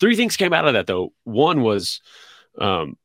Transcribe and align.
three 0.00 0.16
things 0.16 0.36
came 0.36 0.52
out 0.52 0.66
of 0.66 0.74
that 0.74 0.86
though. 0.86 1.12
One 1.24 1.62
was, 1.62 2.00
um, 2.58 2.96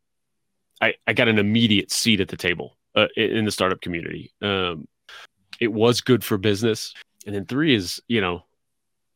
I 0.82 0.96
I 1.06 1.14
got 1.14 1.28
an 1.28 1.38
immediate 1.38 1.92
seat 1.92 2.22
at 2.22 2.30
the 2.30 2.38
table 2.38 2.78
uh, 2.96 3.08
in 3.16 3.46
the 3.46 3.52
startup 3.52 3.82
community. 3.82 4.32
Um, 4.42 4.88
it 5.60 5.72
was 5.72 6.02
good 6.02 6.24
for 6.24 6.38
business, 6.38 6.94
and 7.26 7.36
then 7.36 7.46
three 7.46 7.76
is 7.76 8.02
you 8.08 8.22
know, 8.22 8.44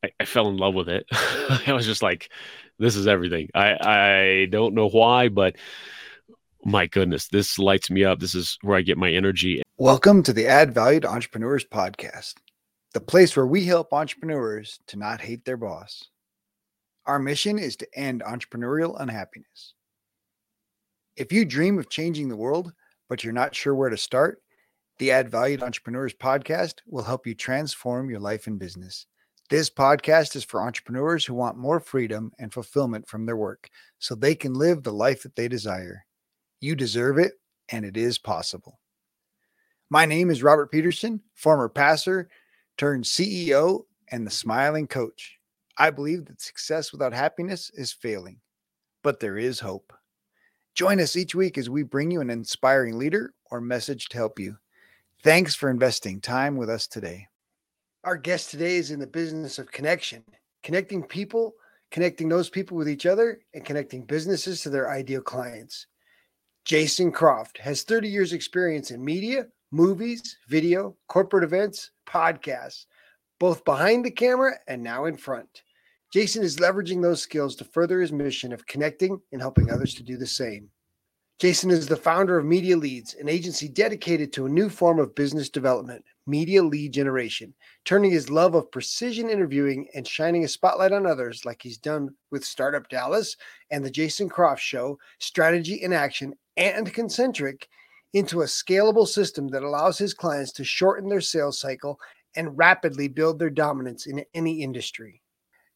I, 0.04 0.12
I 0.20 0.26
fell 0.26 0.48
in 0.50 0.58
love 0.58 0.76
with 0.76 0.90
it. 0.90 1.06
I 1.12 1.74
was 1.74 1.86
just 1.86 2.04
like, 2.04 2.30
this 2.78 2.96
is 2.96 3.08
everything. 3.08 3.50
I 3.56 3.78
I 3.82 4.48
don't 4.50 4.76
know 4.76 4.90
why, 4.90 5.30
but 5.30 5.56
my 6.64 6.88
goodness, 6.88 7.28
this 7.28 7.58
lights 7.58 7.90
me 7.90 8.04
up. 8.04 8.20
This 8.20 8.36
is 8.36 8.58
where 8.62 8.78
I 8.78 8.82
get 8.82 8.98
my 8.98 9.12
energy. 9.12 9.64
Welcome 9.78 10.24
to 10.24 10.34
the 10.34 10.48
Add 10.48 10.74
Value 10.74 11.00
to 11.02 11.10
Entrepreneurs 11.10 11.66
podcast, 11.66 12.36
the 12.94 13.00
place 13.00 13.36
where 13.36 13.48
we 13.48 13.66
help 13.66 13.94
entrepreneurs 13.94 14.80
to 14.88 14.98
not 14.98 15.22
hate 15.22 15.46
their 15.46 15.58
boss. 15.58 16.10
Our 17.10 17.18
mission 17.18 17.58
is 17.58 17.76
to 17.78 17.88
end 17.96 18.22
entrepreneurial 18.22 18.96
unhappiness. 19.02 19.74
If 21.18 21.32
you 21.32 21.44
dream 21.44 21.80
of 21.80 21.90
changing 21.90 22.30
the 22.30 22.38
world, 22.38 22.72
but 23.10 23.24
you're 23.24 23.34
not 23.34 23.56
sure 23.56 23.74
where 23.74 23.90
to 23.90 23.98
start, 23.98 24.44
the 25.00 25.10
Add 25.10 25.28
Value 25.28 25.58
to 25.58 25.66
Entrepreneurs 25.66 26.14
podcast 26.14 26.76
will 26.86 27.02
help 27.02 27.26
you 27.26 27.34
transform 27.34 28.12
your 28.12 28.20
life 28.20 28.46
and 28.46 28.60
business. 28.60 29.08
This 29.50 29.72
podcast 29.72 30.36
is 30.36 30.44
for 30.44 30.62
entrepreneurs 30.62 31.26
who 31.26 31.34
want 31.34 31.58
more 31.58 31.80
freedom 31.80 32.32
and 32.38 32.54
fulfillment 32.54 33.08
from 33.08 33.26
their 33.26 33.38
work 33.38 33.72
so 33.98 34.14
they 34.14 34.36
can 34.36 34.54
live 34.54 34.84
the 34.84 34.94
life 34.94 35.24
that 35.24 35.36
they 35.36 35.48
desire. 35.48 36.06
You 36.62 36.76
deserve 36.76 37.18
it, 37.18 37.34
and 37.70 37.86
it 37.86 37.98
is 37.98 38.20
possible. 38.20 38.80
My 39.90 40.06
name 40.06 40.30
is 40.30 40.44
Robert 40.44 40.72
Peterson, 40.72 41.22
former 41.34 41.70
pastor 41.70 42.30
turned 42.78 43.06
CEO 43.06 43.86
and 44.12 44.28
the 44.28 44.32
smiling 44.32 44.86
coach. 44.86 45.39
I 45.82 45.92
believe 45.92 46.26
that 46.26 46.42
success 46.42 46.92
without 46.92 47.14
happiness 47.14 47.72
is 47.74 47.94
failing, 47.94 48.42
but 49.02 49.22
there 49.22 49.38
is 49.38 49.62
hope. 49.62 49.94
Join 50.76 51.00
us 51.00 51.16
each 51.16 51.34
week 51.34 51.58
as 51.58 51.70
we 51.70 51.84
bring 51.84 52.12
you 52.12 52.20
an 52.20 52.30
inspiring 52.30 53.00
leader 53.00 53.34
or 53.50 53.62
message 53.62 54.10
to 54.10 54.18
help 54.18 54.40
you. 54.40 54.58
Thanks 55.24 55.56
for 55.56 55.70
investing 55.70 56.20
time 56.20 56.58
with 56.58 56.70
us 56.70 56.86
today. 56.86 57.28
Our 58.04 58.18
guest 58.18 58.52
today 58.52 58.76
is 58.76 58.92
in 58.92 59.00
the 59.00 59.08
business 59.08 59.58
of 59.58 59.72
connection, 59.72 60.24
connecting 60.64 61.02
people, 61.02 61.54
connecting 61.92 62.28
those 62.28 62.50
people 62.50 62.76
with 62.76 62.90
each 62.90 63.06
other, 63.06 63.40
and 63.54 63.64
connecting 63.64 64.04
businesses 64.04 64.62
to 64.64 64.70
their 64.70 64.92
ideal 64.92 65.22
clients. 65.22 65.88
Jason 66.66 67.10
Croft 67.10 67.58
has 67.58 67.84
30 67.84 68.10
years 68.10 68.34
experience 68.34 68.92
in 68.92 69.04
media, 69.04 69.48
movies, 69.72 70.38
video, 70.50 70.98
corporate 71.08 71.46
events, 71.46 71.92
podcasts, 72.06 72.86
both 73.40 73.64
behind 73.64 74.04
the 74.04 74.12
camera 74.12 74.56
and 74.68 74.84
now 74.84 75.06
in 75.06 75.16
front. 75.16 75.64
Jason 76.12 76.42
is 76.42 76.58
leveraging 76.58 77.02
those 77.02 77.22
skills 77.22 77.56
to 77.56 77.64
further 77.64 78.02
his 78.02 78.12
mission 78.12 78.52
of 78.52 78.66
connecting 78.66 79.22
and 79.32 79.40
helping 79.40 79.70
others 79.70 79.94
to 79.94 80.04
do 80.04 80.18
the 80.18 80.26
same. 80.26 80.70
Jason 81.40 81.72
is 81.72 81.88
the 81.88 81.96
founder 81.96 82.38
of 82.38 82.46
Media 82.46 82.76
Leads, 82.76 83.14
an 83.14 83.30
agency 83.30 83.70
dedicated 83.70 84.34
to 84.34 84.46
a 84.46 84.50
new 84.50 84.70
form 84.70 85.00
of 85.00 85.16
business 85.16 85.50
development, 85.50 86.04
media 86.28 86.62
lead 86.62 86.92
generation, 86.92 87.54
turning 87.86 88.12
his 88.12 88.30
love 88.30 88.56
of 88.56 88.72
precision 88.72 89.30
interviewing 89.30 89.88
and 89.96 90.06
shining 90.06 90.44
a 90.44 90.48
spotlight 90.48 90.92
on 90.92 91.06
others, 91.06 91.46
like 91.46 91.62
he's 91.62 91.78
done 91.78 92.10
with 92.30 92.44
Startup 92.44 92.90
Dallas 92.90 93.38
and 93.72 93.86
The 93.86 93.90
Jason 93.90 94.28
Croft 94.28 94.62
Show, 94.62 95.00
Strategy 95.20 95.76
in 95.76 95.94
Action, 95.94 96.34
and 96.58 96.94
Concentric, 96.94 97.70
into 98.14 98.42
a 98.42 98.46
scalable 98.46 99.08
system 99.08 99.48
that 99.48 99.64
allows 99.64 99.98
his 99.98 100.14
clients 100.14 100.52
to 100.54 100.66
shorten 100.66 101.08
their 101.08 101.22
sales 101.22 101.60
cycle 101.60 102.00
and 102.36 102.58
rapidly 102.58 103.08
build 103.08 103.40
their 103.40 103.50
dominance 103.50 104.08
in 104.08 104.26
any 104.34 104.62
industry. 104.62 105.22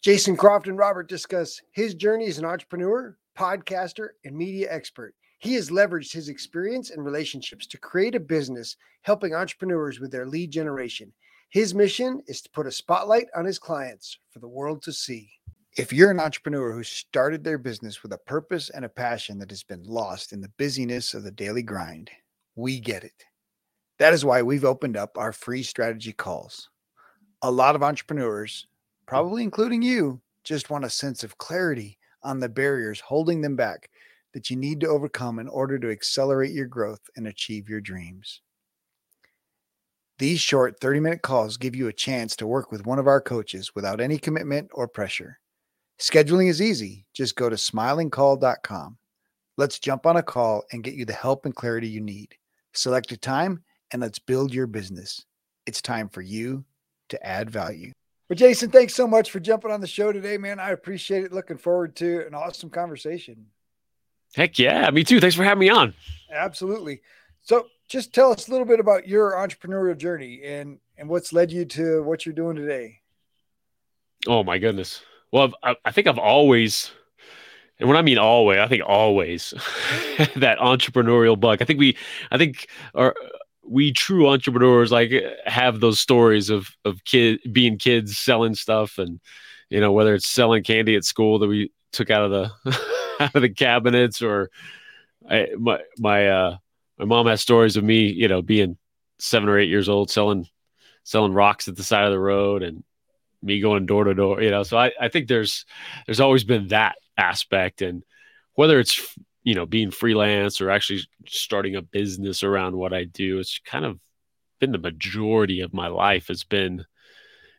Jason 0.03 0.35
Croft 0.35 0.67
and 0.67 0.77
Robert 0.77 1.07
discuss 1.07 1.61
his 1.71 1.95
journey 1.95 2.27
as 2.27 2.37
an 2.37 2.43
entrepreneur, 2.43 3.17
podcaster, 3.37 4.09
and 4.25 4.35
media 4.35 4.67
expert. 4.69 5.15
He 5.39 5.53
has 5.53 5.69
leveraged 5.69 6.11
his 6.11 6.27
experience 6.27 6.89
and 6.89 7.05
relationships 7.05 7.65
to 7.67 7.77
create 7.77 8.13
a 8.13 8.19
business 8.19 8.75
helping 9.03 9.33
entrepreneurs 9.33 10.01
with 10.01 10.11
their 10.11 10.25
lead 10.25 10.51
generation. 10.51 11.13
His 11.51 11.73
mission 11.73 12.21
is 12.27 12.41
to 12.41 12.49
put 12.49 12.67
a 12.67 12.71
spotlight 12.71 13.27
on 13.33 13.45
his 13.45 13.57
clients 13.57 14.17
for 14.29 14.39
the 14.39 14.47
world 14.47 14.81
to 14.83 14.91
see. 14.91 15.29
If 15.77 15.93
you're 15.93 16.11
an 16.11 16.19
entrepreneur 16.19 16.73
who 16.73 16.83
started 16.83 17.41
their 17.41 17.57
business 17.57 18.03
with 18.03 18.11
a 18.11 18.17
purpose 18.17 18.69
and 18.71 18.83
a 18.83 18.89
passion 18.89 19.39
that 19.39 19.51
has 19.51 19.63
been 19.63 19.83
lost 19.83 20.33
in 20.33 20.41
the 20.41 20.51
busyness 20.57 21.13
of 21.13 21.23
the 21.23 21.31
daily 21.31 21.63
grind, 21.63 22.11
we 22.57 22.81
get 22.81 23.05
it. 23.05 23.23
That 23.99 24.13
is 24.13 24.25
why 24.25 24.41
we've 24.41 24.65
opened 24.65 24.97
up 24.97 25.17
our 25.17 25.31
free 25.31 25.63
strategy 25.63 26.11
calls. 26.11 26.69
A 27.41 27.49
lot 27.49 27.75
of 27.75 27.83
entrepreneurs 27.83 28.67
probably 29.05 29.43
including 29.43 29.81
you, 29.81 30.21
just 30.43 30.69
want 30.69 30.85
a 30.85 30.89
sense 30.89 31.23
of 31.23 31.37
clarity 31.37 31.97
on 32.21 32.39
the 32.39 32.49
barriers 32.49 32.99
holding 32.99 33.41
them 33.41 33.55
back 33.55 33.89
that 34.33 34.49
you 34.49 34.57
need 34.57 34.79
to 34.81 34.87
overcome 34.87 35.39
in 35.39 35.47
order 35.47 35.77
to 35.77 35.91
accelerate 35.91 36.51
your 36.51 36.65
growth 36.65 37.01
and 37.15 37.27
achieve 37.27 37.69
your 37.69 37.81
dreams. 37.81 38.41
These 40.19 40.41
short 40.41 40.79
30 40.79 40.99
minute 40.99 41.21
calls 41.21 41.57
give 41.57 41.75
you 41.75 41.87
a 41.87 41.93
chance 41.93 42.35
to 42.37 42.47
work 42.47 42.71
with 42.71 42.85
one 42.85 42.99
of 42.99 43.07
our 43.07 43.21
coaches 43.21 43.73
without 43.75 43.99
any 43.99 44.17
commitment 44.17 44.69
or 44.73 44.87
pressure. 44.87 45.39
Scheduling 45.99 46.49
is 46.49 46.61
easy. 46.61 47.05
Just 47.13 47.35
go 47.35 47.49
to 47.49 47.55
smilingcoach.com. 47.55 48.97
Let's 49.57 49.79
jump 49.79 50.05
on 50.05 50.17
a 50.17 50.23
call 50.23 50.63
and 50.71 50.83
get 50.83 50.95
you 50.95 51.05
the 51.05 51.13
help 51.13 51.45
and 51.45 51.55
clarity 51.55 51.87
you 51.87 52.01
need. 52.01 52.35
Select 52.73 53.11
a 53.11 53.17
time 53.17 53.63
and 53.91 54.01
let's 54.01 54.19
build 54.19 54.53
your 54.53 54.67
business. 54.67 55.25
It's 55.65 55.81
time 55.81 56.09
for 56.09 56.21
you 56.21 56.63
to 57.09 57.25
add 57.25 57.49
value. 57.49 57.91
But 58.29 58.37
Jason, 58.37 58.71
thanks 58.71 58.95
so 58.95 59.07
much 59.07 59.31
for 59.31 59.39
jumping 59.39 59.71
on 59.71 59.81
the 59.81 59.87
show 59.87 60.11
today, 60.11 60.37
man. 60.37 60.59
I 60.59 60.71
appreciate 60.71 61.23
it. 61.23 61.33
Looking 61.33 61.57
forward 61.57 61.95
to 61.97 62.25
an 62.25 62.33
awesome 62.33 62.69
conversation. 62.69 63.47
Heck 64.33 64.57
yeah, 64.57 64.89
me 64.89 65.03
too. 65.03 65.19
Thanks 65.19 65.35
for 65.35 65.43
having 65.43 65.59
me 65.59 65.69
on. 65.69 65.93
Absolutely. 66.31 67.01
So, 67.41 67.67
just 67.89 68.13
tell 68.13 68.31
us 68.31 68.47
a 68.47 68.51
little 68.51 68.65
bit 68.65 68.79
about 68.79 69.07
your 69.07 69.33
entrepreneurial 69.33 69.97
journey 69.97 70.41
and 70.43 70.79
and 70.97 71.09
what's 71.09 71.33
led 71.33 71.51
you 71.51 71.65
to 71.65 72.01
what 72.03 72.25
you're 72.25 72.33
doing 72.33 72.55
today. 72.55 73.01
Oh 74.27 74.43
my 74.43 74.57
goodness. 74.57 75.01
Well, 75.31 75.53
I, 75.61 75.75
I 75.83 75.91
think 75.91 76.07
I've 76.07 76.19
always, 76.19 76.91
and 77.79 77.89
when 77.89 77.97
I 77.97 78.01
mean 78.01 78.17
always, 78.17 78.59
I 78.59 78.67
think 78.67 78.83
always 78.85 79.51
that 80.35 80.59
entrepreneurial 80.59 81.39
bug. 81.39 81.61
I 81.61 81.65
think 81.65 81.79
we, 81.79 81.97
I 82.31 82.37
think 82.37 82.67
our 82.95 83.15
we 83.65 83.91
true 83.93 84.27
entrepreneurs 84.27 84.91
like 84.91 85.11
have 85.45 85.79
those 85.79 85.99
stories 85.99 86.49
of 86.49 86.69
of 86.85 87.03
kid 87.05 87.39
being 87.51 87.77
kids 87.77 88.17
selling 88.17 88.55
stuff 88.55 88.97
and 88.97 89.19
you 89.69 89.79
know 89.79 89.91
whether 89.91 90.13
it's 90.13 90.27
selling 90.27 90.63
candy 90.63 90.95
at 90.95 91.05
school 91.05 91.39
that 91.39 91.47
we 91.47 91.71
took 91.91 92.09
out 92.09 92.23
of 92.23 92.31
the 92.31 92.77
out 93.19 93.35
of 93.35 93.41
the 93.41 93.49
cabinets 93.49 94.21
or 94.21 94.49
I, 95.29 95.49
my 95.57 95.81
my 95.97 96.27
uh 96.27 96.57
my 96.99 97.05
mom 97.05 97.27
has 97.27 97.41
stories 97.41 97.77
of 97.77 97.83
me 97.83 98.07
you 98.07 98.27
know 98.27 98.41
being 98.41 98.77
seven 99.19 99.47
or 99.47 99.57
eight 99.57 99.69
years 99.69 99.87
old 99.87 100.09
selling 100.09 100.47
selling 101.03 101.33
rocks 101.33 101.67
at 101.67 101.75
the 101.75 101.83
side 101.83 102.05
of 102.05 102.11
the 102.11 102.19
road 102.19 102.63
and 102.63 102.83
me 103.41 103.59
going 103.59 103.85
door 103.85 104.05
to 104.05 104.13
door 104.13 104.41
you 104.41 104.49
know. 104.51 104.63
So 104.63 104.77
I, 104.77 104.91
I 104.99 105.09
think 105.09 105.27
there's 105.27 105.65
there's 106.05 106.19
always 106.19 106.43
been 106.43 106.69
that 106.69 106.95
aspect 107.17 107.81
and 107.81 108.03
whether 108.55 108.79
it's 108.79 109.15
you 109.43 109.55
know, 109.55 109.65
being 109.65 109.91
freelance 109.91 110.61
or 110.61 110.69
actually 110.69 111.01
starting 111.27 111.75
a 111.75 111.81
business 111.81 112.43
around 112.43 112.75
what 112.75 112.93
I 112.93 113.03
do. 113.03 113.39
It's 113.39 113.59
kind 113.65 113.85
of 113.85 113.99
been 114.59 114.71
the 114.71 114.77
majority 114.77 115.61
of 115.61 115.73
my 115.73 115.87
life 115.87 116.27
has 116.29 116.43
been 116.43 116.85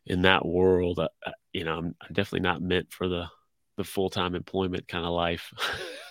in 0.06 0.22
that 0.22 0.44
world. 0.46 0.98
Uh, 0.98 1.08
uh 1.26 1.32
you 1.52 1.64
know, 1.64 1.76
I'm, 1.76 1.94
definitely 2.08 2.40
not 2.40 2.62
meant 2.62 2.92
for 2.92 3.08
the 3.08 3.26
the 3.76 3.84
full 3.84 4.08
time 4.08 4.34
employment 4.34 4.88
kind 4.88 5.04
of 5.04 5.12
life, 5.12 5.52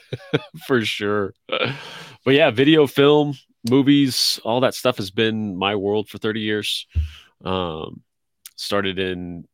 for 0.67 0.83
sure. 0.83 1.33
But 1.47 2.35
yeah, 2.35 2.51
video, 2.51 2.87
film, 2.87 3.33
movies, 3.69 4.39
all 4.43 4.61
that 4.61 4.75
stuff 4.75 4.97
has 4.97 5.11
been 5.11 5.57
my 5.57 5.75
world 5.75 6.09
for 6.09 6.17
30 6.17 6.41
years. 6.41 6.87
Um, 7.43 8.01
started 8.55 8.99
in 8.99 9.45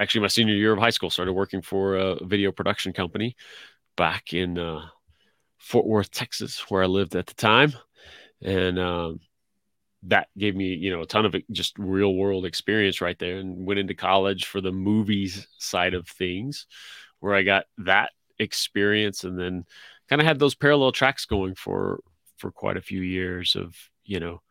actually 0.00 0.22
my 0.22 0.28
senior 0.28 0.54
year 0.54 0.72
of 0.72 0.78
high 0.78 0.90
school. 0.90 1.10
Started 1.10 1.32
working 1.32 1.62
for 1.62 1.96
a 1.96 2.24
video 2.24 2.52
production 2.52 2.92
company 2.92 3.36
back 3.96 4.32
in. 4.32 4.58
Uh, 4.58 4.86
Fort 5.62 5.86
Worth, 5.86 6.10
Texas, 6.10 6.70
where 6.70 6.82
I 6.82 6.86
lived 6.86 7.14
at 7.14 7.26
the 7.26 7.34
time, 7.34 7.72
and 8.42 8.78
um, 8.78 9.20
that 10.04 10.28
gave 10.36 10.56
me 10.56 10.74
you 10.74 10.90
know 10.90 11.02
a 11.02 11.06
ton 11.06 11.24
of 11.24 11.34
just 11.52 11.78
real 11.78 12.14
world 12.14 12.44
experience 12.44 13.00
right 13.00 13.18
there. 13.18 13.38
And 13.38 13.64
went 13.64 13.80
into 13.80 13.94
college 13.94 14.46
for 14.46 14.60
the 14.60 14.72
movies 14.72 15.46
side 15.58 15.94
of 15.94 16.08
things, 16.08 16.66
where 17.20 17.34
I 17.34 17.42
got 17.42 17.66
that 17.78 18.10
experience, 18.38 19.22
and 19.24 19.38
then 19.38 19.64
kind 20.08 20.20
of 20.20 20.26
had 20.26 20.40
those 20.40 20.56
parallel 20.56 20.92
tracks 20.92 21.26
going 21.26 21.54
for 21.54 22.00
for 22.38 22.50
quite 22.50 22.76
a 22.76 22.82
few 22.82 23.00
years 23.00 23.54
of 23.54 23.74
you 24.04 24.18
know 24.18 24.42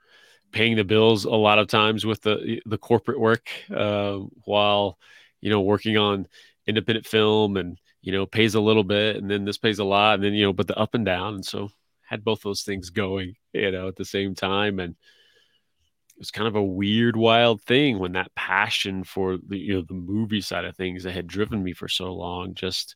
paying 0.53 0.77
the 0.77 0.85
bills 0.85 1.25
a 1.25 1.29
lot 1.29 1.59
of 1.59 1.67
times 1.67 2.05
with 2.05 2.21
the 2.21 2.61
the 2.65 2.77
corporate 2.77 3.19
work 3.19 3.49
uh, 3.75 4.17
while 4.45 4.97
you 5.41 5.49
know 5.49 5.61
working 5.61 5.97
on 5.97 6.25
independent 6.67 7.05
film 7.05 7.57
and 7.57 7.77
you 8.01 8.11
know, 8.11 8.25
pays 8.25 8.55
a 8.55 8.61
little 8.61 8.83
bit 8.83 9.17
and 9.17 9.29
then 9.29 9.45
this 9.45 9.57
pays 9.57 9.79
a 9.79 9.83
lot 9.83 10.15
and 10.15 10.23
then, 10.23 10.33
you 10.33 10.45
know, 10.45 10.53
but 10.53 10.67
the 10.67 10.77
up 10.77 10.95
and 10.95 11.05
down. 11.05 11.35
And 11.35 11.45
so 11.45 11.69
had 12.03 12.23
both 12.23 12.41
those 12.41 12.63
things 12.63 12.89
going, 12.89 13.35
you 13.53 13.71
know, 13.71 13.87
at 13.87 13.95
the 13.95 14.05
same 14.05 14.35
time. 14.35 14.79
And 14.79 14.93
it 14.93 16.19
was 16.19 16.31
kind 16.31 16.47
of 16.47 16.55
a 16.55 16.63
weird, 16.63 17.15
wild 17.15 17.61
thing 17.61 17.99
when 17.99 18.13
that 18.13 18.33
passion 18.35 19.03
for 19.03 19.37
the, 19.37 19.57
you 19.57 19.75
know, 19.75 19.81
the 19.81 19.93
movie 19.93 20.41
side 20.41 20.65
of 20.65 20.75
things 20.75 21.03
that 21.03 21.13
had 21.13 21.27
driven 21.27 21.63
me 21.63 21.73
for 21.73 21.87
so 21.87 22.13
long 22.13 22.53
just 22.53 22.95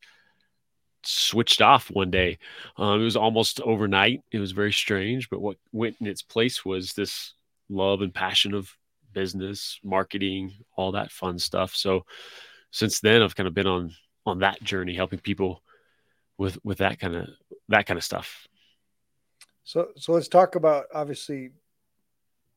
switched 1.04 1.62
off 1.62 1.90
one 1.92 2.10
day. 2.10 2.40
Um, 2.78 3.00
it 3.00 3.04
was 3.04 3.16
almost 3.16 3.62
overnight. 3.62 4.22
It 4.32 4.40
was 4.40 4.52
very 4.52 4.74
strange, 4.74 5.30
but 5.30 5.42
what 5.42 5.58
went 5.72 5.98
in 6.02 6.08
its 6.08 6.24
place 6.24 6.66
was 6.66 6.94
this 6.94 7.34
love 7.70 8.02
and 8.02 8.14
passion 8.14 8.54
of 8.54 8.76
business, 9.14 9.80
marketing, 9.84 10.52
all 10.76 10.92
that 10.94 11.12
fun 11.12 11.40
stuff. 11.40 11.76
So 11.76 12.06
since 12.72 13.00
then, 13.00 13.22
I've 13.22 13.36
kind 13.36 13.48
of 13.48 13.54
been 13.54 13.68
on 13.68 13.94
on 14.26 14.40
that 14.40 14.62
journey, 14.64 14.94
helping 14.94 15.20
people 15.20 15.62
with 16.38 16.58
with 16.64 16.80
that 16.80 17.00
kind 17.00 17.16
of 17.16 17.30
that 17.70 17.86
kind 17.86 17.98
of 17.98 18.04
stuff. 18.04 18.48
So 19.64 19.90
so 19.98 20.14
let's 20.14 20.28
talk 20.28 20.56
about 20.56 20.86
obviously 20.94 21.52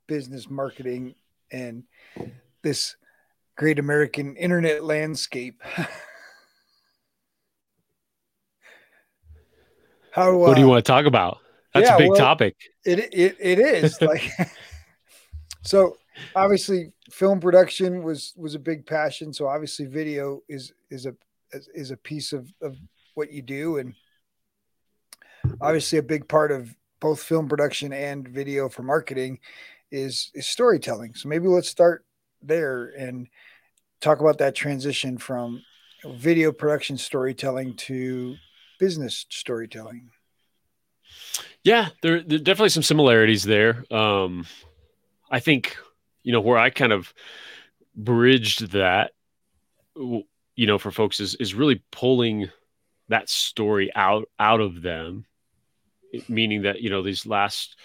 business 0.06 0.50
marketing 0.50 1.15
and 1.50 1.85
this 2.62 2.97
great 3.56 3.79
American 3.79 4.37
internet 4.37 4.85
landscape. 4.85 5.62
How? 10.12 10.37
What 10.37 10.55
do 10.55 10.61
you 10.61 10.67
uh, 10.67 10.71
want 10.71 10.85
to 10.85 10.91
talk 10.91 11.06
about? 11.06 11.38
That's 11.75 11.88
yeah, 11.88 11.94
a 11.94 11.99
big 11.99 12.11
well, 12.11 12.19
topic. 12.19 12.56
It 12.85 12.99
it 13.12 13.37
it 13.41 13.59
is 13.59 14.00
like 14.03 14.31
so. 15.62 15.97
Obviously, 16.35 16.91
film 17.12 17.38
production 17.38 18.03
was 18.03 18.32
was 18.37 18.56
a 18.56 18.59
big 18.59 18.85
passion. 18.85 19.32
So 19.32 19.47
obviously, 19.47 19.87
video 19.87 20.43
is 20.49 20.73
is 20.91 21.06
a 21.06 21.14
is 21.53 21.91
a 21.91 21.97
piece 21.97 22.33
of 22.33 22.53
of 22.61 22.77
what 23.15 23.33
you 23.33 23.43
do, 23.43 23.79
and 23.79 23.95
obviously, 25.61 25.99
a 25.99 26.03
big 26.03 26.29
part 26.29 26.53
of 26.53 26.75
both 27.00 27.23
film 27.23 27.49
production 27.49 27.93
and 27.93 28.29
video 28.29 28.69
for 28.69 28.83
marketing 28.83 29.39
is 29.91 30.31
is 30.35 30.47
storytelling. 30.47 31.15
So 31.15 31.29
maybe 31.29 31.49
let's 31.49 31.69
start 31.69 32.05
there 32.43 32.93
and 32.99 33.29
talk 34.00 34.21
about 34.21 34.39
that 34.39 34.55
transition 34.55 35.19
from 35.19 35.62
video 36.05 36.53
production 36.53 36.97
storytelling 36.97 37.75
to 37.75 38.37
business 38.79 39.27
storytelling. 39.29 40.11
Yeah, 41.65 41.89
there, 42.03 42.23
there 42.23 42.37
are 42.37 42.43
definitely 42.43 42.69
some 42.69 42.83
similarities 42.83 43.43
there. 43.43 43.85
Um, 43.93 44.47
I 45.31 45.41
think, 45.41 45.77
you 46.23 46.33
know, 46.33 46.41
where 46.41 46.59
I 46.59 46.71
kind 46.71 46.93
of 46.93 47.12
bridged 47.97 48.71
that, 48.73 49.12
you 50.59 50.67
know, 50.67 50.77
for 50.77 50.91
folks 50.91 51.21
is, 51.21 51.37
is 51.37 51.55
really 51.55 51.81
pulling 51.93 52.51
that 53.09 53.29
story 53.29 53.93
out, 53.95 54.29
out 54.41 54.61
of 54.61 54.83
them, 54.83 55.25
meaning 56.29 56.63
that, 56.63 56.81
you 56.81 56.91
know, 56.91 57.01
these 57.01 57.27
last, 57.27 57.77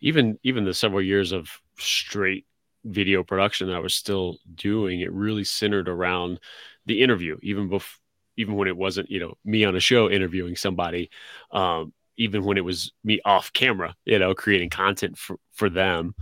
even, 0.00 0.36
even 0.42 0.64
the 0.64 0.74
several 0.74 1.00
years 1.00 1.30
of 1.30 1.48
straight 1.78 2.44
video 2.84 3.22
production 3.22 3.68
that 3.68 3.76
I 3.76 3.78
was 3.78 3.94
still 3.94 4.38
doing, 4.52 5.00
it 5.00 5.12
really 5.12 5.44
centered 5.44 5.88
around 5.88 6.40
the 6.86 7.02
interview, 7.02 7.38
even 7.40 7.68
before, 7.68 8.00
even 8.36 8.56
when 8.56 8.66
it 8.66 8.76
wasn't, 8.76 9.12
you 9.12 9.20
know, 9.20 9.34
me 9.44 9.64
on 9.64 9.76
a 9.76 9.80
show 9.80 10.10
interviewing 10.10 10.56
somebody, 10.56 11.10
um, 11.52 11.92
even 12.16 12.42
when 12.44 12.58
it 12.58 12.64
was 12.64 12.90
me 13.04 13.20
off 13.24 13.52
camera, 13.52 13.94
you 14.04 14.18
know, 14.18 14.34
creating 14.34 14.70
content 14.70 15.16
for, 15.16 15.38
for 15.52 15.70
them, 15.70 16.16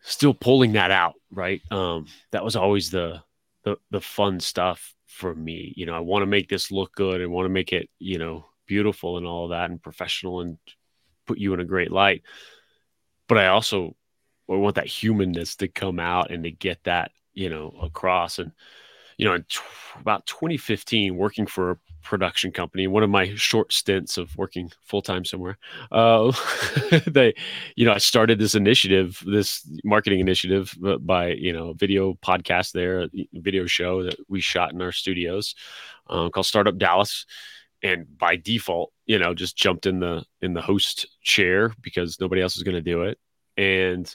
still 0.00 0.34
pulling 0.34 0.72
that 0.72 0.90
out. 0.90 1.14
Right. 1.30 1.62
Um, 1.70 2.06
that 2.32 2.42
was 2.42 2.56
always 2.56 2.90
the, 2.90 3.22
the, 3.68 3.76
the 3.90 4.00
fun 4.00 4.40
stuff 4.40 4.94
for 5.06 5.34
me. 5.34 5.72
You 5.76 5.86
know, 5.86 5.94
I 5.94 6.00
want 6.00 6.22
to 6.22 6.26
make 6.26 6.48
this 6.48 6.70
look 6.70 6.94
good 6.94 7.20
and 7.20 7.30
want 7.30 7.46
to 7.46 7.50
make 7.50 7.72
it, 7.72 7.88
you 7.98 8.18
know, 8.18 8.46
beautiful 8.66 9.16
and 9.16 9.26
all 9.26 9.48
that 9.48 9.70
and 9.70 9.82
professional 9.82 10.40
and 10.40 10.58
put 11.26 11.38
you 11.38 11.54
in 11.54 11.60
a 11.60 11.64
great 11.64 11.90
light. 11.90 12.22
But 13.26 13.38
I 13.38 13.48
also 13.48 13.96
I 14.50 14.54
want 14.54 14.76
that 14.76 14.86
humanness 14.86 15.56
to 15.56 15.68
come 15.68 16.00
out 16.00 16.30
and 16.30 16.44
to 16.44 16.50
get 16.50 16.84
that, 16.84 17.10
you 17.34 17.50
know, 17.50 17.74
across. 17.82 18.38
And, 18.38 18.52
you 19.18 19.26
know, 19.26 19.34
in 19.34 19.44
t- 19.48 19.60
about 20.00 20.26
2015, 20.26 21.16
working 21.16 21.46
for 21.46 21.78
production 22.02 22.52
company, 22.52 22.86
one 22.86 23.02
of 23.02 23.10
my 23.10 23.34
short 23.34 23.72
stints 23.72 24.18
of 24.18 24.36
working 24.36 24.70
full 24.82 25.02
time 25.02 25.24
somewhere, 25.24 25.58
uh, 25.90 26.32
they, 27.06 27.34
you 27.76 27.84
know, 27.84 27.92
I 27.92 27.98
started 27.98 28.38
this 28.38 28.54
initiative, 28.54 29.22
this 29.26 29.68
marketing 29.84 30.20
initiative 30.20 30.74
by, 31.00 31.28
you 31.32 31.52
know, 31.52 31.72
video 31.72 32.14
podcast 32.14 32.72
there, 32.72 33.08
video 33.32 33.66
show 33.66 34.02
that 34.04 34.16
we 34.28 34.40
shot 34.40 34.72
in 34.72 34.82
our 34.82 34.92
studios 34.92 35.54
um, 36.08 36.30
called 36.30 36.46
Startup 36.46 36.76
Dallas. 36.76 37.26
And 37.82 38.06
by 38.18 38.34
default, 38.36 38.92
you 39.06 39.18
know, 39.18 39.34
just 39.34 39.56
jumped 39.56 39.86
in 39.86 40.00
the 40.00 40.24
in 40.42 40.52
the 40.52 40.60
host 40.60 41.06
chair 41.22 41.72
because 41.80 42.20
nobody 42.20 42.42
else 42.42 42.56
was 42.56 42.64
going 42.64 42.74
to 42.74 42.80
do 42.80 43.02
it. 43.02 43.18
And 43.56 44.12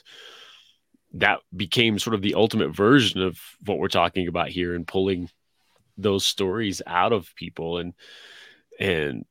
that 1.14 1.40
became 1.56 1.98
sort 1.98 2.14
of 2.14 2.22
the 2.22 2.34
ultimate 2.34 2.74
version 2.74 3.22
of 3.22 3.38
what 3.64 3.78
we're 3.78 3.88
talking 3.88 4.28
about 4.28 4.48
here 4.48 4.74
and 4.74 4.86
pulling 4.86 5.30
those 5.96 6.26
stories 6.26 6.82
out 6.86 7.12
of 7.12 7.34
people 7.36 7.78
and 7.78 7.94
and 8.78 9.24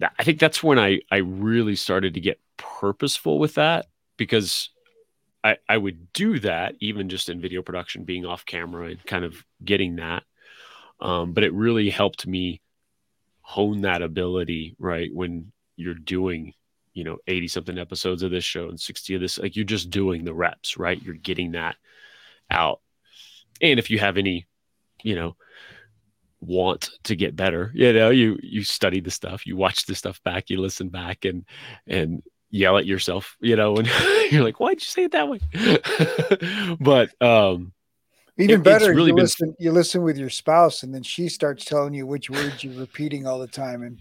that, 0.00 0.12
I 0.18 0.24
think 0.24 0.38
that's 0.38 0.62
when 0.62 0.78
I 0.78 1.00
I 1.10 1.18
really 1.18 1.76
started 1.76 2.14
to 2.14 2.20
get 2.20 2.40
purposeful 2.56 3.38
with 3.38 3.54
that 3.54 3.86
because 4.16 4.70
I 5.44 5.58
I 5.68 5.76
would 5.76 6.12
do 6.12 6.38
that 6.40 6.74
even 6.80 7.08
just 7.08 7.28
in 7.28 7.40
video 7.40 7.62
production 7.62 8.04
being 8.04 8.26
off 8.26 8.44
camera 8.44 8.88
and 8.88 9.06
kind 9.06 9.24
of 9.24 9.44
getting 9.64 9.96
that. 9.96 10.24
Um, 11.00 11.32
but 11.32 11.44
it 11.44 11.54
really 11.54 11.88
helped 11.90 12.26
me 12.26 12.60
hone 13.42 13.82
that 13.82 14.02
ability 14.02 14.76
right 14.78 15.10
when 15.12 15.52
you're 15.76 15.94
doing 15.94 16.54
you 16.92 17.04
know 17.04 17.18
80 17.26 17.48
something 17.48 17.78
episodes 17.78 18.22
of 18.22 18.30
this 18.30 18.44
show 18.44 18.68
and 18.68 18.78
60 18.78 19.14
of 19.14 19.20
this 19.20 19.38
like 19.38 19.56
you're 19.56 19.64
just 19.64 19.90
doing 19.90 20.24
the 20.24 20.34
reps 20.34 20.76
right? 20.76 21.02
You're 21.02 21.14
getting 21.14 21.52
that 21.52 21.76
out. 22.50 22.80
And 23.60 23.78
if 23.78 23.90
you 23.90 23.98
have 23.98 24.16
any 24.16 24.46
you 25.02 25.14
know 25.14 25.36
want 26.40 26.90
to 27.04 27.14
get 27.14 27.36
better 27.36 27.70
you 27.74 27.92
know 27.92 28.10
you 28.10 28.38
you 28.42 28.62
study 28.62 29.00
the 29.00 29.10
stuff 29.10 29.46
you 29.46 29.56
watch 29.56 29.86
the 29.86 29.94
stuff 29.94 30.22
back 30.22 30.48
you 30.48 30.58
listen 30.58 30.88
back 30.88 31.24
and 31.24 31.44
and 31.86 32.22
yell 32.50 32.78
at 32.78 32.86
yourself 32.86 33.36
you 33.40 33.54
know 33.54 33.76
and 33.76 33.88
you're 34.30 34.42
like 34.42 34.58
why'd 34.58 34.80
you 34.80 34.86
say 34.86 35.04
it 35.04 35.12
that 35.12 35.28
way 35.28 35.38
but 36.80 37.10
um 37.22 37.72
even 38.38 38.60
it, 38.60 38.64
better 38.64 38.94
really 38.94 39.08
you 39.08 39.14
been... 39.14 39.24
listen 39.24 39.54
you 39.58 39.70
listen 39.70 40.02
with 40.02 40.16
your 40.16 40.30
spouse 40.30 40.82
and 40.82 40.94
then 40.94 41.02
she 41.02 41.28
starts 41.28 41.64
telling 41.64 41.92
you 41.92 42.06
which 42.06 42.30
words 42.30 42.64
you're 42.64 42.80
repeating 42.80 43.26
all 43.26 43.38
the 43.38 43.46
time 43.46 43.82
and 43.82 43.98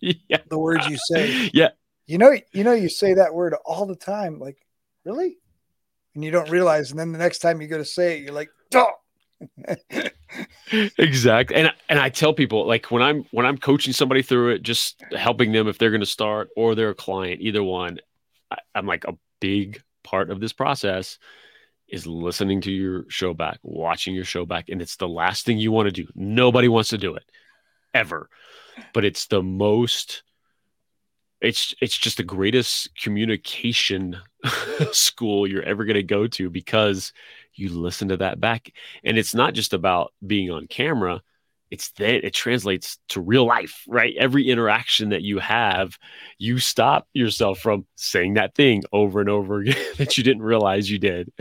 yeah. 0.28 0.38
the 0.50 0.58
words 0.58 0.86
you 0.88 0.98
say 1.08 1.50
yeah 1.54 1.70
you 2.06 2.18
know, 2.18 2.36
you 2.52 2.64
know, 2.64 2.72
you 2.72 2.88
say 2.88 3.14
that 3.14 3.34
word 3.34 3.54
all 3.64 3.84
the 3.84 3.96
time. 3.96 4.38
Like, 4.38 4.64
really? 5.04 5.38
And 6.14 6.24
you 6.24 6.30
don't 6.30 6.50
realize. 6.50 6.90
And 6.90 6.98
then 6.98 7.12
the 7.12 7.18
next 7.18 7.40
time 7.40 7.60
you 7.60 7.66
go 7.66 7.78
to 7.78 7.84
say 7.84 8.16
it, 8.16 8.22
you're 8.22 8.32
like, 8.32 8.50
oh. 8.74 8.92
Exactly. 10.98 11.56
And 11.56 11.72
and 11.88 11.98
I 11.98 12.08
tell 12.08 12.32
people 12.32 12.66
like 12.66 12.90
when 12.90 13.02
I'm 13.02 13.24
when 13.30 13.46
I'm 13.46 13.58
coaching 13.58 13.92
somebody 13.92 14.22
through 14.22 14.54
it, 14.54 14.62
just 14.62 15.02
helping 15.16 15.52
them 15.52 15.68
if 15.68 15.78
they're 15.78 15.90
going 15.90 16.00
to 16.00 16.06
start 16.06 16.48
or 16.56 16.74
they're 16.74 16.90
a 16.90 16.94
client, 16.94 17.40
either 17.40 17.62
one. 17.62 17.98
I, 18.50 18.56
I'm 18.74 18.86
like 18.86 19.04
a 19.04 19.16
big 19.40 19.82
part 20.02 20.30
of 20.30 20.40
this 20.40 20.52
process 20.52 21.18
is 21.88 22.06
listening 22.06 22.60
to 22.62 22.72
your 22.72 23.04
show 23.08 23.32
back, 23.32 23.58
watching 23.62 24.14
your 24.14 24.24
show 24.24 24.44
back, 24.44 24.68
and 24.68 24.82
it's 24.82 24.96
the 24.96 25.08
last 25.08 25.46
thing 25.46 25.58
you 25.58 25.70
want 25.70 25.86
to 25.86 25.92
do. 25.92 26.08
Nobody 26.14 26.68
wants 26.68 26.90
to 26.90 26.98
do 26.98 27.14
it 27.14 27.24
ever, 27.94 28.28
but 28.92 29.04
it's 29.04 29.26
the 29.26 29.42
most 29.42 30.22
it's 31.40 31.74
it's 31.80 31.96
just 31.96 32.16
the 32.16 32.22
greatest 32.22 32.88
communication 32.96 34.16
school 34.92 35.46
you're 35.46 35.62
ever 35.62 35.84
going 35.84 35.94
to 35.94 36.02
go 36.02 36.26
to 36.26 36.48
because 36.50 37.12
you 37.56 37.70
listen 37.70 38.08
to 38.08 38.16
that 38.18 38.40
back. 38.40 38.70
And 39.04 39.18
it's 39.18 39.34
not 39.34 39.54
just 39.54 39.72
about 39.72 40.12
being 40.26 40.50
on 40.50 40.66
camera. 40.66 41.22
It's 41.70 41.90
that 41.92 42.24
it 42.24 42.32
translates 42.32 42.98
to 43.08 43.20
real 43.20 43.44
life 43.44 43.82
right? 43.88 44.14
Every 44.16 44.48
interaction 44.48 45.08
that 45.10 45.22
you 45.22 45.38
have 45.38 45.98
you 46.38 46.58
stop 46.58 47.08
yourself 47.12 47.58
from 47.58 47.86
saying 47.96 48.34
that 48.34 48.54
thing 48.54 48.84
over 48.92 49.20
and 49.20 49.28
over 49.28 49.58
again 49.60 49.76
that 49.96 50.16
you 50.16 50.24
didn't 50.24 50.42
realize 50.42 50.90
you 50.90 50.98
did. 50.98 51.32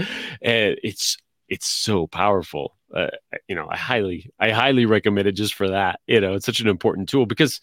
And 0.41 0.77
it's 0.83 1.17
it's 1.47 1.67
so 1.67 2.07
powerful. 2.07 2.75
Uh, 2.93 3.07
you 3.47 3.55
know 3.55 3.67
i 3.69 3.75
highly 3.75 4.29
i 4.39 4.51
highly 4.51 4.85
recommend 4.85 5.27
it 5.27 5.33
just 5.33 5.55
for 5.55 5.69
that 5.69 5.99
you 6.05 6.21
know 6.21 6.35
it's 6.35 6.45
such 6.45 6.61
an 6.61 6.67
important 6.67 7.09
tool 7.09 7.25
because 7.25 7.59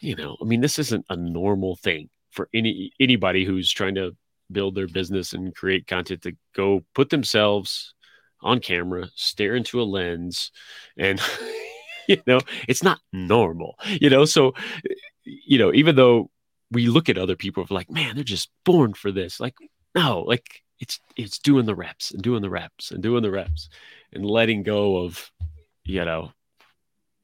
you 0.00 0.16
know, 0.16 0.36
I 0.40 0.44
mean, 0.44 0.60
this 0.60 0.78
isn't 0.78 1.06
a 1.08 1.16
normal 1.16 1.76
thing 1.76 2.08
for 2.30 2.48
any 2.52 2.92
anybody 3.00 3.44
who's 3.44 3.70
trying 3.70 3.94
to 3.94 4.16
build 4.50 4.74
their 4.74 4.86
business 4.86 5.32
and 5.32 5.54
create 5.54 5.86
content 5.86 6.22
to 6.22 6.36
go 6.54 6.84
put 6.94 7.10
themselves 7.10 7.94
on 8.42 8.60
camera, 8.60 9.08
stare 9.14 9.56
into 9.56 9.80
a 9.80 9.84
lens, 9.84 10.52
and 10.96 11.20
you 12.08 12.22
know, 12.26 12.40
it's 12.68 12.82
not 12.82 13.00
normal. 13.12 13.78
You 13.86 14.10
know, 14.10 14.24
so 14.24 14.54
you 15.24 15.58
know, 15.58 15.72
even 15.72 15.96
though 15.96 16.30
we 16.70 16.88
look 16.88 17.08
at 17.08 17.18
other 17.18 17.36
people 17.36 17.64
like, 17.70 17.90
man, 17.90 18.14
they're 18.14 18.24
just 18.24 18.50
born 18.64 18.94
for 18.94 19.12
this. 19.12 19.40
Like, 19.40 19.54
no, 19.94 20.22
like 20.22 20.62
it's 20.78 21.00
it's 21.16 21.38
doing 21.38 21.66
the 21.66 21.74
reps 21.74 22.10
and 22.10 22.22
doing 22.22 22.42
the 22.42 22.50
reps 22.50 22.90
and 22.90 23.02
doing 23.02 23.22
the 23.22 23.30
reps 23.30 23.68
and 24.12 24.24
letting 24.26 24.62
go 24.62 24.98
of 24.98 25.30
you 25.84 26.04
know 26.04 26.32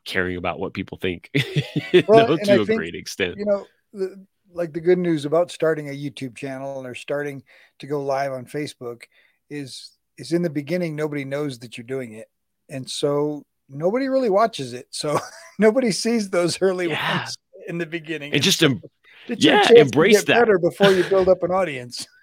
caring 0.05 0.37
about 0.37 0.59
what 0.59 0.75
people 0.75 0.99
think 0.99 1.31
well, 2.09 2.29
know, 2.29 2.37
to 2.37 2.63
a 2.63 2.67
think, 2.67 2.79
great 2.79 2.95
extent. 2.95 3.37
You 3.37 3.45
know, 3.45 3.67
the, 3.93 4.27
like 4.55 4.73
the 4.73 4.81
good 4.81 4.99
news 4.99 5.25
about 5.25 5.51
starting 5.51 5.89
a 5.89 5.93
YouTube 5.93 6.37
channel 6.37 6.87
or 6.87 6.95
starting 6.95 7.43
to 7.79 7.87
go 7.87 8.03
live 8.03 8.33
on 8.33 8.45
Facebook 8.47 9.03
is 9.51 9.93
is 10.19 10.33
in 10.33 10.43
the 10.43 10.51
beginning 10.51 10.95
nobody 10.95 11.25
knows 11.25 11.59
that 11.61 11.77
you're 11.77 11.87
doing 11.87 12.13
it. 12.13 12.29
And 12.69 12.89
so 12.89 13.45
nobody 13.69 14.09
really 14.09 14.31
watches 14.31 14.73
it. 14.73 14.87
So 14.91 15.19
nobody 15.59 15.91
sees 15.93 16.31
those 16.31 16.61
early 16.61 16.89
Yeah. 16.89 17.19
ones 17.19 17.37
in 17.67 17.79
the 17.79 17.87
beginning. 17.87 18.33
And 18.33 18.43
just 18.43 18.63
em- 18.63 18.83
It's 19.29 19.45
yeah, 19.45 19.67
embrace 19.75 20.19
get 20.19 20.27
that. 20.27 20.39
better 20.41 20.59
before 20.59 20.91
you 20.93 21.05
build 21.05 21.29
up 21.29 21.43
an 21.43 21.51
audience. 21.51 22.07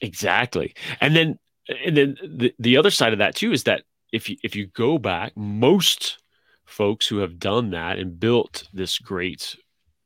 Exactly. 0.00 0.74
And 1.00 1.14
then 1.14 1.38
and 1.84 1.96
then 1.96 2.16
the, 2.24 2.52
the 2.58 2.76
other 2.76 2.90
side 2.90 3.12
of 3.12 3.20
that 3.20 3.36
too 3.36 3.52
is 3.52 3.64
that 3.64 3.82
if 4.12 4.28
you 4.28 4.36
if 4.42 4.56
you 4.56 4.66
go 4.66 4.98
back, 4.98 5.36
most 5.36 6.18
folks 6.66 7.06
who 7.06 7.18
have 7.18 7.38
done 7.38 7.70
that 7.70 7.98
and 7.98 8.18
built 8.18 8.66
this 8.72 8.98
great 8.98 9.56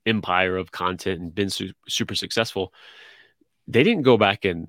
empire 0.06 0.56
of 0.56 0.70
content 0.70 1.20
and 1.20 1.34
been 1.34 1.50
su- 1.50 1.72
super 1.88 2.14
successful, 2.14 2.72
they 3.68 3.82
didn't 3.82 4.02
go 4.02 4.16
back 4.16 4.44
and 4.44 4.68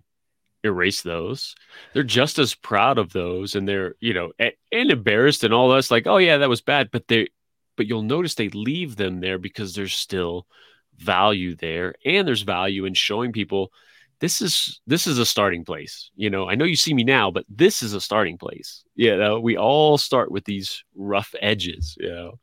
erase 0.63 1.01
those. 1.01 1.55
They're 1.93 2.03
just 2.03 2.39
as 2.39 2.55
proud 2.55 2.97
of 2.97 3.13
those 3.13 3.55
and 3.55 3.67
they're, 3.67 3.95
you 3.99 4.13
know, 4.13 4.31
and, 4.39 4.51
and 4.71 4.91
embarrassed 4.91 5.43
and 5.43 5.53
all 5.53 5.69
this 5.69 5.91
like, 5.91 6.07
oh 6.07 6.17
yeah, 6.17 6.37
that 6.37 6.49
was 6.49 6.61
bad, 6.61 6.89
but 6.91 7.07
they 7.07 7.29
but 7.75 7.85
you'll 7.85 8.01
notice 8.01 8.35
they 8.35 8.49
leave 8.49 8.95
them 8.95 9.19
there 9.19 9.37
because 9.37 9.75
there's 9.75 9.93
still 9.93 10.47
value 10.97 11.55
there 11.55 11.93
and 12.05 12.27
there's 12.27 12.41
value 12.41 12.85
in 12.85 12.93
showing 12.93 13.31
people 13.31 13.71
this 14.19 14.41
is 14.41 14.81
this 14.87 15.05
is 15.05 15.19
a 15.19 15.25
starting 15.25 15.63
place. 15.63 16.09
You 16.15 16.31
know 16.31 16.49
i 16.49 16.55
know 16.55 16.65
you 16.65 16.75
see 16.75 16.93
me 16.93 17.03
now 17.03 17.29
but 17.29 17.45
this 17.47 17.83
is 17.83 17.93
a 17.93 18.01
starting 18.01 18.37
place. 18.37 18.83
You 18.95 19.15
know 19.15 19.39
we 19.39 19.57
all 19.57 19.97
start 19.97 20.31
with 20.31 20.43
these 20.45 20.83
rough 20.95 21.33
edges 21.39 21.95
you 21.99 22.09
know? 22.09 22.39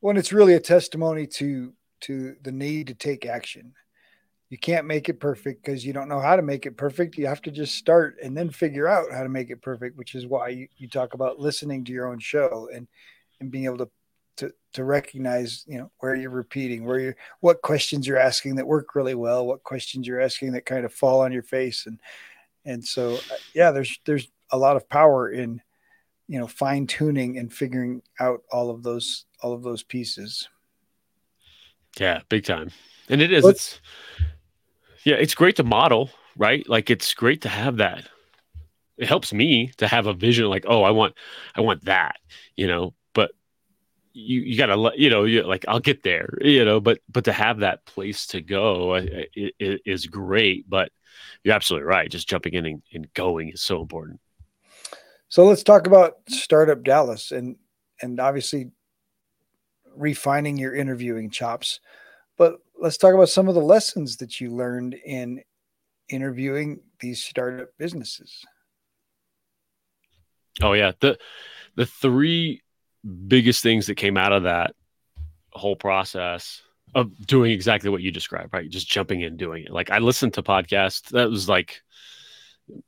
When 0.00 0.16
it's 0.16 0.32
really 0.32 0.54
a 0.54 0.60
testimony 0.60 1.26
to 1.26 1.72
to 2.02 2.36
the 2.42 2.52
need 2.52 2.88
to 2.88 2.94
take 2.94 3.26
action. 3.26 3.74
You 4.48 4.58
can't 4.58 4.86
make 4.86 5.08
it 5.08 5.20
perfect 5.20 5.64
because 5.64 5.86
you 5.86 5.92
don't 5.92 6.08
know 6.08 6.18
how 6.18 6.34
to 6.34 6.42
make 6.42 6.66
it 6.66 6.76
perfect. 6.76 7.16
You 7.16 7.26
have 7.28 7.42
to 7.42 7.52
just 7.52 7.76
start 7.76 8.16
and 8.22 8.36
then 8.36 8.50
figure 8.50 8.88
out 8.88 9.12
how 9.12 9.22
to 9.22 9.28
make 9.28 9.50
it 9.50 9.62
perfect, 9.62 9.96
which 9.96 10.16
is 10.16 10.26
why 10.26 10.48
you, 10.48 10.68
you 10.76 10.88
talk 10.88 11.14
about 11.14 11.38
listening 11.38 11.84
to 11.84 11.92
your 11.92 12.08
own 12.08 12.18
show 12.18 12.68
and 12.74 12.88
and 13.40 13.50
being 13.50 13.64
able 13.64 13.78
to 13.78 13.90
to 14.38 14.52
to 14.72 14.84
recognize, 14.84 15.64
you 15.66 15.78
know, 15.78 15.90
where 15.98 16.14
you're 16.14 16.30
repeating, 16.30 16.84
where 16.84 16.98
you're 16.98 17.16
what 17.40 17.62
questions 17.62 18.06
you're 18.06 18.18
asking 18.18 18.56
that 18.56 18.66
work 18.66 18.94
really 18.94 19.14
well, 19.14 19.46
what 19.46 19.62
questions 19.62 20.06
you're 20.06 20.20
asking 20.20 20.52
that 20.52 20.66
kind 20.66 20.84
of 20.84 20.92
fall 20.92 21.20
on 21.20 21.32
your 21.32 21.42
face. 21.42 21.86
And 21.86 22.00
and 22.64 22.84
so 22.84 23.14
uh, 23.14 23.36
yeah, 23.54 23.70
there's 23.70 24.00
there's 24.04 24.28
a 24.50 24.58
lot 24.58 24.76
of 24.76 24.88
power 24.88 25.30
in 25.30 25.60
you 26.26 26.38
know 26.38 26.46
fine 26.46 26.86
tuning 26.86 27.38
and 27.38 27.52
figuring 27.52 28.02
out 28.18 28.42
all 28.50 28.70
of 28.70 28.82
those 28.82 29.26
all 29.42 29.52
of 29.52 29.62
those 29.62 29.82
pieces. 29.82 30.48
Yeah 31.98 32.20
big 32.28 32.44
time. 32.44 32.70
And 33.08 33.20
it 33.20 33.32
is 33.32 33.44
it's 33.44 33.80
yeah 35.04 35.16
it's 35.16 35.34
great 35.34 35.56
to 35.56 35.64
model 35.64 36.10
right? 36.36 36.66
Like 36.68 36.90
it's 36.90 37.12
great 37.14 37.42
to 37.42 37.48
have 37.48 37.78
that. 37.78 38.08
It 38.96 39.08
helps 39.08 39.32
me 39.32 39.72
to 39.78 39.88
have 39.88 40.06
a 40.06 40.12
vision 40.14 40.46
like 40.46 40.64
oh 40.68 40.82
i 40.82 40.90
want 40.90 41.14
i 41.54 41.60
want 41.60 41.84
that 41.86 42.16
you 42.56 42.66
know? 42.66 42.94
But 43.14 43.32
you 44.12 44.40
you 44.42 44.58
gotta 44.58 44.76
let 44.76 44.98
you 44.98 45.10
know 45.10 45.24
you 45.24 45.42
like 45.42 45.64
i'll 45.68 45.80
get 45.80 46.02
there 46.02 46.38
you 46.40 46.64
know? 46.64 46.80
But 46.80 47.00
but 47.10 47.24
to 47.24 47.32
have 47.32 47.60
that 47.60 47.84
place 47.86 48.26
to 48.28 48.40
go 48.40 48.96
I- 48.96 49.26
I- 49.36 49.78
is 49.84 50.06
great. 50.06 50.68
But 50.68 50.92
you're 51.42 51.54
absolutely 51.54 51.86
right. 51.86 52.10
Just 52.10 52.28
jumping 52.28 52.54
in 52.54 52.66
and, 52.66 52.82
and 52.92 53.14
going 53.14 53.50
is 53.50 53.62
so 53.62 53.80
important. 53.80 54.20
So 55.28 55.44
let's 55.44 55.62
talk 55.62 55.86
about 55.86 56.16
Startup 56.28 56.82
Dallas 56.82 57.30
and 57.30 57.56
and 58.02 58.20
obviously 58.20 58.70
refining 59.96 60.56
your 60.56 60.74
interviewing 60.74 61.30
chops. 61.30 61.80
But 62.36 62.58
let's 62.78 62.96
talk 62.96 63.14
about 63.14 63.28
some 63.28 63.48
of 63.48 63.54
the 63.54 63.60
lessons 63.60 64.16
that 64.18 64.40
you 64.40 64.50
learned 64.50 64.94
in 64.94 65.42
interviewing 66.08 66.80
these 67.00 67.22
startup 67.22 67.68
businesses. 67.78 68.44
Oh 70.62 70.72
yeah, 70.72 70.92
the 71.00 71.18
the 71.76 71.86
three 71.86 72.62
biggest 73.28 73.62
things 73.62 73.86
that 73.86 73.94
came 73.94 74.16
out 74.16 74.32
of 74.32 74.42
that 74.44 74.74
whole 75.52 75.76
process 75.76 76.62
of 76.94 77.26
doing 77.26 77.52
exactly 77.52 77.88
what 77.88 78.02
you 78.02 78.10
described, 78.10 78.52
right? 78.52 78.68
Just 78.68 78.88
jumping 78.88 79.20
in, 79.20 79.36
doing 79.36 79.64
it. 79.64 79.70
Like 79.70 79.90
I 79.90 79.98
listened 79.98 80.34
to 80.34 80.42
podcasts. 80.42 81.08
That 81.10 81.30
was 81.30 81.48
like 81.48 81.82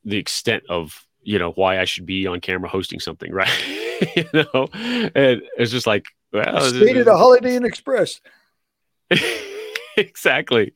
the 0.04 0.18
extent 0.18 0.64
of 0.68 1.06
you 1.22 1.38
know 1.38 1.52
why 1.52 1.78
I 1.78 1.84
should 1.84 2.06
be 2.06 2.26
on 2.26 2.40
camera 2.40 2.68
hosting 2.68 3.00
something, 3.00 3.32
right? 3.34 3.50
you 4.16 4.24
know, 4.32 4.68
and 5.14 5.42
it's 5.56 5.70
just 5.70 5.86
like 5.86 6.06
well, 6.32 6.60
Stayed 6.60 6.96
at 6.96 7.08
a 7.08 7.16
Holiday 7.16 7.56
Inn 7.56 7.64
Express. 7.64 8.20
exactly. 9.96 10.74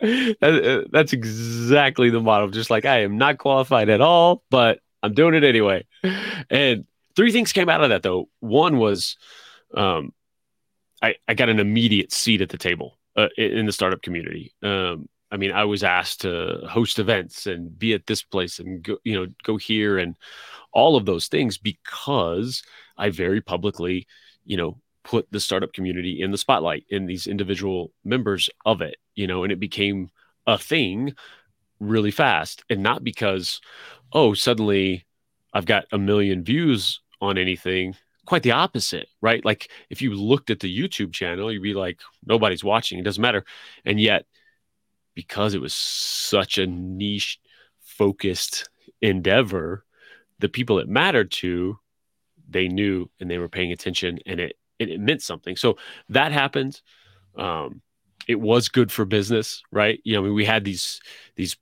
That's 0.00 1.12
exactly 1.12 2.10
the 2.10 2.20
model. 2.20 2.48
Just 2.48 2.70
like 2.70 2.84
I 2.84 3.00
am 3.00 3.18
not 3.18 3.38
qualified 3.38 3.88
at 3.88 4.00
all, 4.00 4.42
but 4.50 4.80
I'm 5.02 5.14
doing 5.14 5.34
it 5.34 5.44
anyway. 5.44 5.86
And 6.50 6.86
three 7.16 7.32
things 7.32 7.52
came 7.52 7.68
out 7.68 7.82
of 7.82 7.90
that 7.90 8.02
though. 8.02 8.28
One 8.40 8.78
was, 8.78 9.16
um, 9.74 10.12
I 11.02 11.16
I 11.26 11.34
got 11.34 11.48
an 11.48 11.60
immediate 11.60 12.12
seat 12.12 12.40
at 12.40 12.50
the 12.50 12.58
table 12.58 12.98
uh, 13.16 13.28
in 13.36 13.52
in 13.52 13.66
the 13.66 13.72
startup 13.72 14.02
community. 14.02 14.52
Um, 14.62 15.08
I 15.30 15.36
mean, 15.38 15.52
I 15.52 15.64
was 15.64 15.82
asked 15.82 16.20
to 16.20 16.60
host 16.68 16.98
events 16.98 17.46
and 17.46 17.76
be 17.76 17.94
at 17.94 18.06
this 18.06 18.22
place 18.22 18.58
and 18.58 18.82
go, 18.82 18.98
you 19.02 19.14
know, 19.14 19.26
go 19.42 19.56
here 19.56 19.98
and 19.98 20.16
all 20.72 20.96
of 20.96 21.04
those 21.04 21.28
things 21.28 21.58
because 21.58 22.62
I 22.96 23.10
very 23.10 23.40
publicly, 23.40 24.06
you 24.46 24.56
know, 24.56 24.80
put 25.04 25.30
the 25.30 25.40
startup 25.40 25.72
community 25.72 26.20
in 26.20 26.30
the 26.30 26.38
spotlight 26.38 26.84
in 26.88 27.06
these 27.06 27.26
individual 27.26 27.92
members 28.04 28.50
of 28.64 28.80
it, 28.80 28.96
you 29.14 29.26
know, 29.26 29.44
and 29.44 29.52
it 29.52 29.60
became 29.60 30.10
a 30.46 30.58
thing 30.58 31.14
really 31.78 32.10
fast. 32.10 32.64
And 32.70 32.82
not 32.82 33.04
because, 33.04 33.60
oh, 34.12 34.34
suddenly 34.34 35.06
I've 35.52 35.66
got 35.66 35.84
a 35.92 35.98
million 35.98 36.42
views 36.42 37.00
on 37.20 37.38
anything. 37.38 37.94
Quite 38.26 38.42
the 38.42 38.52
opposite, 38.52 39.08
right? 39.20 39.44
Like 39.44 39.70
if 39.90 40.02
you 40.02 40.14
looked 40.14 40.50
at 40.50 40.60
the 40.60 40.76
YouTube 40.76 41.12
channel, 41.12 41.52
you'd 41.52 41.62
be 41.62 41.74
like, 41.74 42.00
nobody's 42.24 42.64
watching. 42.64 42.98
It 42.98 43.04
doesn't 43.04 43.22
matter. 43.22 43.44
And 43.84 44.00
yet, 44.00 44.26
because 45.14 45.54
it 45.54 45.60
was 45.60 45.72
such 45.72 46.58
a 46.58 46.66
niche 46.66 47.38
focused 47.80 48.68
endeavor, 49.00 49.84
the 50.40 50.48
people 50.48 50.78
it 50.78 50.88
mattered 50.88 51.30
to, 51.30 51.78
they 52.48 52.68
knew 52.68 53.10
and 53.20 53.30
they 53.30 53.38
were 53.38 53.48
paying 53.48 53.72
attention 53.72 54.18
and 54.26 54.40
it 54.40 54.56
it, 54.78 54.90
it 54.90 55.00
meant 55.00 55.22
something. 55.22 55.56
So 55.56 55.78
that 56.10 56.32
happened. 56.32 56.80
Um, 57.36 57.82
it 58.28 58.40
was 58.40 58.68
good 58.68 58.90
for 58.90 59.04
business, 59.04 59.62
right? 59.70 60.00
You 60.04 60.14
know, 60.14 60.20
I 60.20 60.24
mean, 60.24 60.34
we 60.34 60.44
had 60.44 60.64
these 60.64 61.00
these 61.36 61.56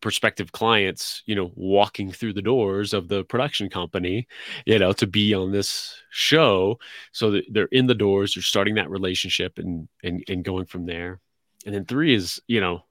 prospective 0.00 0.52
clients, 0.52 1.22
you 1.26 1.34
know, 1.34 1.50
walking 1.56 2.12
through 2.12 2.32
the 2.32 2.42
doors 2.42 2.94
of 2.94 3.08
the 3.08 3.24
production 3.24 3.68
company, 3.68 4.28
you 4.64 4.78
know, 4.78 4.92
to 4.92 5.06
be 5.06 5.34
on 5.34 5.50
this 5.50 6.00
show. 6.10 6.78
So 7.12 7.40
they're 7.50 7.66
in 7.66 7.86
the 7.86 7.94
doors, 7.94 8.34
they're 8.34 8.42
starting 8.42 8.76
that 8.76 8.90
relationship 8.90 9.58
and 9.58 9.88
and 10.02 10.22
and 10.28 10.44
going 10.44 10.66
from 10.66 10.86
there. 10.86 11.20
And 11.66 11.74
then 11.74 11.84
three 11.84 12.14
is, 12.14 12.40
you 12.46 12.60
know, 12.60 12.84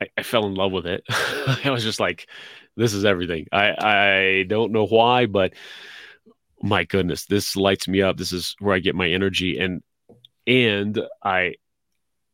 I, 0.00 0.08
I 0.16 0.22
fell 0.22 0.46
in 0.46 0.54
love 0.54 0.72
with 0.72 0.86
it. 0.86 1.04
I 1.10 1.70
was 1.70 1.84
just 1.84 2.00
like, 2.00 2.28
this 2.76 2.94
is 2.94 3.04
everything. 3.04 3.46
I 3.52 3.74
I 3.78 4.44
don't 4.48 4.72
know 4.72 4.86
why, 4.86 5.26
but 5.26 5.52
my 6.62 6.84
goodness, 6.84 7.26
this 7.26 7.56
lights 7.56 7.88
me 7.88 8.02
up. 8.02 8.16
This 8.16 8.32
is 8.32 8.54
where 8.58 8.74
I 8.74 8.80
get 8.80 8.94
my 8.94 9.08
energy 9.08 9.58
and 9.58 9.82
and 10.46 11.00
I 11.22 11.54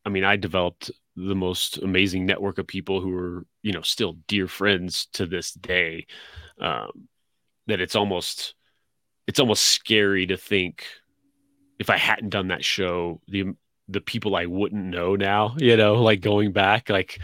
I 0.05 0.09
mean, 0.09 0.23
I 0.23 0.37
developed 0.37 0.91
the 1.17 1.35
most 1.35 1.79
amazing 1.79 2.25
network 2.25 2.59
of 2.59 2.67
people 2.67 3.01
who 3.01 3.13
are, 3.13 3.45
you 3.61 3.73
know, 3.73 3.81
still 3.81 4.17
dear 4.27 4.47
friends 4.47 5.07
to 5.13 5.25
this 5.25 5.51
day. 5.51 6.05
Um, 6.61 7.09
that 7.67 7.81
it's 7.81 7.95
almost 7.95 8.55
it's 9.27 9.39
almost 9.39 9.63
scary 9.63 10.27
to 10.27 10.37
think 10.37 10.85
if 11.79 11.89
I 11.89 11.97
hadn't 11.97 12.29
done 12.29 12.47
that 12.47 12.63
show, 12.63 13.21
the 13.27 13.55
the 13.89 14.01
people 14.01 14.35
I 14.35 14.45
wouldn't 14.45 14.85
know 14.85 15.15
now, 15.15 15.55
you 15.57 15.77
know, 15.77 15.95
like 15.95 16.19
going 16.21 16.51
back, 16.51 16.89
like, 16.89 17.19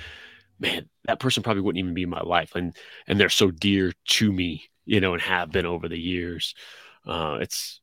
man, 0.60 0.89
that 1.05 1.19
person 1.19 1.43
probably 1.43 1.62
wouldn't 1.62 1.79
even 1.79 1.93
be 1.93 2.03
in 2.03 2.10
my 2.10 2.22
life. 2.22 2.55
And 2.55 2.75
and 3.07 3.19
they're 3.19 3.29
so 3.29 3.51
dear 3.51 3.93
to 4.07 4.31
me, 4.31 4.63
you 4.86 5.00
know, 5.01 5.13
and 5.13 5.22
have 5.22 5.51
been 5.51 5.65
over 5.65 5.88
the 5.89 6.00
years. 6.00 6.55
Uh, 7.07 7.39
it's 7.41 7.81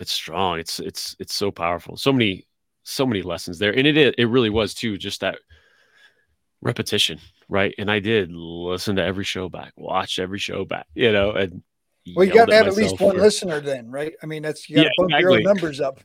it's 0.00 0.12
strong. 0.12 0.58
It's 0.58 0.80
it's 0.80 1.16
it's 1.18 1.34
so 1.34 1.50
powerful. 1.50 1.96
So 1.96 2.12
many 2.12 2.46
so 2.84 3.06
many 3.06 3.22
lessons 3.22 3.58
there, 3.58 3.72
and 3.76 3.86
it 3.86 3.96
is, 3.96 4.14
it 4.18 4.26
really 4.26 4.50
was 4.50 4.74
too. 4.74 4.98
Just 4.98 5.20
that 5.22 5.38
repetition, 6.60 7.18
right? 7.48 7.74
And 7.78 7.90
I 7.90 8.00
did 8.00 8.30
listen 8.32 8.96
to 8.96 9.04
every 9.04 9.24
show 9.24 9.48
back, 9.48 9.72
watch 9.76 10.18
every 10.18 10.38
show 10.38 10.64
back, 10.64 10.86
you 10.94 11.12
know, 11.12 11.32
and 11.32 11.62
Well, 12.14 12.24
you 12.24 12.32
got 12.32 12.46
to 12.46 12.54
have 12.54 12.66
at 12.66 12.74
least 12.74 13.00
one 13.00 13.16
listener 13.18 13.60
then, 13.60 13.90
right? 13.90 14.14
I 14.22 14.26
mean, 14.26 14.42
that's 14.42 14.68
you 14.68 14.74
got 14.74 14.84
to 14.84 14.90
Yeah, 14.90 14.96
bump 14.96 15.18
your 15.18 15.30
own 15.30 15.42
numbers 15.42 15.80
up. 15.80 16.00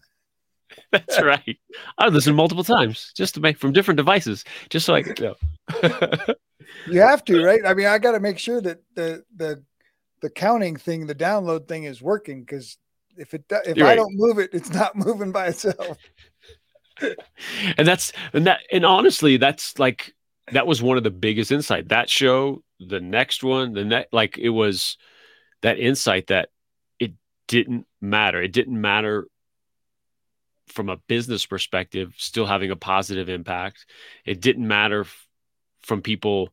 That's 0.92 1.20
right. 1.22 1.58
I 1.98 2.08
listened 2.08 2.36
multiple 2.36 2.64
times 2.64 3.12
just 3.16 3.36
to 3.36 3.42
make 3.42 3.58
from 3.58 3.74
different 3.74 3.98
devices, 3.98 4.44
just 4.70 4.86
so 4.86 4.94
I 4.96 5.02
could 5.02 5.20
know. 5.20 5.36
You 6.86 7.02
have 7.02 7.24
to, 7.26 7.40
right? 7.40 7.62
I 7.66 7.74
mean, 7.74 7.88
I 7.88 7.98
got 7.98 8.12
to 8.12 8.20
make 8.20 8.38
sure 8.40 8.62
that 8.62 8.80
the 8.96 9.24
the 9.36 9.64
the 10.24 10.30
counting 10.30 10.78
thing, 10.78 11.06
the 11.06 11.14
download 11.14 11.68
thing, 11.68 11.84
is 11.84 12.02
working 12.02 12.40
because 12.40 12.78
if 13.18 13.34
it 13.34 13.44
if 13.66 13.78
You're 13.78 13.86
I 13.86 13.90
right. 13.90 13.96
don't 13.98 14.16
move 14.16 14.40
it, 14.40 14.52
it's 14.54 14.72
not 14.72 14.96
moving 15.06 15.32
by 15.32 15.48
itself. 15.48 15.98
and 17.02 17.86
that's 17.88 18.14
and 18.32 18.48
that 18.48 18.62
and 18.72 18.86
honestly 18.86 19.38
that's 19.38 19.78
like 19.78 20.14
that 20.52 20.66
was 20.66 20.82
one 20.82 20.96
of 20.98 21.04
the 21.04 21.12
biggest 21.12 21.52
insight 21.52 21.90
that 21.90 22.10
show 22.10 22.64
the 22.80 23.00
next 23.00 23.44
one 23.44 23.74
the 23.74 23.84
next 23.84 24.14
like 24.14 24.38
it 24.38 24.50
was 24.50 24.98
that 25.62 25.78
insight 25.78 26.28
that 26.28 26.50
it 27.00 27.14
didn't 27.48 27.86
matter. 28.00 28.42
It 28.42 28.54
didn't 28.54 28.80
matter 28.80 29.28
from 30.68 30.88
a 30.88 30.98
business 30.98 31.46
perspective, 31.46 32.14
still 32.18 32.46
having 32.46 32.72
a 32.72 32.76
positive 32.78 33.28
impact. 33.28 33.86
It 34.26 34.40
didn't 34.40 34.68
matter 34.68 35.02
f- 35.02 35.28
from 35.82 36.02
people 36.02 36.50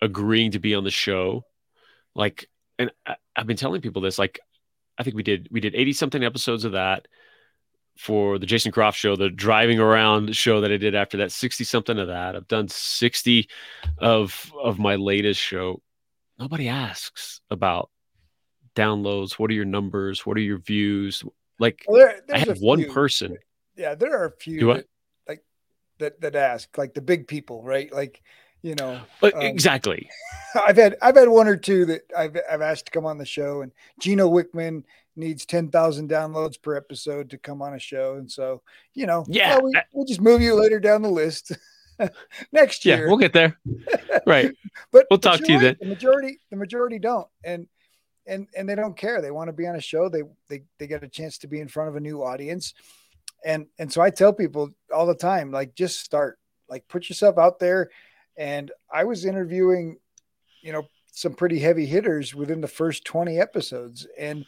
agreeing 0.00 0.52
to 0.52 0.58
be 0.58 0.74
on 0.74 0.84
the 0.84 0.90
show. 0.90 1.44
Like, 2.14 2.48
and 2.80 2.90
I, 3.06 3.16
I've 3.36 3.46
been 3.46 3.56
telling 3.56 3.82
people 3.82 4.00
this, 4.00 4.18
like, 4.18 4.40
I 4.98 5.02
think 5.02 5.14
we 5.14 5.22
did, 5.22 5.48
we 5.50 5.60
did 5.60 5.74
80 5.74 5.92
something 5.92 6.24
episodes 6.24 6.64
of 6.64 6.72
that 6.72 7.06
for 7.98 8.38
the 8.38 8.46
Jason 8.46 8.72
Croft 8.72 8.98
show, 8.98 9.16
the 9.16 9.28
driving 9.28 9.78
around 9.78 10.34
show 10.34 10.62
that 10.62 10.72
I 10.72 10.78
did 10.78 10.94
after 10.94 11.18
that, 11.18 11.30
60 11.30 11.64
something 11.64 11.98
of 11.98 12.08
that. 12.08 12.34
I've 12.34 12.48
done 12.48 12.68
60 12.68 13.48
of, 13.98 14.50
of 14.58 14.78
my 14.78 14.96
latest 14.96 15.40
show. 15.40 15.82
Nobody 16.38 16.68
asks 16.68 17.42
about 17.50 17.90
downloads. 18.74 19.32
What 19.32 19.50
are 19.50 19.54
your 19.54 19.66
numbers? 19.66 20.24
What 20.24 20.38
are 20.38 20.40
your 20.40 20.58
views? 20.58 21.22
Like 21.58 21.84
well, 21.86 21.98
there, 21.98 22.34
I 22.34 22.38
have 22.38 22.60
one 22.60 22.78
few. 22.78 22.92
person. 22.92 23.36
Yeah, 23.76 23.94
there 23.94 24.18
are 24.18 24.28
a 24.28 24.32
few 24.32 24.72
that, 24.72 24.86
like 25.28 25.44
that 25.98 26.20
that 26.22 26.34
ask, 26.34 26.78
like 26.78 26.94
the 26.94 27.02
big 27.02 27.28
people, 27.28 27.62
right? 27.62 27.92
Like 27.92 28.22
you 28.62 28.74
know, 28.74 29.00
um, 29.22 29.32
exactly. 29.40 30.08
I've 30.66 30.76
had 30.76 30.96
I've 31.00 31.16
had 31.16 31.28
one 31.28 31.48
or 31.48 31.56
two 31.56 31.84
that 31.86 32.02
I've 32.16 32.36
I've 32.50 32.62
asked 32.62 32.86
to 32.86 32.92
come 32.92 33.06
on 33.06 33.18
the 33.18 33.26
show, 33.26 33.62
and 33.62 33.72
Gino 34.00 34.28
Wickman 34.28 34.84
needs 35.16 35.46
ten 35.46 35.68
thousand 35.68 36.10
downloads 36.10 36.60
per 36.60 36.76
episode 36.76 37.30
to 37.30 37.38
come 37.38 37.62
on 37.62 37.74
a 37.74 37.78
show, 37.78 38.14
and 38.14 38.30
so 38.30 38.62
you 38.94 39.06
know, 39.06 39.24
yeah, 39.28 39.56
well, 39.56 39.64
we, 39.64 39.80
will 39.92 40.04
just 40.04 40.20
move 40.20 40.40
you 40.40 40.54
later 40.54 40.80
down 40.80 41.02
the 41.02 41.10
list. 41.10 41.52
next 42.52 42.84
year. 42.84 43.02
Yeah, 43.02 43.06
we'll 43.06 43.18
get 43.18 43.32
there. 43.32 43.58
Right. 44.26 44.52
but 44.92 45.06
we'll 45.10 45.18
talk 45.18 45.40
to 45.40 45.52
you 45.52 45.58
right. 45.58 45.62
then. 45.62 45.76
The 45.80 45.86
majority, 45.86 46.38
the 46.50 46.56
majority 46.56 46.98
don't. 46.98 47.26
And 47.42 47.66
and 48.26 48.46
and 48.56 48.68
they 48.68 48.74
don't 48.74 48.96
care. 48.96 49.22
They 49.22 49.30
want 49.30 49.48
to 49.48 49.52
be 49.52 49.66
on 49.66 49.76
a 49.76 49.80
show. 49.80 50.08
They 50.08 50.22
they 50.48 50.62
they 50.78 50.86
get 50.86 51.02
a 51.02 51.08
chance 51.08 51.38
to 51.38 51.48
be 51.48 51.60
in 51.60 51.68
front 51.68 51.88
of 51.88 51.96
a 51.96 52.00
new 52.00 52.22
audience. 52.22 52.74
And 53.44 53.66
and 53.78 53.92
so 53.92 54.02
I 54.02 54.10
tell 54.10 54.32
people 54.32 54.70
all 54.94 55.06
the 55.06 55.14
time, 55.14 55.50
like 55.50 55.74
just 55.74 56.00
start, 56.00 56.38
like 56.68 56.86
put 56.86 57.08
yourself 57.08 57.38
out 57.38 57.58
there. 57.58 57.90
And 58.40 58.72
I 58.90 59.04
was 59.04 59.26
interviewing, 59.26 59.98
you 60.62 60.72
know, 60.72 60.88
some 61.12 61.34
pretty 61.34 61.58
heavy 61.58 61.84
hitters 61.84 62.34
within 62.34 62.62
the 62.62 62.68
first 62.68 63.04
20 63.04 63.38
episodes. 63.38 64.06
And 64.18 64.46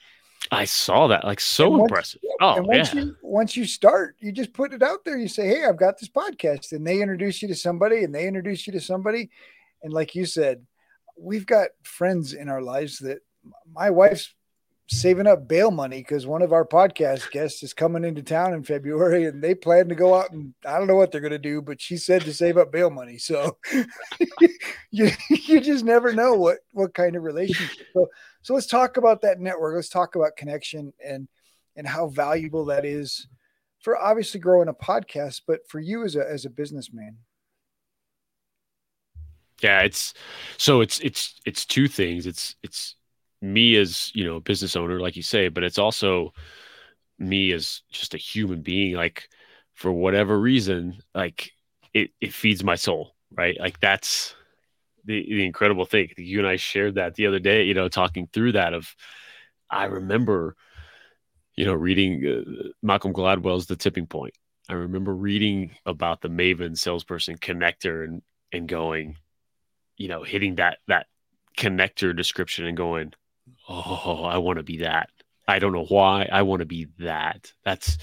I 0.50 0.64
saw 0.64 1.08
that, 1.08 1.24
like 1.24 1.40
so 1.40 1.68
once, 1.68 1.82
impressive. 1.82 2.20
Oh, 2.40 2.54
and 2.54 2.66
once 2.66 2.94
yeah. 2.94 3.02
you 3.02 3.16
once 3.22 3.54
you 3.54 3.66
start, 3.66 4.16
you 4.18 4.32
just 4.32 4.54
put 4.54 4.72
it 4.72 4.82
out 4.82 5.04
there. 5.04 5.18
You 5.18 5.28
say, 5.28 5.46
Hey, 5.46 5.64
I've 5.64 5.76
got 5.76 5.98
this 6.00 6.08
podcast, 6.08 6.72
and 6.72 6.86
they 6.86 7.02
introduce 7.02 7.42
you 7.42 7.48
to 7.48 7.54
somebody, 7.54 8.02
and 8.02 8.14
they 8.14 8.26
introduce 8.26 8.66
you 8.66 8.72
to 8.72 8.80
somebody. 8.80 9.30
And 9.82 9.92
like 9.92 10.14
you 10.14 10.24
said, 10.24 10.66
we've 11.18 11.46
got 11.46 11.68
friends 11.82 12.32
in 12.32 12.48
our 12.48 12.62
lives 12.62 12.98
that 13.00 13.18
my 13.70 13.90
wife's 13.90 14.34
saving 14.92 15.26
up 15.26 15.48
bail 15.48 15.70
money 15.70 15.98
because 15.98 16.26
one 16.26 16.42
of 16.42 16.52
our 16.52 16.66
podcast 16.66 17.30
guests 17.30 17.62
is 17.62 17.72
coming 17.72 18.04
into 18.04 18.22
town 18.22 18.52
in 18.52 18.62
February 18.62 19.24
and 19.24 19.42
they 19.42 19.54
plan 19.54 19.88
to 19.88 19.94
go 19.94 20.14
out 20.14 20.30
and 20.30 20.54
I 20.66 20.78
don't 20.78 20.86
know 20.86 20.96
what 20.96 21.10
they're 21.10 21.20
going 21.20 21.32
to 21.32 21.38
do, 21.38 21.62
but 21.62 21.80
she 21.80 21.96
said 21.96 22.22
to 22.22 22.34
save 22.34 22.58
up 22.58 22.70
bail 22.70 22.90
money. 22.90 23.18
So 23.18 23.58
you, 24.90 25.10
you 25.30 25.60
just 25.60 25.84
never 25.84 26.12
know 26.12 26.34
what, 26.34 26.58
what 26.72 26.94
kind 26.94 27.16
of 27.16 27.22
relationship. 27.22 27.86
So, 27.94 28.08
so 28.42 28.54
let's 28.54 28.66
talk 28.66 28.96
about 28.98 29.22
that 29.22 29.40
network. 29.40 29.74
Let's 29.74 29.88
talk 29.88 30.14
about 30.14 30.36
connection 30.36 30.92
and, 31.04 31.26
and 31.74 31.86
how 31.86 32.08
valuable 32.08 32.66
that 32.66 32.84
is 32.84 33.26
for 33.80 33.96
obviously 33.96 34.40
growing 34.40 34.68
a 34.68 34.74
podcast, 34.74 35.42
but 35.46 35.60
for 35.68 35.80
you 35.80 36.04
as 36.04 36.16
a, 36.16 36.28
as 36.28 36.44
a 36.44 36.50
businessman. 36.50 37.16
Yeah, 39.60 39.82
it's 39.82 40.12
so 40.56 40.80
it's 40.80 40.98
it's 41.00 41.40
it's 41.46 41.64
two 41.64 41.86
things. 41.86 42.26
It's 42.26 42.56
it's 42.64 42.96
me 43.42 43.76
as 43.76 44.10
you 44.14 44.24
know 44.24 44.36
a 44.36 44.40
business 44.40 44.76
owner 44.76 45.00
like 45.00 45.16
you 45.16 45.22
say 45.22 45.48
but 45.48 45.64
it's 45.64 45.78
also 45.78 46.32
me 47.18 47.52
as 47.52 47.82
just 47.90 48.14
a 48.14 48.18
human 48.18 48.62
being 48.62 48.94
like 48.94 49.28
for 49.74 49.92
whatever 49.92 50.38
reason 50.38 50.96
like 51.14 51.50
it, 51.92 52.10
it 52.20 52.32
feeds 52.32 52.64
my 52.64 52.76
soul 52.76 53.14
right? 53.36 53.58
Like 53.58 53.80
that's 53.80 54.34
the, 55.04 55.24
the 55.28 55.44
incredible 55.44 55.84
thing. 55.84 56.10
You 56.16 56.38
and 56.38 56.48
i 56.48 56.56
shared 56.56 56.96
that 56.96 57.14
the 57.14 57.26
other 57.26 57.38
day 57.38 57.64
you 57.64 57.74
know 57.74 57.88
talking 57.88 58.28
through 58.32 58.52
that 58.52 58.74
of 58.74 58.94
i 59.70 59.84
remember 59.84 60.56
you 61.56 61.64
know 61.64 61.74
reading 61.74 62.26
uh, 62.26 62.68
malcolm 62.82 63.12
gladwell's 63.12 63.66
the 63.66 63.76
tipping 63.76 64.06
point. 64.06 64.34
I 64.68 64.74
remember 64.74 65.14
reading 65.14 65.72
about 65.84 66.20
the 66.20 66.28
maven 66.28 66.78
salesperson 66.78 67.36
connector 67.38 68.04
and 68.04 68.22
and 68.52 68.68
going 68.68 69.16
you 69.96 70.08
know 70.08 70.22
hitting 70.22 70.56
that 70.56 70.78
that 70.88 71.06
connector 71.58 72.16
description 72.16 72.66
and 72.66 72.76
going 72.76 73.12
oh, 73.68 74.24
I 74.24 74.38
want 74.38 74.58
to 74.58 74.62
be 74.62 74.78
that. 74.78 75.10
I 75.46 75.58
don't 75.58 75.72
know 75.72 75.84
why. 75.84 76.28
I 76.30 76.42
want 76.42 76.60
to 76.60 76.66
be 76.66 76.88
that. 77.00 77.52
That's, 77.64 77.98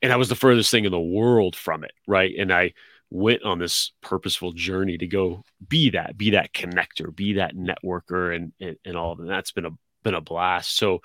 and 0.00 0.12
I 0.12 0.16
was 0.16 0.28
the 0.28 0.34
furthest 0.34 0.70
thing 0.70 0.84
in 0.84 0.92
the 0.92 1.00
world 1.00 1.54
from 1.56 1.84
it. 1.84 1.92
Right. 2.06 2.34
And 2.36 2.52
I 2.52 2.72
went 3.10 3.42
on 3.42 3.58
this 3.58 3.92
purposeful 4.00 4.52
journey 4.52 4.98
to 4.98 5.06
go 5.06 5.44
be 5.66 5.90
that, 5.90 6.16
be 6.16 6.30
that 6.30 6.52
connector, 6.52 7.14
be 7.14 7.34
that 7.34 7.54
networker 7.54 8.34
and, 8.34 8.52
and, 8.60 8.76
and 8.84 8.96
all 8.96 9.12
of 9.12 9.18
that. 9.18 9.26
That's 9.26 9.52
been 9.52 9.66
a, 9.66 9.70
been 10.02 10.14
a 10.14 10.20
blast. 10.20 10.76
So 10.76 11.00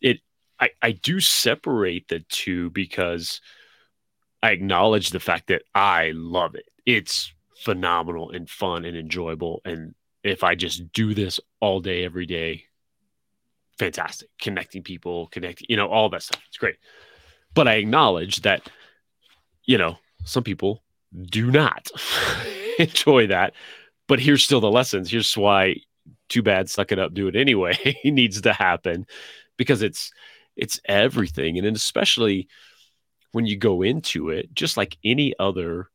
it, 0.00 0.20
I, 0.60 0.70
I 0.82 0.92
do 0.92 1.20
separate 1.20 2.08
the 2.08 2.20
two 2.28 2.70
because 2.70 3.40
I 4.42 4.50
acknowledge 4.50 5.10
the 5.10 5.20
fact 5.20 5.48
that 5.48 5.62
I 5.74 6.12
love 6.14 6.54
it. 6.54 6.68
It's 6.86 7.32
phenomenal 7.56 8.30
and 8.30 8.48
fun 8.48 8.84
and 8.84 8.96
enjoyable. 8.96 9.60
And 9.64 9.94
if 10.22 10.44
I 10.44 10.54
just 10.54 10.92
do 10.92 11.14
this 11.14 11.40
all 11.60 11.80
day, 11.80 12.04
every 12.04 12.26
day, 12.26 12.64
fantastic. 13.78 14.28
Connecting 14.40 14.82
people, 14.82 15.28
connecting, 15.28 15.66
you 15.68 15.76
know, 15.76 15.88
all 15.88 16.08
that 16.10 16.22
stuff. 16.22 16.42
It's 16.48 16.58
great. 16.58 16.76
But 17.54 17.68
I 17.68 17.74
acknowledge 17.74 18.42
that, 18.42 18.68
you 19.64 19.78
know, 19.78 19.98
some 20.24 20.44
people 20.44 20.82
do 21.30 21.50
not 21.50 21.90
enjoy 22.78 23.28
that. 23.28 23.54
But 24.06 24.20
here's 24.20 24.44
still 24.44 24.60
the 24.60 24.70
lessons. 24.70 25.10
Here's 25.10 25.36
why 25.36 25.76
too 26.28 26.42
bad, 26.42 26.70
suck 26.70 26.92
it 26.92 26.98
up, 26.98 27.14
do 27.14 27.28
it 27.28 27.36
anyway 27.36 27.76
it 27.84 27.96
needs 28.12 28.40
to 28.42 28.52
happen 28.52 29.06
because 29.56 29.82
it's 29.82 30.10
it's 30.56 30.80
everything. 30.86 31.56
And 31.56 31.66
then 31.66 31.74
especially 31.74 32.48
when 33.32 33.46
you 33.46 33.56
go 33.56 33.82
into 33.82 34.30
it, 34.30 34.52
just 34.54 34.76
like 34.76 34.96
any 35.04 35.34
other 35.38 35.88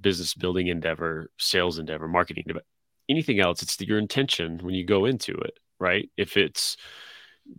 business 0.00 0.34
building 0.34 0.66
endeavor, 0.66 1.30
sales 1.38 1.78
endeavor, 1.78 2.08
marketing 2.08 2.44
endeavor, 2.46 2.64
anything 3.08 3.40
else, 3.40 3.62
it's 3.62 3.80
your 3.80 3.98
intention 3.98 4.58
when 4.62 4.74
you 4.74 4.84
go 4.84 5.06
into 5.06 5.32
it, 5.32 5.58
right? 5.78 6.10
If 6.16 6.36
it's 6.36 6.76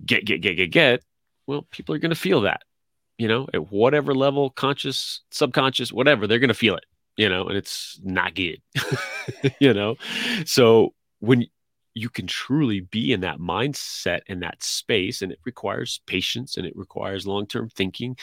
get, 0.06 0.26
get, 0.26 0.42
get, 0.42 0.56
get, 0.56 0.72
get, 0.72 1.04
well, 1.48 1.68
people 1.72 1.96
are 1.96 2.00
going 2.00 2.10
to 2.10 2.16
feel 2.16 2.42
that, 2.42 2.62
you 3.18 3.28
know, 3.28 3.48
at 3.54 3.72
whatever 3.72 4.14
level, 4.14 4.50
conscious, 4.50 5.22
subconscious, 5.32 5.92
whatever, 5.92 6.28
they're 6.28 6.40
going 6.40 6.48
to 6.50 6.54
feel 6.54 6.76
it, 6.76 6.86
you 7.18 7.30
know, 7.30 7.48
and 7.48 7.58
it's 7.58 8.00
not 8.04 8.36
good, 8.36 8.62
you 9.60 9.74
know. 9.74 9.96
So 10.46 10.94
when 11.20 11.46
you 11.94 12.10
can 12.10 12.28
truly 12.28 12.80
be 12.82 13.14
in 13.14 13.22
that 13.22 13.40
mindset 13.40 14.22
and 14.28 14.42
that 14.44 14.64
space, 14.64 15.22
and 15.22 15.32
it 15.32 15.40
requires 15.46 16.02
patience 16.08 16.58
and 16.58 16.66
it 16.66 16.76
requires 16.76 17.28
long 17.28 17.46
term 17.46 17.70
thinking, 17.70 18.18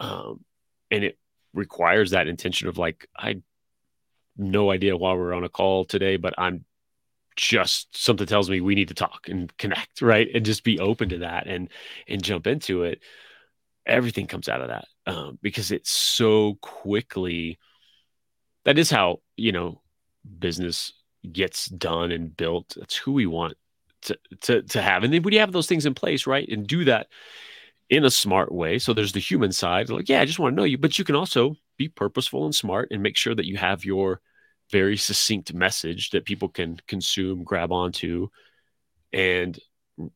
um, 0.00 0.44
and 0.90 1.04
it 1.04 1.18
requires 1.52 2.10
that 2.10 2.28
intention 2.28 2.68
of 2.68 2.78
like, 2.78 3.08
I 3.16 3.42
no 4.36 4.70
idea 4.70 4.96
why 4.96 5.14
we're 5.14 5.34
on 5.34 5.44
a 5.44 5.48
call 5.48 5.84
today, 5.84 6.16
but 6.16 6.34
I'm 6.38 6.64
just 7.36 7.96
something 7.96 8.26
tells 8.26 8.48
me 8.48 8.60
we 8.60 8.74
need 8.74 8.88
to 8.88 8.94
talk 8.94 9.28
and 9.28 9.56
connect 9.58 10.02
right? 10.02 10.28
And 10.34 10.44
just 10.44 10.64
be 10.64 10.78
open 10.78 11.08
to 11.10 11.18
that 11.18 11.46
and 11.46 11.70
and 12.08 12.22
jump 12.22 12.46
into 12.46 12.82
it. 12.84 13.00
Everything 13.86 14.26
comes 14.26 14.48
out 14.48 14.62
of 14.62 14.68
that 14.68 14.86
um, 15.06 15.38
because 15.42 15.70
it's 15.70 15.90
so 15.90 16.54
quickly 16.62 17.58
that 18.64 18.78
is 18.78 18.90
how 18.90 19.20
you 19.36 19.52
know 19.52 19.82
business 20.38 20.92
gets 21.30 21.66
done 21.66 22.12
and 22.12 22.36
built. 22.36 22.76
That's 22.78 22.96
who 22.96 23.12
we 23.12 23.26
want 23.26 23.56
to 24.02 24.18
to, 24.42 24.62
to 24.62 24.82
have. 24.82 25.04
And 25.04 25.12
then 25.12 25.22
when 25.22 25.34
you 25.34 25.40
have 25.40 25.52
those 25.52 25.66
things 25.66 25.86
in 25.86 25.94
place 25.94 26.26
right 26.26 26.48
and 26.48 26.66
do 26.66 26.84
that 26.84 27.08
in 27.90 28.04
a 28.04 28.10
smart 28.10 28.50
way 28.50 28.78
so 28.78 28.94
there's 28.94 29.12
the 29.12 29.20
human 29.20 29.52
side 29.52 29.90
like 29.90 30.08
yeah 30.08 30.20
i 30.20 30.24
just 30.24 30.38
want 30.38 30.52
to 30.52 30.56
know 30.56 30.64
you 30.64 30.78
but 30.78 30.98
you 30.98 31.04
can 31.04 31.14
also 31.14 31.54
be 31.76 31.86
purposeful 31.88 32.44
and 32.44 32.54
smart 32.54 32.88
and 32.90 33.02
make 33.02 33.16
sure 33.16 33.34
that 33.34 33.46
you 33.46 33.56
have 33.56 33.84
your 33.84 34.20
very 34.70 34.96
succinct 34.96 35.52
message 35.54 36.10
that 36.10 36.24
people 36.24 36.48
can 36.48 36.80
consume, 36.86 37.44
grab 37.44 37.72
onto, 37.72 38.28
and 39.12 39.58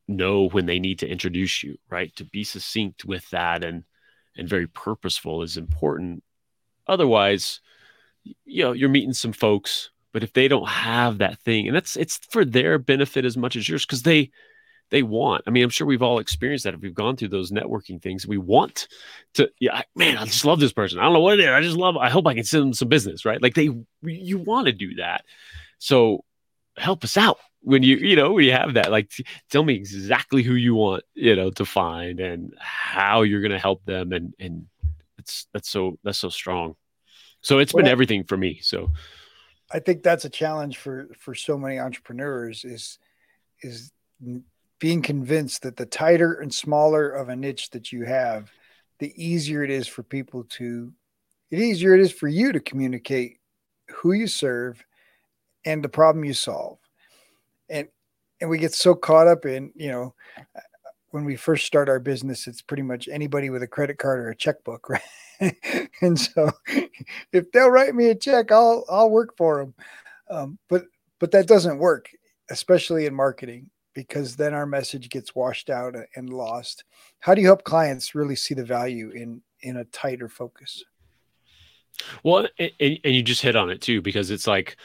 know 0.07 0.49
when 0.49 0.65
they 0.65 0.79
need 0.79 0.99
to 0.99 1.07
introduce 1.07 1.63
you, 1.63 1.77
right? 1.89 2.13
To 2.17 2.25
be 2.25 2.43
succinct 2.43 3.05
with 3.05 3.29
that 3.29 3.63
and 3.63 3.83
and 4.35 4.47
very 4.47 4.67
purposeful 4.67 5.41
is 5.41 5.57
important. 5.57 6.23
Otherwise, 6.87 7.61
you 8.45 8.63
know, 8.63 8.71
you're 8.71 8.89
meeting 8.89 9.13
some 9.13 9.33
folks, 9.33 9.91
but 10.13 10.23
if 10.23 10.33
they 10.33 10.47
don't 10.47 10.67
have 10.67 11.17
that 11.17 11.39
thing, 11.39 11.67
and 11.67 11.75
that's 11.75 11.95
it's 11.95 12.19
for 12.29 12.45
their 12.45 12.77
benefit 12.77 13.25
as 13.25 13.37
much 13.37 13.55
as 13.55 13.67
yours, 13.67 13.85
because 13.85 14.03
they 14.03 14.31
they 14.91 15.03
want. 15.03 15.43
I 15.47 15.51
mean, 15.51 15.63
I'm 15.63 15.69
sure 15.69 15.85
we've 15.87 16.01
all 16.01 16.19
experienced 16.19 16.63
that 16.63 16.73
if 16.73 16.81
we've 16.81 16.93
gone 16.93 17.15
through 17.15 17.29
those 17.29 17.51
networking 17.51 18.01
things. 18.01 18.27
We 18.27 18.37
want 18.37 18.87
to, 19.35 19.49
yeah, 19.59 19.83
man, 19.95 20.17
I 20.17 20.25
just 20.25 20.45
love 20.45 20.59
this 20.59 20.73
person. 20.73 20.99
I 20.99 21.03
don't 21.03 21.13
know 21.13 21.19
what 21.19 21.39
it 21.39 21.43
is. 21.43 21.49
I 21.49 21.61
just 21.61 21.77
love. 21.77 21.97
I 21.97 22.09
hope 22.09 22.27
I 22.27 22.33
can 22.33 22.43
send 22.43 22.63
them 22.63 22.73
some 22.73 22.87
business, 22.87 23.25
right? 23.25 23.41
Like 23.41 23.53
they, 23.53 23.69
you 24.03 24.37
want 24.37 24.65
to 24.67 24.73
do 24.73 24.95
that. 24.95 25.25
So 25.77 26.23
help 26.77 27.03
us 27.03 27.17
out, 27.17 27.37
when 27.61 27.83
you 27.83 27.97
you 27.97 28.15
know 28.15 28.33
when 28.33 28.45
you 28.45 28.51
have 28.51 28.73
that 28.75 28.91
like 28.91 29.09
t- 29.09 29.25
tell 29.49 29.63
me 29.63 29.73
exactly 29.73 30.43
who 30.43 30.53
you 30.53 30.75
want 30.75 31.03
you 31.13 31.35
know 31.35 31.49
to 31.51 31.65
find 31.65 32.19
and 32.19 32.53
how 32.59 33.21
you're 33.21 33.41
going 33.41 33.51
to 33.51 33.59
help 33.59 33.83
them 33.85 34.13
and 34.13 34.33
and 34.39 34.65
it's 35.17 35.47
that's 35.53 35.69
so 35.69 35.97
that's 36.03 36.17
so 36.17 36.29
strong 36.29 36.75
so 37.41 37.59
it's 37.59 37.73
well, 37.73 37.83
been 37.83 37.91
everything 37.91 38.23
for 38.23 38.37
me 38.37 38.59
so 38.61 38.91
i 39.71 39.79
think 39.79 40.03
that's 40.03 40.25
a 40.25 40.29
challenge 40.29 40.77
for 40.77 41.09
for 41.17 41.35
so 41.35 41.57
many 41.57 41.79
entrepreneurs 41.79 42.63
is 42.63 42.97
is 43.61 43.91
being 44.79 45.01
convinced 45.01 45.63
that 45.63 45.75
the 45.75 45.85
tighter 45.85 46.33
and 46.33 46.53
smaller 46.53 47.09
of 47.09 47.29
a 47.29 47.35
niche 47.35 47.69
that 47.71 47.91
you 47.91 48.05
have 48.05 48.51
the 48.99 49.13
easier 49.15 49.63
it 49.63 49.69
is 49.69 49.87
for 49.87 50.03
people 50.03 50.43
to 50.45 50.91
the 51.51 51.57
easier 51.57 51.95
it 51.95 52.01
is 52.01 52.11
for 52.11 52.27
you 52.27 52.51
to 52.51 52.59
communicate 52.59 53.39
who 53.89 54.11
you 54.11 54.27
serve 54.27 54.83
and 55.65 55.83
the 55.83 55.89
problem 55.89 56.25
you 56.25 56.33
solve. 56.33 56.79
And 57.69 57.87
and 58.41 58.49
we 58.49 58.57
get 58.57 58.73
so 58.73 58.95
caught 58.95 59.27
up 59.27 59.45
in 59.45 59.71
you 59.75 59.89
know 59.89 60.15
when 61.11 61.25
we 61.25 61.35
first 61.35 61.65
start 61.65 61.89
our 61.89 61.99
business 61.99 62.47
it's 62.47 62.61
pretty 62.61 62.83
much 62.83 63.07
anybody 63.07 63.49
with 63.49 63.63
a 63.63 63.67
credit 63.67 63.97
card 63.97 64.19
or 64.19 64.29
a 64.29 64.35
checkbook 64.35 64.89
right? 64.89 65.57
And 66.01 66.19
so 66.19 66.51
if 67.33 67.51
they'll 67.51 67.69
write 67.69 67.95
me 67.95 68.07
a 68.07 68.15
check 68.15 68.51
i'll 68.51 68.85
i'll 68.89 69.09
work 69.09 69.35
for 69.37 69.59
them 69.59 69.73
um, 70.29 70.59
but 70.69 70.85
but 71.19 71.31
that 71.31 71.47
doesn't 71.47 71.79
work 71.79 72.09
especially 72.49 73.05
in 73.05 73.13
marketing 73.13 73.69
because 73.93 74.35
then 74.35 74.53
our 74.53 74.65
message 74.65 75.09
gets 75.09 75.35
washed 75.35 75.69
out 75.69 75.95
and 76.15 76.29
lost 76.29 76.83
how 77.19 77.33
do 77.33 77.41
you 77.41 77.47
help 77.47 77.63
clients 77.63 78.15
really 78.15 78.35
see 78.35 78.53
the 78.53 78.65
value 78.65 79.09
in 79.11 79.41
in 79.61 79.77
a 79.77 79.85
tighter 79.85 80.29
focus 80.29 80.83
well 82.23 82.47
and, 82.57 82.71
and 82.79 83.15
you 83.15 83.21
just 83.21 83.41
hit 83.41 83.55
on 83.55 83.69
it 83.69 83.81
too 83.81 84.01
because 84.01 84.31
it's 84.31 84.47
like 84.47 84.77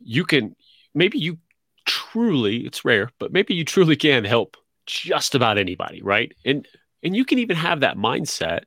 you 0.00 0.24
can 0.24 0.54
maybe 0.94 1.18
you 1.18 1.38
truly, 1.86 2.66
it's 2.66 2.84
rare, 2.84 3.10
but 3.18 3.32
maybe 3.32 3.54
you 3.54 3.64
truly 3.64 3.96
can 3.96 4.24
help 4.24 4.56
just 4.84 5.34
about 5.34 5.58
anybody, 5.58 6.02
right? 6.02 6.32
And 6.44 6.66
and 7.02 7.14
you 7.14 7.24
can 7.24 7.38
even 7.38 7.56
have 7.56 7.80
that 7.80 7.96
mindset 7.96 8.62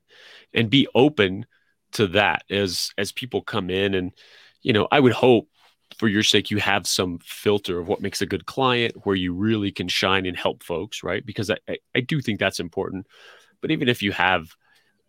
and 0.54 0.70
be 0.70 0.88
open 0.94 1.46
to 1.92 2.06
that 2.08 2.44
as 2.50 2.90
as 2.98 3.12
people 3.12 3.42
come 3.42 3.70
in 3.70 3.94
and 3.94 4.12
you 4.62 4.72
know, 4.72 4.88
I 4.90 5.00
would 5.00 5.12
hope 5.12 5.48
for 5.98 6.08
your 6.08 6.22
sake 6.22 6.50
you 6.50 6.58
have 6.58 6.86
some 6.86 7.18
filter 7.22 7.78
of 7.78 7.88
what 7.88 8.00
makes 8.00 8.22
a 8.22 8.26
good 8.26 8.46
client 8.46 8.94
where 9.04 9.16
you 9.16 9.34
really 9.34 9.72
can 9.72 9.88
shine 9.88 10.26
and 10.26 10.36
help 10.36 10.62
folks, 10.62 11.02
right? 11.02 11.24
Because 11.24 11.50
I 11.50 11.58
I, 11.68 11.78
I 11.94 12.00
do 12.00 12.20
think 12.20 12.38
that's 12.38 12.60
important. 12.60 13.06
But 13.60 13.70
even 13.70 13.88
if 13.88 14.02
you 14.02 14.12
have 14.12 14.54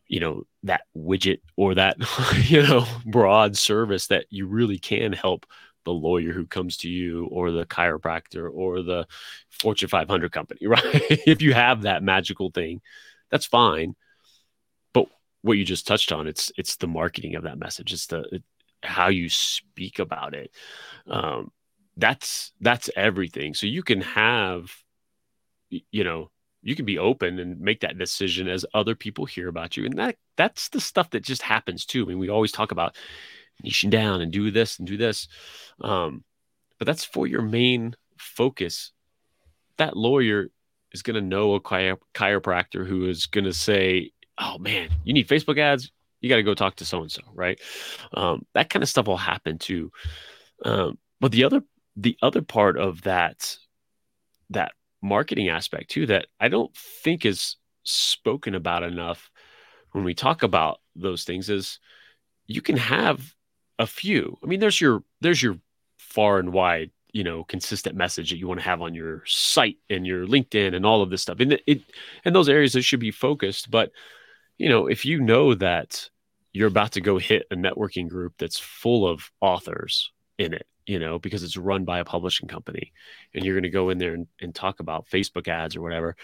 you 0.08 0.20
know 0.20 0.44
that 0.64 0.82
widget 0.96 1.40
or 1.56 1.76
that 1.76 1.96
you 2.50 2.62
know 2.64 2.86
broad 3.06 3.58
service 3.58 4.08
that 4.08 4.26
you 4.30 4.46
really 4.48 4.78
can 4.78 5.14
help 5.14 5.46
the 5.86 5.92
lawyer 5.92 6.32
who 6.34 6.46
comes 6.46 6.78
to 6.78 6.90
you 6.90 7.26
or 7.32 7.52
the 7.52 7.66
chiropractor 7.66 8.50
or 8.52 8.82
the 8.84 9.08
Fortune 9.50 9.90
500 9.90 10.32
company, 10.32 10.60
right? 10.68 10.82
if 10.84 11.42
you 11.42 11.54
have 11.54 11.84
that 11.84 12.04
magical 12.04 12.52
thing, 12.52 12.82
that's 13.30 13.46
fine. 13.46 13.96
But 14.94 15.08
what 15.42 15.58
you 15.58 15.66
just 15.66 15.88
touched 15.88 16.12
on, 16.12 16.28
it's 16.28 16.52
it's 16.58 16.76
the 16.78 16.88
marketing 16.88 17.36
of 17.36 17.44
that 17.44 17.58
message. 17.58 17.94
It's 17.94 18.08
the 18.08 18.26
it, 18.32 18.44
how 18.84 19.10
you 19.10 19.30
speak 19.30 20.00
about 20.00 20.34
it. 20.34 20.52
Um, 21.08 21.52
that's 21.98 22.52
that's 22.62 22.90
everything. 22.96 23.54
So 23.54 23.68
you 23.68 23.84
can 23.84 24.02
have, 24.02 24.72
you 25.70 26.04
know, 26.04 26.32
you 26.64 26.76
can 26.76 26.86
be 26.86 26.98
open 26.98 27.40
and 27.40 27.60
make 27.60 27.82
that 27.82 27.98
decision 27.98 28.48
as 28.48 28.66
other 28.74 28.96
people 28.96 29.26
hear 29.26 29.48
about 29.48 29.78
you, 29.78 29.86
and 29.86 29.98
that 29.98 30.16
that's 30.38 30.70
the 30.70 30.82
stuff 30.82 31.10
that 31.12 31.24
just 31.24 31.42
happens 31.42 31.86
too. 31.86 32.04
I 32.04 32.08
mean, 32.10 32.20
we 32.20 32.30
always 32.30 32.52
talk 32.52 32.72
about 32.72 32.96
niching 33.64 33.90
down 33.90 34.22
and 34.22 34.32
do 34.32 34.52
this 34.52 34.80
and 34.80 34.88
do 34.88 34.98
this. 34.98 35.28
Um, 35.82 36.24
but 36.78 36.86
that's 36.86 37.06
for 37.06 37.28
your 37.28 37.42
main 37.42 37.96
focus. 38.18 38.92
That 39.78 39.98
lawyer 39.98 40.48
is 40.92 41.02
going 41.02 41.16
to 41.16 41.22
know 41.22 41.56
a 41.56 41.60
chiropractor 41.62 42.88
who 42.88 43.08
is 43.08 43.26
going 43.26 43.46
to 43.46 43.54
say, 43.54 44.12
"Oh 44.38 44.58
man, 44.58 44.90
you 45.04 45.14
need 45.14 45.28
Facebook 45.28 45.60
ads. 45.60 45.92
You 46.22 46.30
got 46.30 46.38
to 46.38 46.44
go 46.44 46.54
talk 46.54 46.76
to 46.78 46.86
so 46.86 47.02
and 47.02 47.12
so." 47.12 47.22
Right? 47.34 47.60
Um, 48.14 48.46
that 48.54 48.70
kind 48.70 48.84
of 48.84 48.90
stuff 48.90 49.08
will 49.08 49.18
happen 49.18 49.58
too. 49.58 49.92
Um, 50.64 50.98
but 51.20 51.32
the 51.32 51.44
other 51.44 51.62
the 51.96 52.18
other 52.22 52.42
part 52.42 52.78
of 52.78 53.02
that 53.04 53.58
that 54.50 54.74
marketing 55.02 55.50
aspect 55.50 55.90
too 55.92 56.06
that 56.06 56.28
I 56.40 56.48
don't 56.48 56.76
think 56.76 57.26
is 57.26 57.58
spoken 57.84 58.56
about 58.56 58.84
enough 58.84 59.30
when 59.92 60.04
we 60.04 60.14
talk 60.14 60.44
about 60.44 60.80
those 60.96 61.24
things 61.24 61.50
is 61.50 61.80
you 62.48 62.62
can 62.62 62.78
have 62.78 63.34
a 63.80 63.88
few. 63.88 64.38
I 64.44 64.48
mean, 64.48 64.60
there's 64.60 64.80
your 64.80 65.04
there's 65.22 65.42
your 65.42 65.58
far 65.98 66.40
and 66.40 66.54
wide, 66.54 66.92
you 67.14 67.24
know, 67.24 67.44
consistent 67.44 67.96
message 67.96 68.30
that 68.30 68.38
you 68.38 68.48
want 68.48 68.60
to 68.60 68.66
have 68.66 68.82
on 68.82 68.94
your 68.94 69.24
site 69.26 69.78
and 69.90 70.06
your 70.06 70.26
LinkedIn 70.28 70.76
and 70.76 70.86
all 70.86 71.02
of 71.02 71.10
this 71.10 71.22
stuff. 71.22 71.40
And 71.40 71.54
it, 71.54 71.64
it 71.66 71.82
and 72.26 72.36
those 72.36 72.50
areas 72.50 72.74
that 72.74 72.84
should 72.84 73.00
be 73.00 73.12
focused. 73.12 73.72
But 73.72 73.92
you 74.58 74.70
know, 74.70 74.88
if 74.88 75.06
you 75.06 75.20
know 75.20 75.56
that 75.56 76.10
you're 76.54 76.68
about 76.68 76.94
to 76.94 77.02
go 77.02 77.18
hit 77.18 77.46
a 77.52 77.56
networking 77.56 78.10
group 78.10 78.34
that's 78.38 78.60
full 78.60 79.08
of 79.08 79.32
authors 79.40 80.12
in 80.38 80.54
it, 80.54 80.68
you 80.86 81.00
know, 81.00 81.20
because 81.20 81.44
it's 81.44 81.58
run 81.58 81.86
by 81.86 82.00
a 82.00 82.06
publishing 82.06 82.48
company, 82.48 82.92
and 83.34 83.46
you're 83.46 83.56
going 83.56 83.64
to 83.64 83.70
go 83.70 83.90
in 83.90 83.98
there 83.98 84.14
and, 84.14 84.28
and 84.42 84.54
talk 84.54 84.80
about 84.80 85.08
Facebook 85.08 85.48
ads 85.48 85.76
or 85.76 85.82
whatever. 85.82 86.16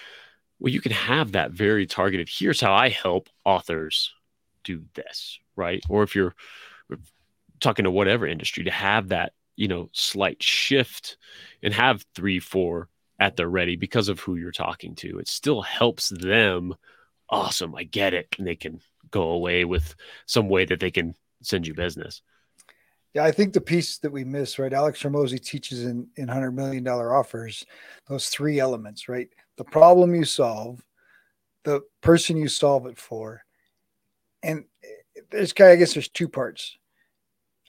Well, 0.59 0.73
you 0.73 0.81
can 0.81 0.91
have 0.91 1.33
that 1.33 1.51
very 1.51 1.85
targeted. 1.85 2.29
Here's 2.31 2.59
how 2.59 2.73
I 2.73 2.89
help 2.89 3.29
authors 3.45 4.13
do 4.63 4.83
this, 4.95 5.39
right? 5.55 5.83
Or 5.87 6.03
if 6.03 6.15
you're 6.15 6.35
talking 7.59 7.85
to 7.85 7.91
whatever 7.91 8.27
industry 8.27 8.63
to 8.65 8.71
have 8.71 9.09
that 9.09 9.33
you 9.55 9.67
know 9.67 9.89
slight 9.91 10.41
shift 10.41 11.17
and 11.61 11.73
have 11.73 12.05
three 12.15 12.39
four 12.39 12.87
at 13.19 13.35
the 13.35 13.47
ready 13.47 13.75
because 13.75 14.09
of 14.09 14.19
who 14.19 14.35
you're 14.35 14.51
talking 14.51 14.95
to 14.95 15.19
it 15.19 15.27
still 15.27 15.61
helps 15.61 16.09
them 16.09 16.75
awesome 17.29 17.75
i 17.75 17.83
get 17.83 18.13
it 18.13 18.27
and 18.37 18.47
they 18.47 18.55
can 18.55 18.79
go 19.11 19.31
away 19.31 19.65
with 19.65 19.95
some 20.25 20.49
way 20.49 20.65
that 20.65 20.79
they 20.79 20.91
can 20.91 21.15
send 21.41 21.67
you 21.67 21.73
business. 21.73 22.21
Yeah 23.13 23.23
i 23.23 23.31
think 23.31 23.53
the 23.53 23.61
piece 23.61 23.97
that 23.99 24.11
we 24.11 24.23
miss 24.23 24.59
right 24.59 24.73
alex 24.73 25.01
Hormozi 25.01 25.43
teaches 25.43 25.83
in 25.85 26.07
in 26.17 26.27
100 26.27 26.51
million 26.51 26.83
dollar 26.83 27.15
offers 27.15 27.65
those 28.07 28.29
three 28.29 28.59
elements 28.59 29.09
right? 29.09 29.29
The 29.57 29.63
problem 29.63 30.13
you 30.13 30.25
solve 30.25 30.83
the 31.63 31.81
person 32.01 32.37
you 32.37 32.47
solve 32.47 32.85
it 32.85 32.97
for 32.97 33.43
and 34.43 34.65
there's 35.31 35.53
kind 35.53 35.71
of, 35.71 35.73
i 35.73 35.75
guess 35.77 35.93
there's 35.93 36.09
two 36.09 36.29
parts. 36.29 36.77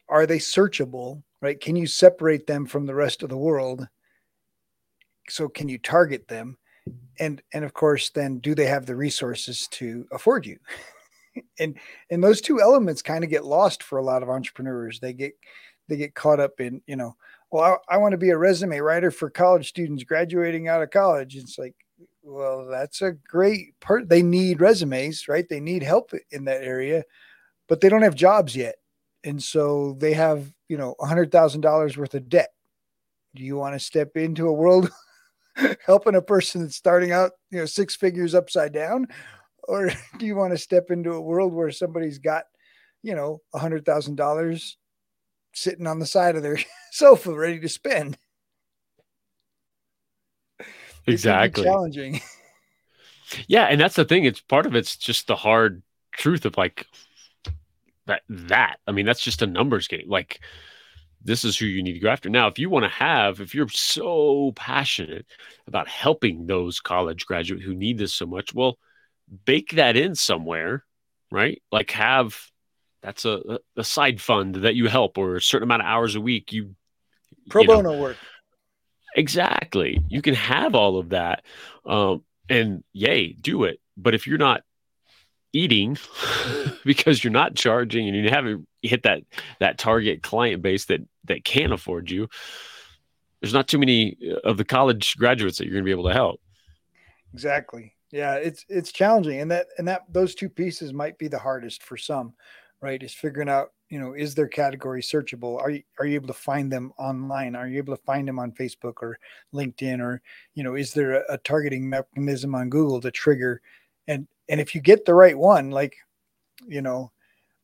Are 0.09 0.27
they 0.27 0.38
searchable 0.38 1.22
right? 1.40 1.61
Can 1.61 1.77
you 1.77 1.87
separate 1.87 2.46
them 2.46 2.66
from 2.66 2.87
the 2.87 2.94
rest 2.94 3.22
of 3.22 3.29
the 3.29 3.37
world? 3.37 3.87
So 5.29 5.48
can 5.48 5.68
you 5.68 5.79
target 5.79 6.29
them? 6.29 6.57
And 7.20 7.42
and 7.53 7.64
of 7.64 7.74
course 7.74 8.11
then 8.11 8.38
do 8.38 8.55
they 8.55 8.66
have 8.66 8.87
the 8.87 8.96
resources 8.96 9.68
to 9.72 10.07
afford 10.12 10.46
you 10.46 10.59
and 11.59 11.79
and 12.11 12.22
those 12.22 12.40
two 12.40 12.61
elements 12.61 13.03
kind 13.03 13.24
of 13.24 13.31
get 13.31 13.44
lost 13.44 13.83
for 13.83 13.98
a 13.98 14.05
lot 14.05 14.22
of 14.22 14.31
entrepreneurs. 14.31 15.01
They 15.01 15.12
get 15.12 15.33
they 15.88 15.96
get 15.96 16.14
caught 16.14 16.40
up 16.40 16.61
in 16.61 16.83
you 16.87 16.96
know 16.96 17.16
well 17.51 17.81
I, 17.88 17.94
I 17.94 17.96
want 17.98 18.12
to 18.12 18.18
be 18.18 18.31
a 18.31 18.38
resume 18.38 18.79
writer 18.79 19.11
for 19.11 19.31
college 19.31 19.68
students 19.68 20.05
graduating 20.05 20.68
out 20.68 20.83
of 20.83 20.90
college. 20.90 21.37
It's 21.37 21.59
like 21.59 21.74
well 22.22 22.66
that's 22.66 23.03
a 23.03 23.12
great 23.12 23.79
part. 23.81 24.09
They 24.09 24.22
need 24.22 24.61
resumes 24.61 25.29
right? 25.29 25.48
They 25.48 25.61
need 25.61 25.83
help 25.83 26.12
in 26.31 26.44
that 26.44 26.62
area 26.62 27.05
but 27.68 27.81
they 27.81 27.88
don't 27.88 28.03
have 28.03 28.14
jobs 28.14 28.57
yet. 28.57 28.77
And 29.24 29.42
so 29.42 29.96
they 29.98 30.14
have 30.14 30.53
you 30.68 30.77
know 30.77 30.94
a 31.01 31.07
hundred 31.07 31.31
thousand 31.31 31.61
dollars 31.61 31.96
worth 31.96 32.14
of 32.14 32.29
debt. 32.29 32.51
Do 33.35 33.44
you 33.44 33.57
want 33.57 33.74
to 33.74 33.79
step 33.79 34.16
into 34.16 34.48
a 34.48 34.53
world 34.53 34.90
helping 35.87 36.14
a 36.14 36.22
person 36.22 36.62
that's 36.62 36.77
starting 36.77 37.12
out 37.12 37.33
you 37.51 37.59
know 37.59 37.66
six 37.66 37.94
figures 37.94 38.35
upside 38.35 38.72
down 38.72 39.07
or 39.68 39.90
do 40.18 40.26
you 40.26 40.35
want 40.35 40.52
to 40.52 40.59
step 40.59 40.90
into 40.90 41.12
a 41.12 41.20
world 41.20 41.52
where 41.52 41.70
somebody's 41.70 42.18
got 42.18 42.44
you 43.02 43.14
know 43.14 43.40
a 43.54 43.59
hundred 43.59 43.85
thousand 43.85 44.16
dollars 44.16 44.76
sitting 45.54 45.87
on 45.87 46.00
the 46.00 46.07
side 46.07 46.35
of 46.35 46.42
their 46.42 46.59
sofa 46.90 47.33
ready 47.33 47.61
to 47.61 47.68
spend? 47.68 48.18
Exactly. 51.07 51.62
challenging. 51.64 52.20
Yeah 53.46 53.64
and 53.64 53.78
that's 53.78 53.94
the 53.94 54.07
thing 54.07 54.24
it's 54.24 54.40
part 54.40 54.64
of 54.64 54.74
it's 54.74 54.96
just 54.96 55.26
the 55.26 55.37
hard 55.37 55.83
truth 56.12 56.46
of 56.46 56.57
like 56.57 56.87
that 58.07 58.22
that. 58.31 58.78
I 58.87 58.92
mean 58.92 59.04
that's 59.04 59.20
just 59.20 59.42
a 59.42 59.46
numbers 59.46 59.87
game 59.87 60.09
like 60.09 60.40
this 61.22 61.44
is 61.44 61.59
who 61.59 61.66
you 61.66 61.83
need 61.83 61.92
to 61.92 61.98
go 61.98 62.09
after. 62.09 62.31
Now 62.31 62.46
if 62.46 62.59
you 62.59 62.70
want 62.70 62.85
to 62.85 62.88
have 62.88 63.42
if 63.42 63.54
you're 63.54 63.68
so 63.68 64.52
passionate 64.57 65.26
about 65.66 65.88
helping 65.88 66.46
those 66.46 66.81
college 66.81 67.26
graduates 67.26 67.66
who 67.66 67.74
need 67.74 67.98
this 67.98 68.14
so 68.14 68.24
much 68.24 68.54
well 68.54 68.78
bake 69.45 69.73
that 69.73 69.97
in 69.97 70.14
somewhere 70.14 70.85
right? 71.31 71.62
Like 71.71 71.91
have 71.93 72.38
that's 73.03 73.25
a, 73.25 73.61
a 73.77 73.85
side 73.85 74.21
fund 74.21 74.57
that 74.57 74.75
you 74.75 74.88
help 74.88 75.19
or 75.19 75.37
a 75.37 75.41
certain 75.41 75.69
amount 75.69 75.83
of 75.83 75.87
hours 75.87 76.17
a 76.17 76.21
week 76.21 76.53
you 76.53 76.75
pro 77.49 77.62
you 77.62 77.69
bono 77.69 77.93
know, 77.93 78.01
work. 78.01 78.17
Exactly. 79.17 80.01
You 80.09 80.23
can 80.23 80.35
have 80.35 80.75
all 80.75 80.99
of 80.99 81.11
that 81.11 81.45
um, 81.87 82.25
and 82.49 82.85
yay 82.93 83.33
do 83.33 83.64
it. 83.64 83.81
But 83.97 84.14
if 84.14 84.27
you're 84.27 84.38
not 84.38 84.62
eating 85.53 85.97
because 86.85 87.23
you're 87.23 87.33
not 87.33 87.55
charging 87.55 88.07
and 88.07 88.17
you 88.17 88.29
haven't 88.29 88.69
hit 88.83 89.05
that 89.05 89.23
that 89.61 89.79
target 89.79 90.23
client 90.23 90.62
base 90.62 90.85
that 90.87 91.01
that 91.25 91.45
can 91.45 91.73
afford 91.73 92.11
you 92.11 92.29
there's 93.41 93.55
not 93.55 93.69
too 93.69 93.79
many 93.79 94.19
of 94.45 94.57
the 94.57 94.64
college 94.64 95.17
graduates 95.17 95.59
that 95.59 95.64
you're 95.64 95.73
going 95.73 95.85
to 95.85 95.87
be 95.87 95.93
able 95.93 96.09
to 96.09 96.12
help. 96.12 96.41
Exactly. 97.33 97.95
Yeah, 98.11 98.35
it's 98.37 98.64
it's 98.68 98.92
challenging, 98.92 99.40
and 99.40 99.51
that 99.51 99.66
and 99.77 99.87
that 99.88 100.05
those 100.11 100.35
two 100.35 100.49
pieces 100.49 100.92
might 100.92 101.18
be 101.18 101.29
the 101.29 101.38
hardest 101.38 101.83
for 101.83 101.97
some, 101.97 102.33
right? 102.81 103.03
Is 103.03 103.12
figuring 103.12 103.51
out, 103.51 103.73
you 103.90 104.01
know, 104.01 104.14
is 104.14 104.35
their 104.35 104.49
category 104.49 105.03
searchable? 105.03 105.61
Are 105.61 105.71
you 105.71 105.83
are 105.99 106.07
you 106.07 106.14
able 106.14 106.29
to 106.29 106.33
find 106.33 106.73
them 106.73 106.92
online? 106.99 107.55
Are 107.55 107.68
you 107.68 107.77
able 107.79 107.94
to 107.94 108.03
find 108.05 108.27
them 108.27 108.38
on 108.38 108.53
Facebook 108.53 108.94
or 109.03 109.18
LinkedIn, 109.55 110.01
or 110.01 110.23
you 110.55 110.64
know, 110.64 110.75
is 110.75 110.94
there 110.94 111.23
a, 111.23 111.35
a 111.35 111.38
targeting 111.38 111.88
mechanism 111.88 112.55
on 112.55 112.71
Google 112.71 113.01
to 113.03 113.11
trigger? 113.11 113.61
And 114.07 114.27
and 114.49 114.61
if 114.61 114.75
you 114.75 114.81
get 114.81 115.05
the 115.05 115.14
right 115.14 115.37
one, 115.38 115.71
like, 115.71 115.94
you 116.66 116.81
know, 116.83 117.12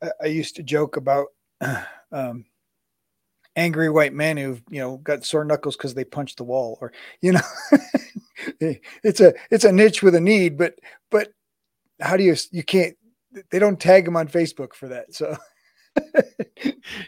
I, 0.02 0.10
I 0.24 0.26
used 0.26 0.56
to 0.56 0.62
joke 0.62 0.96
about. 0.96 1.28
Um, 2.12 2.44
angry 3.56 3.88
white 3.88 4.12
men 4.12 4.36
who 4.36 4.58
you 4.68 4.80
know 4.80 4.96
got 4.98 5.24
sore 5.24 5.44
knuckles 5.44 5.76
because 5.76 5.94
they 5.94 6.04
punched 6.04 6.38
the 6.38 6.44
wall 6.44 6.78
or 6.80 6.92
you 7.20 7.32
know 7.32 7.40
it's 9.02 9.20
a 9.20 9.34
it's 9.50 9.64
a 9.64 9.72
niche 9.72 10.02
with 10.02 10.14
a 10.14 10.20
need 10.20 10.58
but 10.58 10.78
but 11.10 11.28
how 12.00 12.16
do 12.16 12.24
you 12.24 12.34
you 12.50 12.62
can't 12.62 12.96
they 13.50 13.58
don't 13.58 13.80
tag 13.80 14.04
them 14.04 14.16
on 14.16 14.28
facebook 14.28 14.74
for 14.74 14.88
that 14.88 15.14
so. 15.14 15.36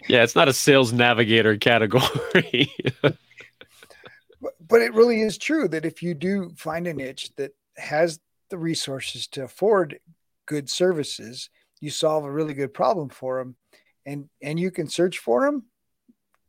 Yeah 0.08 0.22
it's 0.22 0.36
not 0.36 0.48
a 0.48 0.52
sales 0.52 0.92
navigator 0.92 1.56
category. 1.56 2.72
But, 3.02 4.54
but 4.68 4.80
it 4.80 4.94
really 4.94 5.20
is 5.20 5.38
true 5.38 5.66
that 5.68 5.84
if 5.84 6.02
you 6.02 6.14
do 6.14 6.52
find 6.56 6.86
a 6.86 6.94
niche 6.94 7.30
that 7.36 7.52
has 7.76 8.20
the 8.48 8.58
resources 8.58 9.26
to 9.28 9.42
afford 9.42 9.98
good 10.46 10.70
services 10.70 11.50
you 11.80 11.90
solve 11.90 12.24
a 12.24 12.30
really 12.30 12.54
good 12.54 12.72
problem 12.72 13.08
for 13.08 13.38
them 13.38 13.56
and 14.04 14.28
and 14.40 14.60
you 14.60 14.70
can 14.70 14.88
search 14.88 15.18
for 15.18 15.44
them 15.44 15.64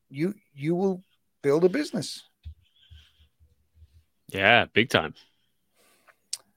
you 0.09 0.35
you 0.53 0.75
will 0.75 1.03
build 1.41 1.63
a 1.63 1.69
business. 1.69 2.23
Yeah, 4.29 4.65
big 4.73 4.89
time. 4.89 5.13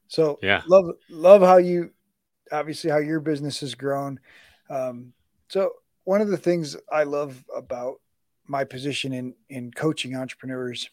So 0.08 0.38
yeah, 0.42 0.62
love 0.66 0.90
love 1.08 1.42
how 1.42 1.58
you 1.58 1.90
obviously 2.52 2.90
how 2.90 2.98
your 2.98 3.20
business 3.20 3.60
has 3.60 3.74
grown. 3.74 4.20
Um, 4.68 5.12
so 5.48 5.72
one 6.04 6.20
of 6.20 6.28
the 6.28 6.36
things 6.36 6.76
I 6.92 7.04
love 7.04 7.44
about 7.54 8.00
my 8.46 8.64
position 8.64 9.12
in 9.12 9.34
in 9.48 9.70
coaching 9.70 10.16
entrepreneurs 10.16 10.90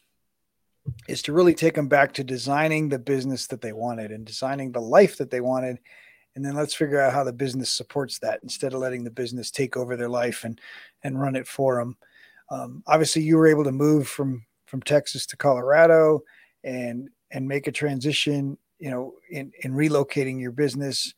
is 1.08 1.22
to 1.22 1.32
really 1.32 1.54
take 1.54 1.74
them 1.74 1.88
back 1.88 2.12
to 2.14 2.24
designing 2.24 2.88
the 2.88 2.98
business 2.98 3.46
that 3.48 3.60
they 3.60 3.72
wanted 3.72 4.10
and 4.10 4.24
designing 4.24 4.72
the 4.72 4.80
life 4.80 5.18
that 5.18 5.30
they 5.30 5.40
wanted 5.40 5.78
and 6.34 6.44
then 6.44 6.54
let's 6.54 6.74
figure 6.74 7.00
out 7.00 7.12
how 7.12 7.24
the 7.24 7.32
business 7.32 7.68
supports 7.68 8.20
that 8.20 8.40
instead 8.42 8.72
of 8.72 8.80
letting 8.80 9.02
the 9.02 9.10
business 9.10 9.50
take 9.50 9.76
over 9.76 9.96
their 9.96 10.08
life 10.08 10.44
and 10.44 10.60
and 11.02 11.20
run 11.20 11.36
it 11.36 11.46
for 11.46 11.78
them 11.78 11.96
um, 12.50 12.82
obviously, 12.86 13.22
you 13.22 13.36
were 13.36 13.46
able 13.46 13.64
to 13.64 13.72
move 13.72 14.08
from 14.08 14.44
from 14.66 14.82
Texas 14.82 15.26
to 15.26 15.36
Colorado 15.36 16.22
and 16.64 17.08
and 17.30 17.46
make 17.46 17.66
a 17.66 17.72
transition. 17.72 18.58
You 18.78 18.90
know, 18.90 19.14
in 19.30 19.52
in 19.62 19.72
relocating 19.72 20.40
your 20.40 20.52
business. 20.52 21.14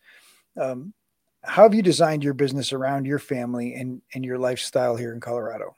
Um, 0.60 0.94
how 1.42 1.62
have 1.62 1.74
you 1.74 1.82
designed 1.82 2.22
your 2.22 2.34
business 2.34 2.72
around 2.72 3.06
your 3.06 3.18
family 3.18 3.74
and 3.74 4.02
and 4.14 4.24
your 4.24 4.38
lifestyle 4.38 4.96
here 4.96 5.12
in 5.12 5.20
Colorado? 5.20 5.74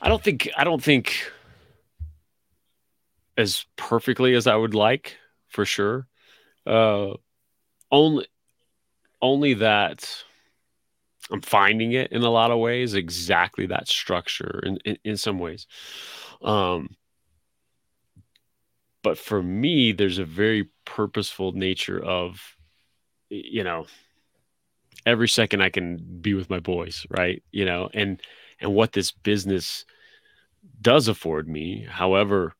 I 0.00 0.08
don't 0.08 0.22
think 0.22 0.48
I 0.56 0.64
don't 0.64 0.82
think 0.82 1.30
as 3.36 3.64
perfectly 3.76 4.34
as 4.34 4.46
I 4.46 4.56
would 4.56 4.74
like, 4.74 5.16
for 5.48 5.64
sure. 5.64 6.06
Uh, 6.66 7.14
only 7.90 8.26
only 9.20 9.54
that 9.54 10.24
I'm 11.32 11.40
finding 11.40 11.92
it 11.92 12.12
in 12.12 12.22
a 12.22 12.30
lot 12.30 12.50
of 12.50 12.58
ways, 12.58 12.94
exactly 12.94 13.66
that 13.66 13.88
structure 13.88 14.60
in, 14.64 14.76
in, 14.84 14.98
in 15.04 15.16
some 15.16 15.38
ways. 15.38 15.66
Um, 16.42 16.96
but 19.02 19.18
for 19.18 19.42
me, 19.42 19.92
there's 19.92 20.18
a 20.18 20.24
very 20.24 20.68
purposeful 20.84 21.52
nature 21.52 21.98
of, 21.98 22.56
you 23.30 23.64
know, 23.64 23.86
every 25.06 25.28
second 25.28 25.62
I 25.62 25.70
can 25.70 25.96
be 26.20 26.34
with 26.34 26.50
my 26.50 26.60
boys, 26.60 27.06
right? 27.10 27.42
You 27.50 27.64
know, 27.64 27.88
and 27.92 28.20
and 28.60 28.74
what 28.74 28.92
this 28.92 29.10
business 29.10 29.84
does 30.80 31.08
afford 31.08 31.48
me, 31.48 31.84
however 31.88 32.54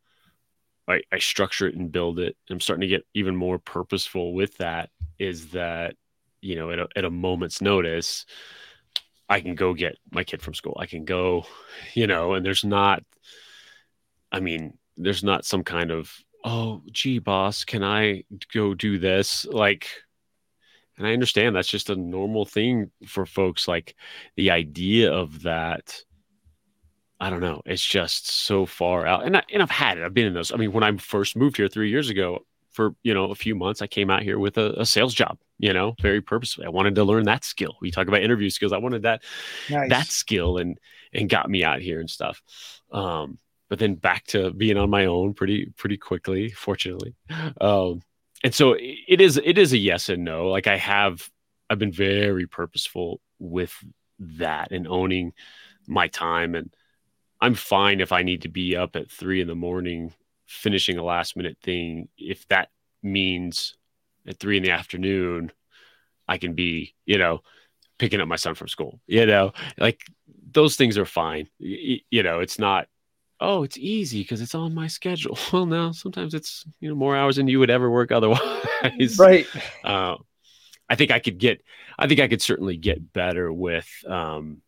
I, 0.89 1.03
I 1.13 1.19
structure 1.19 1.69
it 1.69 1.77
and 1.77 1.93
build 1.93 2.19
it, 2.19 2.37
I'm 2.51 2.59
starting 2.59 2.81
to 2.81 2.89
get 2.89 3.07
even 3.15 3.37
more 3.37 3.59
purposeful 3.59 4.35
with 4.35 4.57
that, 4.57 4.91
is 5.19 5.51
that, 5.51 5.95
you 6.43 6.57
know, 6.57 6.71
at 6.71 6.79
a, 6.79 6.89
at 6.97 7.05
a 7.05 7.11
moment's 7.11 7.63
notice, 7.63 8.27
I 9.29 9.41
can 9.41 9.55
go 9.55 9.73
get 9.73 9.97
my 10.11 10.25
kid 10.25 10.43
from 10.43 10.53
school. 10.53 10.77
I 10.79 10.87
can 10.87 11.07
go, 11.07 11.47
you 11.95 12.07
know, 12.07 12.35
and 12.35 12.45
there's 12.45 12.65
not, 12.65 13.03
I 14.31 14.41
mean, 14.41 14.77
there's 14.97 15.25
not 15.25 15.47
some 15.47 15.65
kind 15.65 15.91
of, 15.91 16.13
oh, 16.45 16.83
gee, 16.91 17.19
boss, 17.19 17.65
can 17.65 17.83
I 17.83 18.25
go 18.53 18.75
do 18.75 18.99
this? 18.99 19.47
Like, 19.47 19.89
and 20.99 21.07
I 21.07 21.13
understand 21.13 21.57
that's 21.57 21.69
just 21.69 21.89
a 21.89 21.97
normal 21.97 22.45
thing 22.45 22.91
for 23.07 23.25
folks. 23.25 23.67
Like 23.67 23.95
the 24.37 24.51
idea 24.51 25.11
of 25.11 25.43
that, 25.43 26.03
I 27.21 27.31
don't 27.31 27.41
know, 27.41 27.63
it's 27.65 27.85
just 27.85 28.29
so 28.29 28.67
far 28.67 29.07
out. 29.07 29.25
And, 29.25 29.37
I, 29.37 29.43
and 29.53 29.63
I've 29.63 29.71
had 29.71 29.97
it. 29.97 30.05
I've 30.05 30.13
been 30.13 30.27
in 30.27 30.35
those. 30.35 30.53
I 30.53 30.57
mean, 30.57 30.73
when 30.73 30.85
I 30.85 30.95
first 30.97 31.37
moved 31.37 31.57
here 31.57 31.69
three 31.69 31.89
years 31.89 32.11
ago, 32.11 32.45
for 32.73 32.95
you 33.03 33.15
know 33.15 33.31
a 33.31 33.35
few 33.35 33.55
months 33.55 33.83
i 33.83 33.87
came 33.87 34.11
out 34.11 34.23
here 34.23 34.39
with 34.39 34.59
a, 34.59 34.81
a, 34.81 34.87
sales 34.87 35.15
job 35.15 35.39
you 35.63 35.73
know 35.73 35.95
very 36.03 36.21
purposefully. 36.21 36.67
I 36.67 36.71
wanted 36.71 36.97
to 36.97 37.05
learn 37.05 37.25
that 37.25 37.45
skill. 37.45 37.77
We 37.81 37.91
talk 37.91 38.09
about 38.09 38.23
interview 38.23 38.51
skills. 38.51 38.73
I 38.73 38.79
wanted 38.79 39.03
that 39.03 39.23
nice. 39.71 39.89
that 39.89 40.07
skill 40.09 40.59
and 40.59 40.79
and 41.15 41.31
got 41.31 41.49
me 41.49 41.65
out 41.65 41.81
here 41.81 42.01
and 42.01 42.11
stuff. 42.11 42.43
Um 42.91 43.39
but 43.71 43.79
then 43.79 43.95
back 43.95 44.27
to 44.27 44.53
being 44.53 44.77
on 44.77 44.91
my 44.91 45.07
own 45.07 45.33
pretty 45.33 45.73
pretty 45.77 45.97
quickly 45.97 46.51
fortunately. 46.51 47.15
Um 47.61 48.03
and 48.45 48.53
so 48.53 48.77
it 48.77 49.21
is 49.21 49.41
it 49.43 49.57
is 49.57 49.73
a 49.73 49.79
yes 49.79 50.09
and 50.09 50.25
no. 50.25 50.49
Like 50.49 50.67
i 50.67 50.77
have 50.77 51.31
i've 51.71 51.79
been 51.79 51.93
very 51.93 52.47
purposeful 52.47 53.21
with 53.39 53.73
that 54.19 54.73
and 54.73 54.87
owning 54.89 55.33
my 55.87 56.09
time. 56.09 56.57
And 56.57 56.75
i'm 57.41 57.55
fine 57.55 58.01
if 58.01 58.13
i 58.13 58.23
need 58.23 58.43
to 58.43 58.49
be 58.49 58.77
up 58.77 58.97
at 58.97 59.11
three 59.11 59.41
in 59.41 59.49
the 59.49 59.55
morning 59.55 60.13
finishing 60.53 60.99
a 60.99 61.03
last 61.03 61.37
minute 61.37 61.57
thing, 61.63 62.09
if 62.17 62.47
that 62.49 62.69
means 63.03 63.77
at 64.27 64.39
three 64.39 64.57
in 64.57 64.63
the 64.63 64.71
afternoon, 64.71 65.51
I 66.29 66.39
can 66.39 66.55
be, 66.55 66.95
you 67.05 67.19
know, 67.19 67.43
picking 67.99 68.21
up 68.21 68.29
my 68.29 68.37
son 68.37 68.55
from 68.55 68.69
school, 68.69 69.01
you 69.07 69.27
know, 69.27 69.53
like 69.79 70.01
those 70.51 70.77
things 70.77 70.99
are 70.99 71.05
fine. 71.05 71.49
You, 71.59 71.99
you 72.11 72.23
know, 72.23 72.41
it's 72.41 72.59
not, 72.59 72.89
oh, 73.41 73.63
it's 73.65 73.79
easy 73.79 74.23
because 74.23 74.41
it's 74.41 74.55
on 74.55 74.75
my 74.75 74.87
schedule. 74.87 75.39
Well, 75.53 75.67
no, 75.67 75.93
sometimes 75.93 76.35
it's, 76.35 76.65
you 76.81 76.89
know, 76.89 76.95
more 76.95 77.17
hours 77.17 77.37
than 77.37 77.49
you 77.49 77.59
would 77.59 77.71
ever 77.71 77.91
work 77.91 78.13
otherwise. 78.13 79.19
Right. 79.19 79.47
Uh, 79.85 80.17
I 80.89 80.95
think 80.95 81.11
I 81.11 81.21
could 81.21 81.39
get, 81.39 81.63
I 81.99 82.07
think 82.07 82.21
I 82.21 82.29
could 82.29 82.43
certainly 82.43 82.77
get 82.77 83.13
better 83.13 83.53
with, 83.53 83.89
um, 84.07 84.63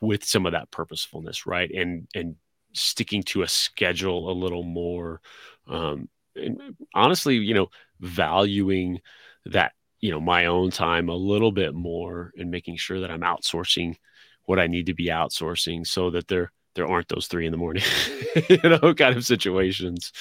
with 0.00 0.24
some 0.24 0.46
of 0.46 0.52
that 0.52 0.70
purposefulness, 0.70 1.46
right? 1.46 1.70
And, 1.70 2.06
and 2.14 2.36
sticking 2.72 3.22
to 3.22 3.42
a 3.42 3.48
schedule 3.48 4.30
a 4.30 4.32
little 4.32 4.62
more 4.62 5.20
um, 5.68 6.08
and 6.36 6.60
honestly 6.94 7.36
you 7.36 7.54
know 7.54 7.68
valuing 8.00 9.00
that 9.46 9.72
you 10.00 10.10
know 10.10 10.20
my 10.20 10.46
own 10.46 10.70
time 10.70 11.08
a 11.08 11.14
little 11.14 11.52
bit 11.52 11.74
more 11.74 12.32
and 12.36 12.50
making 12.50 12.76
sure 12.76 13.00
that 13.00 13.10
i'm 13.10 13.20
outsourcing 13.20 13.96
what 14.44 14.58
i 14.58 14.66
need 14.66 14.86
to 14.86 14.94
be 14.94 15.08
outsourcing 15.08 15.86
so 15.86 16.10
that 16.10 16.28
there 16.28 16.50
there 16.74 16.86
aren't 16.86 17.08
those 17.08 17.26
three 17.26 17.46
in 17.46 17.52
the 17.52 17.58
morning 17.58 17.82
you 18.48 18.58
know 18.64 18.94
kind 18.94 19.16
of 19.16 19.24
situations. 19.24 20.12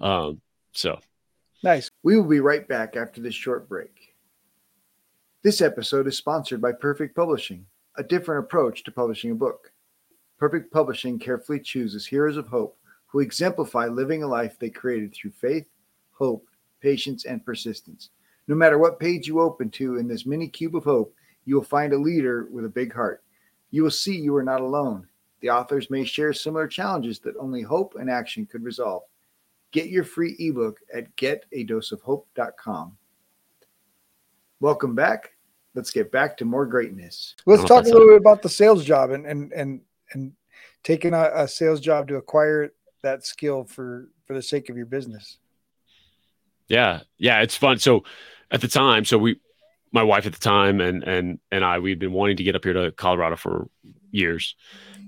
Um 0.00 0.40
so. 0.72 0.98
Nice. 1.62 1.90
We 2.02 2.16
will 2.16 2.28
be 2.28 2.40
right 2.40 2.66
back 2.68 2.96
after 2.96 3.20
this 3.20 3.34
short 3.34 3.68
break. 3.68 4.14
This 5.42 5.60
episode 5.60 6.06
is 6.06 6.16
sponsored 6.16 6.60
by 6.60 6.72
perfect 6.72 7.16
publishing 7.16 7.66
a 7.96 8.02
different 8.02 8.44
approach 8.44 8.84
to 8.84 8.92
publishing 8.92 9.32
a 9.32 9.34
book 9.34 9.72
Perfect 10.38 10.72
Publishing 10.72 11.18
carefully 11.18 11.60
chooses 11.60 12.06
heroes 12.06 12.36
of 12.36 12.46
hope 12.46 12.78
who 13.06 13.20
exemplify 13.20 13.86
living 13.86 14.22
a 14.22 14.28
life 14.28 14.58
they 14.58 14.70
created 14.70 15.12
through 15.14 15.32
faith, 15.32 15.66
hope, 16.12 16.46
patience, 16.80 17.24
and 17.24 17.44
persistence. 17.44 18.10
No 18.46 18.54
matter 18.54 18.78
what 18.78 19.00
page 19.00 19.26
you 19.26 19.40
open 19.40 19.70
to 19.72 19.96
in 19.96 20.06
this 20.06 20.26
mini 20.26 20.48
cube 20.48 20.76
of 20.76 20.84
hope, 20.84 21.14
you 21.44 21.54
will 21.54 21.64
find 21.64 21.92
a 21.92 21.98
leader 21.98 22.48
with 22.50 22.64
a 22.64 22.68
big 22.70 22.92
heart. 22.92 23.24
You 23.70 23.82
will 23.82 23.90
see 23.90 24.16
you 24.16 24.36
are 24.36 24.42
not 24.42 24.60
alone. 24.60 25.08
The 25.40 25.50
authors 25.50 25.90
may 25.90 26.04
share 26.04 26.32
similar 26.32 26.66
challenges 26.66 27.18
that 27.20 27.36
only 27.36 27.62
hope 27.62 27.94
and 27.98 28.10
action 28.10 28.46
could 28.46 28.62
resolve. 28.62 29.02
Get 29.70 29.88
your 29.88 30.04
free 30.04 30.36
ebook 30.38 30.78
at 30.94 31.14
getadoseofhope.com. 31.16 32.96
Welcome 34.60 34.94
back. 34.94 35.32
Let's 35.74 35.90
get 35.90 36.10
back 36.10 36.36
to 36.38 36.44
more 36.44 36.66
greatness. 36.66 37.34
Let's 37.46 37.64
talk 37.64 37.84
a 37.84 37.88
little 37.88 38.08
bit 38.08 38.16
about 38.16 38.42
the 38.42 38.48
sales 38.48 38.84
job 38.84 39.10
and 39.10 39.26
and 39.26 39.52
and 39.52 39.80
and 40.12 40.32
taking 40.82 41.14
a, 41.14 41.30
a 41.34 41.48
sales 41.48 41.80
job 41.80 42.08
to 42.08 42.16
acquire 42.16 42.72
that 43.02 43.24
skill 43.26 43.64
for 43.64 44.08
for 44.26 44.34
the 44.34 44.42
sake 44.42 44.68
of 44.68 44.76
your 44.76 44.86
business. 44.86 45.38
Yeah, 46.68 47.00
yeah, 47.16 47.40
it's 47.40 47.56
fun. 47.56 47.78
So 47.78 48.04
at 48.50 48.60
the 48.60 48.68
time, 48.68 49.04
so 49.04 49.16
we, 49.16 49.40
my 49.92 50.02
wife 50.02 50.26
at 50.26 50.32
the 50.32 50.38
time, 50.38 50.80
and 50.80 51.02
and 51.02 51.38
and 51.50 51.64
I, 51.64 51.78
we'd 51.78 51.98
been 51.98 52.12
wanting 52.12 52.36
to 52.36 52.44
get 52.44 52.54
up 52.54 52.64
here 52.64 52.74
to 52.74 52.92
Colorado 52.92 53.36
for 53.36 53.68
years, 54.10 54.54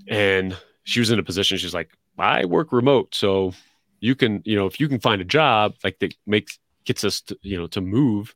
and 0.08 0.56
she 0.84 1.00
was 1.00 1.10
in 1.10 1.18
a 1.18 1.22
position. 1.22 1.58
She's 1.58 1.74
like, 1.74 1.90
I 2.18 2.44
work 2.46 2.72
remote, 2.72 3.14
so 3.14 3.52
you 4.00 4.14
can, 4.14 4.42
you 4.44 4.56
know, 4.56 4.66
if 4.66 4.80
you 4.80 4.88
can 4.88 4.98
find 4.98 5.20
a 5.20 5.24
job 5.24 5.74
like 5.84 5.98
that 5.98 6.14
makes 6.26 6.58
gets 6.84 7.04
us, 7.04 7.20
to, 7.20 7.38
you 7.42 7.58
know, 7.58 7.66
to 7.68 7.80
move, 7.80 8.34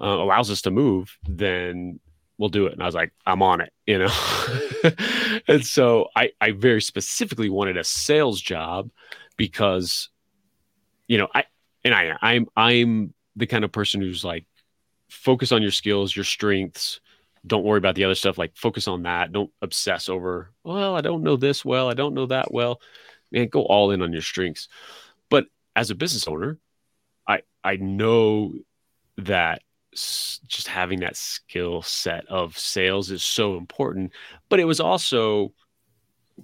uh, 0.00 0.06
allows 0.06 0.50
us 0.50 0.62
to 0.62 0.70
move, 0.70 1.18
then 1.28 1.98
we'll 2.42 2.48
do 2.48 2.66
it. 2.66 2.72
And 2.72 2.82
I 2.82 2.86
was 2.86 2.94
like, 2.96 3.12
I'm 3.24 3.40
on 3.40 3.60
it, 3.60 3.72
you 3.86 3.98
know. 3.98 4.10
and 5.46 5.64
so 5.64 6.08
I, 6.16 6.32
I 6.40 6.50
very 6.50 6.82
specifically 6.82 7.48
wanted 7.48 7.76
a 7.76 7.84
sales 7.84 8.40
job 8.40 8.90
because, 9.36 10.08
you 11.06 11.18
know, 11.18 11.28
I 11.32 11.44
and 11.84 11.94
I 11.94 12.16
I'm 12.20 12.48
I'm 12.56 13.14
the 13.36 13.46
kind 13.46 13.62
of 13.62 13.70
person 13.70 14.00
who's 14.00 14.24
like, 14.24 14.44
focus 15.08 15.52
on 15.52 15.62
your 15.62 15.70
skills, 15.70 16.16
your 16.16 16.24
strengths. 16.24 17.00
Don't 17.46 17.62
worry 17.62 17.78
about 17.78 17.94
the 17.94 18.02
other 18.02 18.16
stuff. 18.16 18.38
Like 18.38 18.56
focus 18.56 18.88
on 18.88 19.04
that. 19.04 19.30
Don't 19.30 19.52
obsess 19.62 20.08
over, 20.08 20.50
well, 20.64 20.96
I 20.96 21.00
don't 21.00 21.22
know 21.22 21.36
this 21.36 21.64
well. 21.64 21.88
I 21.88 21.94
don't 21.94 22.14
know 22.14 22.26
that 22.26 22.52
well. 22.52 22.80
Man, 23.30 23.46
go 23.46 23.62
all 23.62 23.92
in 23.92 24.02
on 24.02 24.12
your 24.12 24.20
strengths. 24.20 24.66
But 25.30 25.46
as 25.76 25.92
a 25.92 25.94
business 25.94 26.26
owner, 26.26 26.58
I 27.28 27.42
I 27.62 27.76
know 27.76 28.54
that 29.18 29.62
just 29.92 30.68
having 30.68 31.00
that 31.00 31.16
skill 31.16 31.82
set 31.82 32.26
of 32.28 32.56
sales 32.58 33.10
is 33.10 33.22
so 33.22 33.56
important. 33.56 34.12
But 34.48 34.60
it 34.60 34.64
was 34.64 34.80
also 34.80 35.52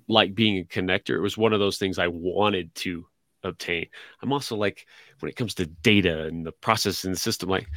like 0.08 0.34
being 0.34 0.58
a 0.58 0.64
connector. 0.64 1.16
It 1.16 1.20
was 1.20 1.36
one 1.36 1.52
of 1.52 1.60
those 1.60 1.78
things 1.78 1.98
I 1.98 2.08
wanted 2.08 2.74
to 2.76 3.06
obtain. 3.42 3.86
I'm 4.22 4.32
also 4.32 4.56
like 4.56 4.86
when 5.20 5.30
it 5.30 5.36
comes 5.36 5.54
to 5.54 5.66
data 5.66 6.24
and 6.26 6.44
the 6.44 6.52
process 6.52 7.04
and 7.04 7.14
the 7.14 7.18
system, 7.18 7.48
like 7.48 7.68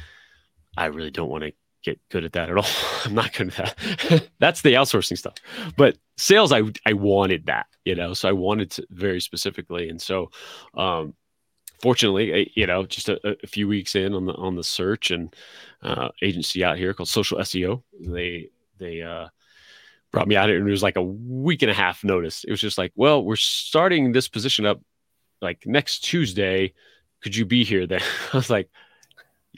I 0.76 0.86
really 0.86 1.10
don't 1.10 1.30
want 1.30 1.44
to 1.44 1.52
get 1.82 2.00
good 2.10 2.24
at 2.24 2.32
that 2.32 2.50
at 2.50 2.56
all. 2.56 2.66
I'm 3.04 3.14
not 3.14 3.32
good 3.32 3.52
at 3.58 3.76
that. 3.76 4.28
That's 4.38 4.62
the 4.62 4.74
outsourcing 4.74 5.18
stuff. 5.18 5.34
But 5.76 5.98
sales, 6.16 6.52
I 6.52 6.62
I 6.86 6.92
wanted 6.92 7.46
that, 7.46 7.66
you 7.84 7.94
know. 7.94 8.14
So 8.14 8.28
I 8.28 8.32
wanted 8.32 8.70
to 8.72 8.86
very 8.90 9.20
specifically, 9.20 9.88
and 9.88 10.00
so 10.00 10.30
um, 10.74 11.14
fortunately, 11.82 12.50
you 12.54 12.66
know, 12.66 12.86
just 12.86 13.08
a, 13.08 13.36
a, 13.42 13.46
few 13.46 13.66
weeks 13.66 13.96
in 13.96 14.14
on 14.14 14.24
the 14.24 14.32
on 14.34 14.54
the 14.54 14.64
search 14.64 15.10
and 15.10 15.34
uh, 15.82 16.08
agency 16.22 16.64
out 16.64 16.78
here 16.78 16.94
called 16.94 17.08
Social 17.08 17.38
SEO, 17.38 17.82
they 18.00 18.48
they 18.78 19.02
uh, 19.02 19.28
brought 20.12 20.28
me 20.28 20.36
out 20.36 20.48
here, 20.48 20.58
and 20.58 20.66
it 20.66 20.70
was 20.70 20.82
like 20.82 20.96
a 20.96 21.02
week 21.02 21.62
and 21.62 21.70
a 21.70 21.74
half 21.74 22.04
notice. 22.04 22.44
It 22.44 22.50
was 22.50 22.60
just 22.60 22.78
like, 22.78 22.92
well, 22.94 23.22
we're 23.22 23.36
starting 23.36 24.12
this 24.12 24.28
position 24.28 24.64
up 24.64 24.80
like 25.42 25.66
next 25.66 26.00
Tuesday. 26.00 26.72
Could 27.20 27.36
you 27.36 27.44
be 27.44 27.64
here 27.64 27.86
then? 27.86 28.00
I 28.32 28.36
was 28.36 28.50
like, 28.50 28.70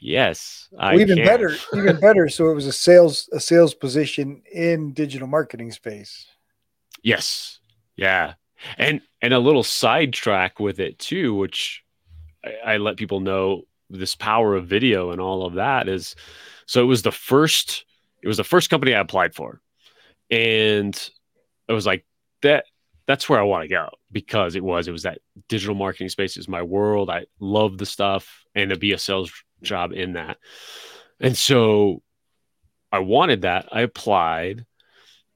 yes. 0.01 0.69
Well, 0.73 0.99
even 0.99 1.19
can. 1.19 1.27
better, 1.27 1.55
even 1.77 2.01
better. 2.01 2.29
So 2.29 2.51
it 2.51 2.55
was 2.55 2.67
a 2.67 2.73
sales 2.73 3.29
a 3.33 3.41
sales 3.41 3.75
position 3.75 4.43
in 4.51 4.93
digital 4.93 5.29
marketing 5.29 5.73
space. 5.73 6.27
Yes. 7.03 7.61
Yeah. 7.97 8.35
And 8.79 9.03
and 9.21 9.35
a 9.35 9.39
little 9.39 9.63
sidetrack 9.63 10.59
with 10.59 10.81
it 10.81 10.99
too, 10.99 11.35
which 11.35 11.84
I, 12.45 12.75
I 12.75 12.77
let 12.77 12.97
people 12.97 13.21
know 13.21 13.63
this 13.91 14.15
power 14.15 14.55
of 14.57 14.67
video 14.67 15.11
and 15.11 15.21
all 15.21 15.45
of 15.47 15.55
that 15.55 15.89
is 15.89 16.17
so 16.67 16.83
it 16.83 16.87
was 16.87 17.03
the 17.03 17.13
first 17.13 17.85
it 18.23 18.29
was 18.29 18.39
the 18.39 18.45
first 18.45 18.71
company 18.71 18.95
I 18.95 19.01
applied 19.01 19.35
for. 19.35 19.61
And 20.31 21.11
I 21.69 21.73
was 21.73 21.87
like 21.87 22.07
that 22.43 22.65
that's 23.07 23.29
where 23.29 23.39
I 23.39 23.43
want 23.43 23.65
to 23.65 23.69
go 23.69 23.91
because 24.11 24.55
it 24.55 24.65
was 24.65 24.89
it 24.89 24.93
was 24.93 25.03
that 25.03 25.19
digital 25.49 25.75
marketing 25.75 26.09
space 26.09 26.37
is 26.37 26.49
my 26.49 26.63
world. 26.63 27.11
I 27.11 27.27
love 27.39 27.79
the 27.79 27.87
stuff 27.87 28.45
and 28.55 28.71
to 28.71 28.79
be 28.79 28.93
a 28.93 28.99
sales 28.99 29.31
job 29.63 29.93
in 29.93 30.15
that. 30.15 30.39
And 31.21 31.37
so 31.37 32.03
I 32.91 33.01
wanted 33.01 33.43
that. 33.43 33.69
I 33.73 33.83
applied 33.83 34.65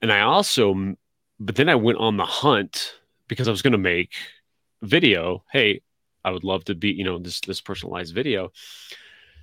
and 0.01 0.13
I 0.13 0.21
also 0.23 0.95
but 1.41 1.57
then 1.57 1.69
I 1.69 1.75
went 1.75 1.99
on 1.99 2.17
the 2.17 2.25
hunt 2.25 2.95
because 3.29 3.47
I 3.47 3.51
was 3.51 3.63
going 3.63 3.73
to 3.73 3.79
make 3.79 4.15
video. 4.83 5.45
Hey, 5.53 5.83
I 6.25 6.31
would 6.31 6.45
love 6.45 6.65
to 6.67 6.75
be, 6.75 6.91
you 6.91 7.05
know, 7.05 7.19
this 7.19 7.41
this 7.41 7.61
personalized 7.61 8.15
video. 8.15 8.51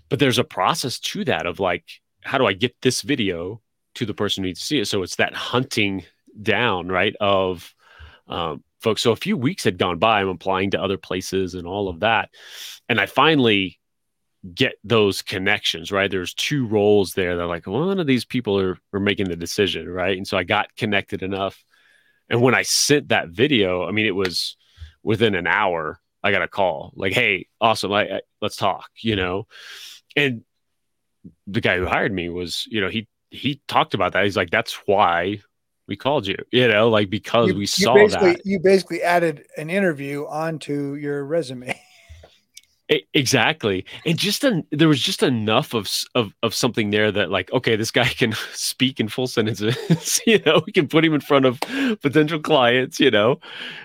But 0.10 0.20
there's 0.20 0.40
a 0.40 0.44
process 0.44 1.00
to 1.00 1.26
that 1.26 1.46
of 1.46 1.60
like 1.60 1.86
how 2.22 2.38
do 2.38 2.46
I 2.46 2.54
get 2.54 2.76
this 2.82 3.02
video 3.02 3.62
to 3.96 4.06
the 4.06 4.14
person 4.14 4.44
who 4.44 4.50
needs 4.50 4.60
to 4.60 4.66
see 4.66 4.80
it? 4.80 4.88
So 4.88 5.04
it's 5.04 5.18
that 5.18 5.34
hunting 5.34 6.06
down, 6.42 6.88
right? 6.88 7.16
Of 7.20 7.74
um, 8.28 8.64
folks. 8.82 9.02
So 9.02 9.12
a 9.12 9.16
few 9.16 9.38
weeks 9.38 9.64
had 9.64 9.78
gone 9.78 10.00
by. 10.00 10.22
I'm 10.22 10.30
applying 10.30 10.72
to 10.72 10.82
other 10.82 10.98
places 10.98 11.56
and 11.56 11.68
all 11.68 11.88
of 11.88 12.02
that. 12.02 12.30
And 12.90 13.00
I 13.00 13.06
finally 13.06 13.80
get 14.54 14.76
those 14.84 15.22
connections, 15.22 15.92
right? 15.92 16.10
There's 16.12 16.34
two 16.34 16.68
roles 16.68 17.14
there 17.14 17.36
They're 17.36 17.48
like 17.48 17.66
one 17.66 18.00
of 18.00 18.06
these 18.06 18.26
people 18.26 18.60
are, 18.60 18.78
are 18.94 19.00
making 19.00 19.28
the 19.28 19.36
decision, 19.36 19.90
right? 19.90 20.18
And 20.18 20.28
so 20.28 20.38
I 20.38 20.44
got 20.44 20.76
connected 20.76 21.24
enough. 21.24 21.64
And 22.30 22.42
when 22.42 22.54
I 22.56 22.62
sent 22.62 23.10
that 23.10 23.30
video, 23.30 23.88
I 23.88 23.92
mean, 23.92 24.06
it 24.06 24.16
was 24.16 24.58
within 25.04 25.36
an 25.36 25.48
hour, 25.48 26.00
I 26.26 26.32
got 26.32 26.42
a 26.42 26.48
call 26.48 26.92
like, 26.96 27.14
Hey, 27.14 27.48
awesome. 27.62 27.94
I, 27.94 28.16
I 28.16 28.22
let's 28.42 28.56
talk, 28.56 28.90
you 28.98 29.16
know? 29.16 29.48
And 30.16 30.44
the 31.46 31.62
guy 31.62 31.78
who 31.78 31.86
hired 31.86 32.12
me 32.12 32.30
was, 32.30 32.68
you 32.70 32.82
know, 32.82 32.90
he, 32.90 33.08
he 33.30 33.62
talked 33.68 33.94
about 33.94 34.14
that. 34.14 34.24
He's 34.24 34.36
like, 34.36 34.50
that's 34.50 34.74
why 34.86 35.40
we 35.88 35.96
called 35.96 36.26
you, 36.26 36.38
you 36.52 36.68
know, 36.68 36.90
like 36.90 37.10
because 37.10 37.50
you, 37.50 37.56
we 37.56 37.68
saw 37.68 38.08
that. 38.08 38.42
You 38.44 38.60
basically 38.60 39.04
added 39.04 39.46
an 39.56 39.70
interview 39.70 40.26
onto 40.26 40.96
your 40.96 41.24
resume. 41.24 41.80
Exactly, 42.88 43.84
and 44.06 44.16
just 44.16 44.44
a, 44.44 44.64
there 44.72 44.88
was 44.88 45.02
just 45.02 45.24
enough 45.24 45.74
of, 45.74 45.90
of 46.14 46.32
of 46.44 46.54
something 46.54 46.92
there 46.92 47.12
that 47.12 47.32
like 47.32 47.52
okay, 47.52 47.76
this 47.76 47.90
guy 47.90 48.06
can 48.10 48.34
speak 48.54 49.00
in 49.00 49.08
full 49.08 49.26
sentences. 49.26 50.22
you 50.28 50.38
know, 50.46 50.62
we 50.68 50.72
can 50.72 50.88
put 50.88 51.04
him 51.04 51.16
in 51.16 51.22
front 51.22 51.46
of 51.46 51.60
potential 52.02 52.40
clients. 52.40 53.00
You 53.00 53.10
know, 53.10 53.40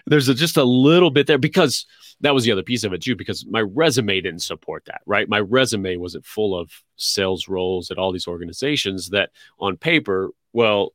there's 0.06 0.28
a, 0.28 0.34
just 0.34 0.58
a 0.58 0.64
little 0.64 1.10
bit 1.10 1.26
there 1.26 1.38
because 1.38 1.86
that 2.20 2.34
was 2.34 2.44
the 2.44 2.52
other 2.52 2.62
piece 2.62 2.84
of 2.84 2.92
it 2.92 3.00
too. 3.00 3.16
Because 3.16 3.46
my 3.46 3.62
resume 3.62 4.20
didn't 4.20 4.42
support 4.42 4.84
that. 4.84 5.00
Right, 5.06 5.30
my 5.30 5.40
resume 5.40 5.96
wasn't 5.96 6.26
full 6.26 6.54
of 6.54 6.70
sales 6.96 7.48
roles 7.48 7.90
at 7.90 7.96
all 7.96 8.12
these 8.12 8.28
organizations. 8.28 9.08
That 9.08 9.30
on 9.58 9.78
paper, 9.78 10.28
well, 10.52 10.92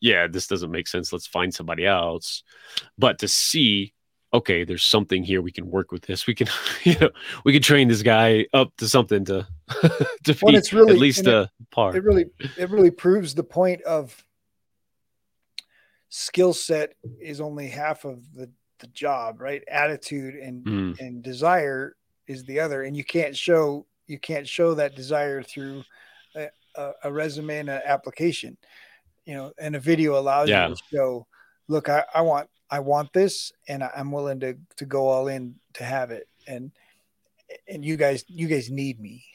yeah, 0.00 0.26
this 0.26 0.46
doesn't 0.46 0.70
make 0.70 0.88
sense. 0.88 1.12
Let's 1.12 1.26
find 1.26 1.52
somebody 1.52 1.84
else. 1.84 2.44
But 2.96 3.18
to 3.18 3.28
see 3.28 3.92
okay, 4.34 4.64
there's 4.64 4.84
something 4.84 5.22
here. 5.22 5.42
We 5.42 5.52
can 5.52 5.70
work 5.70 5.92
with 5.92 6.02
this. 6.02 6.26
We 6.26 6.34
can, 6.34 6.48
you 6.84 6.98
know, 6.98 7.10
we 7.44 7.52
can 7.52 7.62
train 7.62 7.88
this 7.88 8.02
guy 8.02 8.46
up 8.52 8.76
to 8.78 8.88
something 8.88 9.24
to 9.26 9.46
to 10.24 10.36
well, 10.42 10.54
it's 10.54 10.72
really, 10.72 10.92
at 10.92 10.98
least 10.98 11.26
a 11.26 11.50
par. 11.70 11.96
It 11.96 12.04
really, 12.04 12.26
it 12.56 12.70
really 12.70 12.90
proves 12.90 13.34
the 13.34 13.44
point 13.44 13.82
of 13.82 14.24
skill 16.08 16.52
set 16.52 16.94
is 17.20 17.40
only 17.40 17.68
half 17.68 18.04
of 18.04 18.20
the 18.34 18.50
the 18.80 18.86
job, 18.88 19.40
right? 19.40 19.62
Attitude 19.68 20.34
and 20.34 20.64
mm. 20.64 21.00
and 21.00 21.22
desire 21.22 21.96
is 22.26 22.44
the 22.44 22.60
other, 22.60 22.82
and 22.82 22.96
you 22.96 23.04
can't 23.04 23.36
show 23.36 23.86
you 24.06 24.18
can't 24.18 24.46
show 24.46 24.74
that 24.74 24.94
desire 24.94 25.42
through 25.42 25.84
a, 26.36 26.48
a, 26.76 26.90
a 27.04 27.12
resume 27.12 27.58
and 27.58 27.70
an 27.70 27.80
application, 27.84 28.58
you 29.24 29.34
know, 29.34 29.52
and 29.58 29.74
a 29.76 29.80
video 29.80 30.18
allows 30.18 30.48
yeah. 30.48 30.68
you 30.68 30.74
to 30.74 30.82
show. 30.92 31.26
Look, 31.68 31.88
I, 31.88 32.04
I 32.14 32.22
want 32.22 32.48
I 32.70 32.80
want 32.80 33.12
this 33.12 33.52
and 33.68 33.82
I'm 33.84 34.12
willing 34.12 34.40
to 34.40 34.56
to 34.76 34.84
go 34.84 35.08
all 35.08 35.28
in 35.28 35.56
to 35.74 35.84
have 35.84 36.10
it. 36.10 36.28
And 36.46 36.72
and 37.68 37.84
you 37.84 37.96
guys 37.96 38.24
you 38.28 38.48
guys 38.48 38.70
need 38.70 39.00
me. 39.00 39.24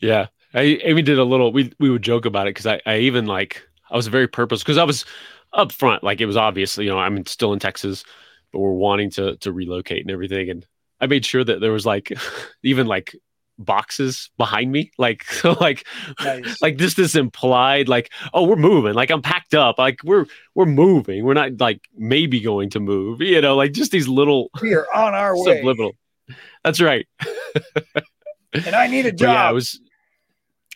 Yeah. 0.00 0.26
I 0.52 0.78
Amy 0.84 1.02
did 1.02 1.18
a 1.18 1.24
little 1.24 1.52
we 1.52 1.72
we 1.80 1.90
would 1.90 2.02
joke 2.02 2.26
about 2.26 2.46
it 2.46 2.50
because 2.50 2.66
I, 2.66 2.80
I 2.86 2.98
even 2.98 3.26
like 3.26 3.66
I 3.90 3.96
was 3.96 4.06
very 4.06 4.28
purpose 4.28 4.62
because 4.62 4.78
I 4.78 4.84
was 4.84 5.04
up 5.52 5.72
front, 5.72 6.04
like 6.04 6.20
it 6.20 6.26
was 6.26 6.36
obvious, 6.36 6.76
you 6.78 6.90
know, 6.90 6.98
I'm 6.98 7.24
still 7.26 7.52
in 7.52 7.58
Texas, 7.58 8.04
but 8.52 8.60
we're 8.60 8.72
wanting 8.72 9.10
to 9.12 9.36
to 9.38 9.52
relocate 9.52 10.02
and 10.02 10.10
everything. 10.10 10.50
And 10.50 10.66
I 11.00 11.06
made 11.06 11.24
sure 11.24 11.42
that 11.42 11.60
there 11.60 11.72
was 11.72 11.86
like 11.86 12.12
even 12.62 12.86
like 12.86 13.16
boxes 13.58 14.30
behind 14.36 14.72
me 14.72 14.90
like 14.98 15.24
so 15.30 15.52
like 15.60 15.86
nice. 16.20 16.60
like 16.60 16.76
just 16.76 16.96
this 16.96 17.14
implied 17.14 17.88
like 17.88 18.10
oh 18.32 18.44
we're 18.44 18.56
moving 18.56 18.94
like 18.94 19.10
i'm 19.10 19.22
packed 19.22 19.54
up 19.54 19.78
like 19.78 19.98
we're 20.04 20.26
we're 20.54 20.66
moving 20.66 21.24
we're 21.24 21.34
not 21.34 21.60
like 21.60 21.80
maybe 21.96 22.40
going 22.40 22.68
to 22.70 22.80
move 22.80 23.20
you 23.20 23.40
know 23.40 23.54
like 23.54 23.72
just 23.72 23.92
these 23.92 24.08
little 24.08 24.50
we 24.62 24.74
are 24.74 24.86
on 24.94 25.14
our 25.14 25.36
subliminal. 25.36 25.92
way 26.28 26.36
that's 26.62 26.80
right 26.80 27.06
and 28.52 28.74
i 28.74 28.86
need 28.86 29.06
a 29.06 29.12
job 29.12 29.28
yeah 29.28 29.50
it 29.50 29.54
was 29.54 29.80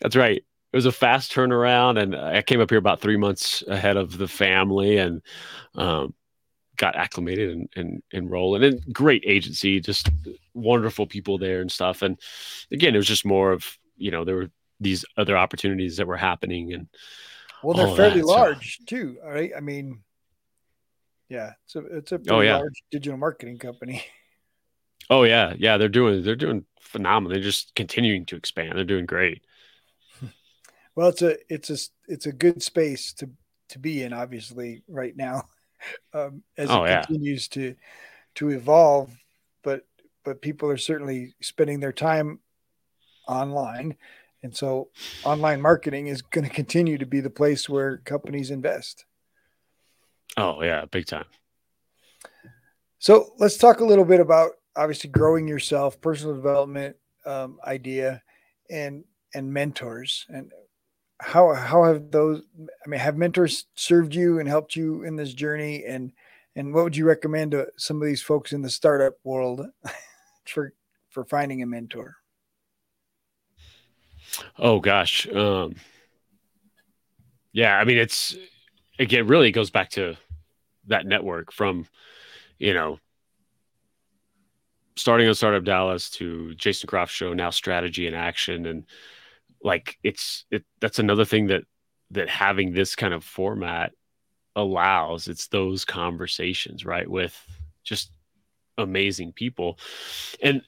that's 0.01 0.15
right 0.15 0.37
it 0.71 0.77
was 0.77 0.85
a 0.85 0.91
fast 0.91 1.33
turnaround 1.33 2.01
and 2.01 2.15
i 2.15 2.41
came 2.41 2.61
up 2.61 2.69
here 2.69 2.79
about 2.79 3.01
three 3.01 3.17
months 3.17 3.63
ahead 3.67 3.97
of 3.97 4.17
the 4.17 4.27
family 4.27 4.97
and 4.97 5.21
um 5.75 6.13
got 6.79 6.95
acclimated 6.95 7.51
and, 7.51 7.69
and 7.75 8.03
enroll 8.11 8.55
and 8.55 8.63
a 8.63 8.91
great 8.91 9.23
agency, 9.27 9.79
just 9.81 10.09
wonderful 10.53 11.05
people 11.05 11.37
there 11.37 11.59
and 11.61 11.71
stuff. 11.71 12.01
And 12.01 12.17
again, 12.71 12.95
it 12.95 12.97
was 12.97 13.07
just 13.07 13.25
more 13.25 13.51
of, 13.51 13.77
you 13.97 14.09
know, 14.09 14.23
there 14.23 14.37
were 14.37 14.49
these 14.79 15.03
other 15.17 15.37
opportunities 15.37 15.97
that 15.97 16.07
were 16.07 16.17
happening 16.17 16.73
and 16.73 16.87
well, 17.61 17.75
they're 17.75 17.95
fairly 17.95 18.21
that, 18.21 18.27
large 18.27 18.77
so. 18.77 18.85
too. 18.87 19.17
Right. 19.23 19.51
I 19.55 19.59
mean, 19.59 19.99
yeah, 21.27 21.51
it's 21.65 21.75
a, 21.75 21.79
it's 21.97 22.11
a 22.13 22.21
oh, 22.29 22.39
yeah. 22.39 22.55
large 22.55 22.81
digital 22.89 23.19
marketing 23.19 23.59
company. 23.59 24.03
Oh 25.11 25.23
yeah. 25.23 25.55
Yeah. 25.57 25.77
They're 25.77 25.89
doing, 25.89 26.21
they're 26.21 26.35
doing 26.35 26.65
phenomenal. 26.81 27.33
They're 27.33 27.41
just 27.41 27.73
continuing 27.73 28.27
to 28.27 28.35
expand. 28.35 28.73
They're 28.77 28.83
doing 28.83 29.07
great. 29.07 29.43
Well, 30.93 31.07
it's 31.07 31.23
a, 31.23 31.35
it's 31.51 31.71
a, 31.71 31.77
it's 32.07 32.27
a 32.27 32.31
good 32.31 32.61
space 32.61 33.13
to, 33.13 33.31
to 33.69 33.79
be 33.79 34.03
in 34.03 34.13
obviously 34.13 34.83
right 34.87 35.17
now. 35.17 35.49
Um, 36.13 36.43
as 36.57 36.69
oh, 36.69 36.83
it 36.83 36.89
yeah. 36.89 37.01
continues 37.03 37.47
to 37.49 37.75
to 38.35 38.49
evolve. 38.49 39.11
But 39.63 39.85
but 40.23 40.41
people 40.41 40.69
are 40.69 40.77
certainly 40.77 41.33
spending 41.41 41.79
their 41.79 41.93
time 41.93 42.39
online, 43.27 43.95
and 44.43 44.55
so 44.55 44.89
online 45.23 45.61
marketing 45.61 46.07
is 46.07 46.21
going 46.21 46.47
to 46.47 46.53
continue 46.53 46.97
to 46.97 47.05
be 47.05 47.19
the 47.19 47.29
place 47.29 47.69
where 47.69 47.97
companies 47.97 48.51
invest. 48.51 49.05
Oh 50.37 50.61
yeah, 50.63 50.85
big 50.85 51.05
time. 51.05 51.25
So 52.99 53.33
let's 53.37 53.57
talk 53.57 53.79
a 53.79 53.85
little 53.85 54.05
bit 54.05 54.19
about 54.19 54.51
obviously 54.75 55.09
growing 55.09 55.47
yourself, 55.47 55.99
personal 56.01 56.35
development 56.35 56.95
um, 57.25 57.59
idea, 57.65 58.21
and 58.69 59.03
and 59.33 59.51
mentors. 59.53 60.25
And 60.29 60.51
how 61.19 61.53
how 61.53 61.83
have 61.83 62.11
those? 62.11 62.41
I 62.85 62.89
mean, 62.89 62.99
have 62.99 63.17
mentors 63.17 63.65
served 63.75 64.15
you 64.15 64.39
and 64.39 64.47
helped 64.47 64.75
you 64.75 65.03
in 65.03 65.15
this 65.15 65.33
journey? 65.33 65.83
And 65.85 66.13
and 66.55 66.73
what 66.73 66.83
would 66.83 66.95
you 66.95 67.05
recommend 67.05 67.51
to 67.51 67.67
some 67.77 68.01
of 68.01 68.07
these 68.07 68.21
folks 68.21 68.53
in 68.53 68.61
the 68.61 68.69
startup 68.69 69.15
world 69.23 69.65
for 70.45 70.73
for 71.09 71.25
finding 71.25 71.61
a 71.61 71.65
mentor? 71.65 72.15
Oh 74.57 74.79
gosh, 74.79 75.27
um, 75.33 75.75
yeah. 77.51 77.77
I 77.77 77.83
mean, 77.83 77.97
it's 77.97 78.37
again 78.97 79.27
really 79.27 79.51
goes 79.51 79.69
back 79.69 79.89
to 79.91 80.15
that 80.87 81.05
network 81.05 81.51
from 81.51 81.85
you 82.57 82.73
know 82.73 82.99
starting 84.95 85.27
on 85.27 85.35
startup 85.35 85.63
dallas 85.63 86.09
to 86.09 86.53
jason 86.55 86.87
croft 86.87 87.13
show 87.13 87.33
now 87.33 87.49
strategy 87.49 88.07
and 88.07 88.15
action 88.15 88.65
and 88.65 88.85
like 89.63 89.97
it's 90.03 90.45
it 90.51 90.63
that's 90.79 90.99
another 90.99 91.25
thing 91.25 91.47
that 91.47 91.63
that 92.11 92.29
having 92.29 92.73
this 92.73 92.95
kind 92.95 93.13
of 93.13 93.23
format 93.23 93.91
allows 94.55 95.27
it's 95.27 95.47
those 95.47 95.85
conversations 95.85 96.85
right 96.85 97.09
with 97.09 97.39
just 97.83 98.11
amazing 98.77 99.33
people. 99.33 99.77
And 100.41 100.61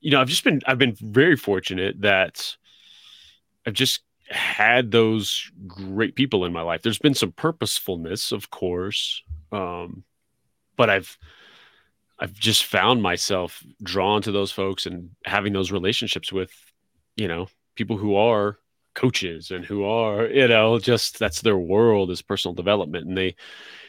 you 0.00 0.10
know 0.10 0.20
i've 0.20 0.28
just 0.28 0.44
been 0.44 0.60
i've 0.66 0.78
been 0.78 0.96
very 1.00 1.36
fortunate 1.36 2.00
that 2.02 2.56
i've 3.66 3.74
just 3.74 4.02
had 4.28 4.90
those 4.90 5.50
great 5.66 6.14
people 6.14 6.44
in 6.44 6.52
my 6.52 6.60
life. 6.60 6.82
There's 6.82 6.98
been 6.98 7.14
some 7.14 7.32
purposefulness 7.32 8.32
of 8.32 8.50
course 8.50 9.22
um 9.50 10.04
but 10.76 10.90
i've 10.90 11.18
i've 12.18 12.34
just 12.34 12.64
found 12.64 13.02
myself 13.02 13.64
drawn 13.82 14.22
to 14.22 14.30
those 14.30 14.52
folks 14.52 14.86
and 14.86 15.10
having 15.24 15.52
those 15.52 15.72
relationships 15.72 16.32
with 16.32 16.52
you 17.16 17.26
know 17.26 17.48
people 17.78 17.96
who 17.96 18.16
are 18.16 18.58
coaches 18.94 19.52
and 19.52 19.64
who 19.64 19.84
are 19.84 20.26
you 20.26 20.48
know 20.48 20.78
just 20.80 21.18
that's 21.20 21.42
their 21.42 21.56
world 21.56 22.10
is 22.10 22.20
personal 22.20 22.52
development 22.52 23.06
and 23.06 23.16
they 23.16 23.36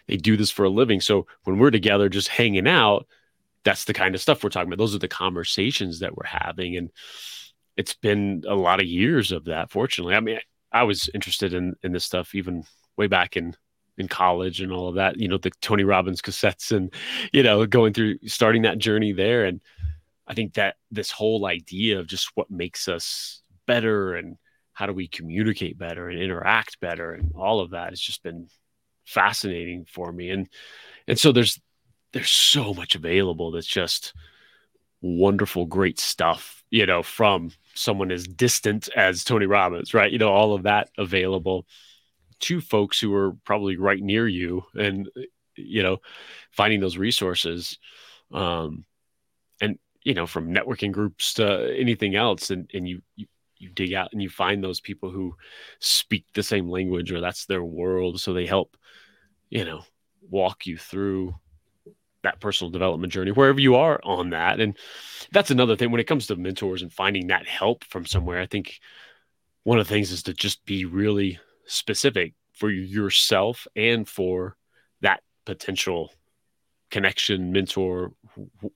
they 0.07 0.17
do 0.17 0.37
this 0.37 0.51
for 0.51 0.65
a 0.65 0.69
living. 0.69 1.01
So 1.01 1.27
when 1.43 1.57
we're 1.57 1.71
together 1.71 2.09
just 2.09 2.27
hanging 2.27 2.67
out 2.67 3.07
that's 3.63 3.85
the 3.85 3.93
kind 3.93 4.15
of 4.15 4.21
stuff 4.21 4.43
we're 4.43 4.49
talking 4.49 4.69
about. 4.69 4.77
Those 4.77 4.95
are 4.95 4.99
the 4.99 5.07
conversations 5.07 5.99
that 5.99 6.15
we're 6.15 6.25
having. 6.25 6.77
And 6.77 6.91
it's 7.75 7.93
been 7.93 8.43
a 8.47 8.55
lot 8.55 8.79
of 8.79 8.85
years 8.85 9.31
of 9.31 9.45
that 9.45 9.71
fortunately. 9.71 10.15
I 10.15 10.19
mean 10.19 10.39
i 10.71 10.83
was 10.83 11.09
interested 11.15 11.53
in 11.53 11.75
in 11.81 11.91
this 11.91 12.05
stuff 12.05 12.35
even 12.35 12.63
way 12.95 13.07
back 13.07 13.35
in 13.35 13.55
in 13.97 14.07
college 14.07 14.61
and 14.61 14.71
all 14.71 14.87
of 14.87 14.95
that 14.95 15.17
you 15.17 15.27
know 15.27 15.39
the 15.39 15.51
tony 15.61 15.83
robbins 15.83 16.21
cassettes 16.21 16.71
and 16.71 16.93
you 17.33 17.41
know 17.41 17.65
going 17.65 17.91
through 17.91 18.15
starting 18.27 18.61
that 18.61 18.77
journey 18.77 19.11
there. 19.11 19.45
And 19.45 19.61
i 20.27 20.33
think 20.35 20.53
that 20.53 20.75
this 20.91 21.09
whole 21.09 21.47
idea 21.47 21.99
of 21.99 22.05
just 22.05 22.29
what 22.35 22.51
makes 22.51 22.87
us 22.87 23.41
better 23.70 24.15
and 24.15 24.36
how 24.74 24.88
do 24.88 24.93
we 24.93 25.07
communicate 25.07 25.78
better 25.78 26.09
and 26.09 26.20
interact 26.20 26.80
better 26.80 27.13
and 27.13 27.34
all 27.36 27.59
of 27.59 27.70
that 27.70 27.91
has 27.91 27.99
just 27.99 28.24
been 28.24 28.47
fascinating 29.05 29.86
for 29.86 30.11
me. 30.11 30.32
And 30.32 30.49
and 31.07 31.20
so 31.20 31.32
there's 31.32 31.61
there's 32.13 32.32
so 32.32 32.74
much 32.74 32.95
available 32.95 33.51
that's 33.51 33.67
just 33.67 34.13
wonderful 35.01 35.67
great 35.67 35.99
stuff 35.99 36.63
you 36.72 36.86
know 36.86 37.03
from 37.03 37.51
someone 37.76 38.11
as 38.11 38.28
distant 38.28 38.89
as 38.95 39.24
tony 39.24 39.45
robbins 39.45 39.93
right? 39.93 40.11
You 40.11 40.17
know 40.17 40.34
all 40.34 40.55
of 40.55 40.63
that 40.63 40.89
available 40.97 41.67
to 42.39 42.59
folks 42.59 42.99
who 42.99 43.13
are 43.13 43.34
probably 43.45 43.78
right 43.78 44.01
near 44.01 44.28
you 44.28 44.63
and 44.74 45.07
you 45.55 45.84
know 45.84 45.97
finding 46.51 46.80
those 46.80 46.97
resources 46.97 47.78
um 48.34 48.84
and 49.61 49.78
you 50.03 50.13
know 50.13 50.26
from 50.26 50.53
networking 50.53 50.91
groups 50.91 51.36
to 51.36 51.76
anything 51.78 52.15
else. 52.15 52.49
And 52.51 52.70
and 52.74 52.88
you, 52.88 53.01
you 53.15 53.28
you 53.60 53.70
dig 53.70 53.93
out 53.93 54.10
and 54.12 54.22
you 54.22 54.30
find 54.30 54.64
those 54.64 54.80
people 54.80 55.12
who 55.12 55.36
speak 55.80 56.26
the 56.34 56.43
same 56.43 56.70
language 56.70 57.12
or 57.12 57.22
that's 57.22 57.45
their 57.45 57.64
world 57.64 58.20
so 58.20 58.34
they 58.34 58.45
help 58.45 58.78
you 59.49 59.66
know 59.66 59.82
walk 60.30 60.66
you 60.66 60.78
through 60.78 61.34
that 62.24 62.39
personal 62.39 62.70
development 62.72 63.14
journey 63.14 63.32
wherever 63.32 63.60
you 63.60 63.76
are 63.76 63.99
on 64.03 64.32
that. 64.32 64.60
And 64.60 64.78
that's 65.32 65.51
another 65.51 65.76
thing 65.76 65.91
when 65.91 66.01
it 66.01 66.07
comes 66.07 66.28
to 66.28 66.36
mentors 66.36 66.82
and 66.82 66.91
finding 66.91 67.28
that 67.28 67.47
help 67.47 67.84
from 67.86 68.05
somewhere 68.05 68.39
i 68.39 68.45
think 68.45 68.80
one 69.64 69.80
of 69.80 69.88
the 69.88 69.93
things 69.93 70.12
is 70.12 70.24
to 70.24 70.34
just 70.34 70.66
be 70.66 70.86
really 70.86 71.39
specific 71.66 72.34
for 72.53 72.70
yourself 72.70 73.68
and 73.76 74.07
for 74.07 74.55
that 75.01 75.22
potential 75.45 76.12
connection 76.89 77.51
mentor 77.51 78.12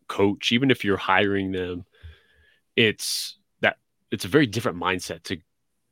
coach 0.08 0.52
even 0.52 0.70
if 0.70 0.84
you're 0.84 0.98
hiring 0.98 1.52
them 1.52 1.86
it's 2.76 3.38
it's 4.14 4.26
a 4.26 4.30
very 4.30 4.45
different 4.45 4.78
mindset 4.78 5.24
to 5.24 5.38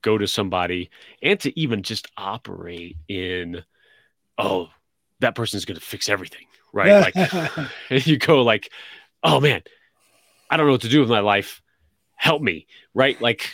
go 0.03 0.17
to 0.17 0.28
somebody 0.28 0.89
and 1.22 1.39
to 1.39 1.59
even 1.59 1.84
just 1.84 2.07
operate 2.15 2.95
in 3.07 3.63
oh 4.38 4.69
that 5.19 5.36
person's 5.36 5.65
going 5.65 5.80
to 5.80 5.86
fix 5.86 6.07
everything 6.07 6.45
right? 6.72 7.11
Like 7.13 7.67
you 8.05 8.17
go 8.17 8.43
like 8.43 8.72
oh 9.24 9.39
man 9.39 9.61
i 10.49 10.57
don't 10.57 10.65
know 10.65 10.72
what 10.72 10.82
to 10.82 10.89
do 10.89 11.01
with 11.01 11.09
my 11.09 11.19
life. 11.19 11.61
Help 12.15 12.41
me 12.41 12.67
right? 12.93 13.19
Like 13.19 13.49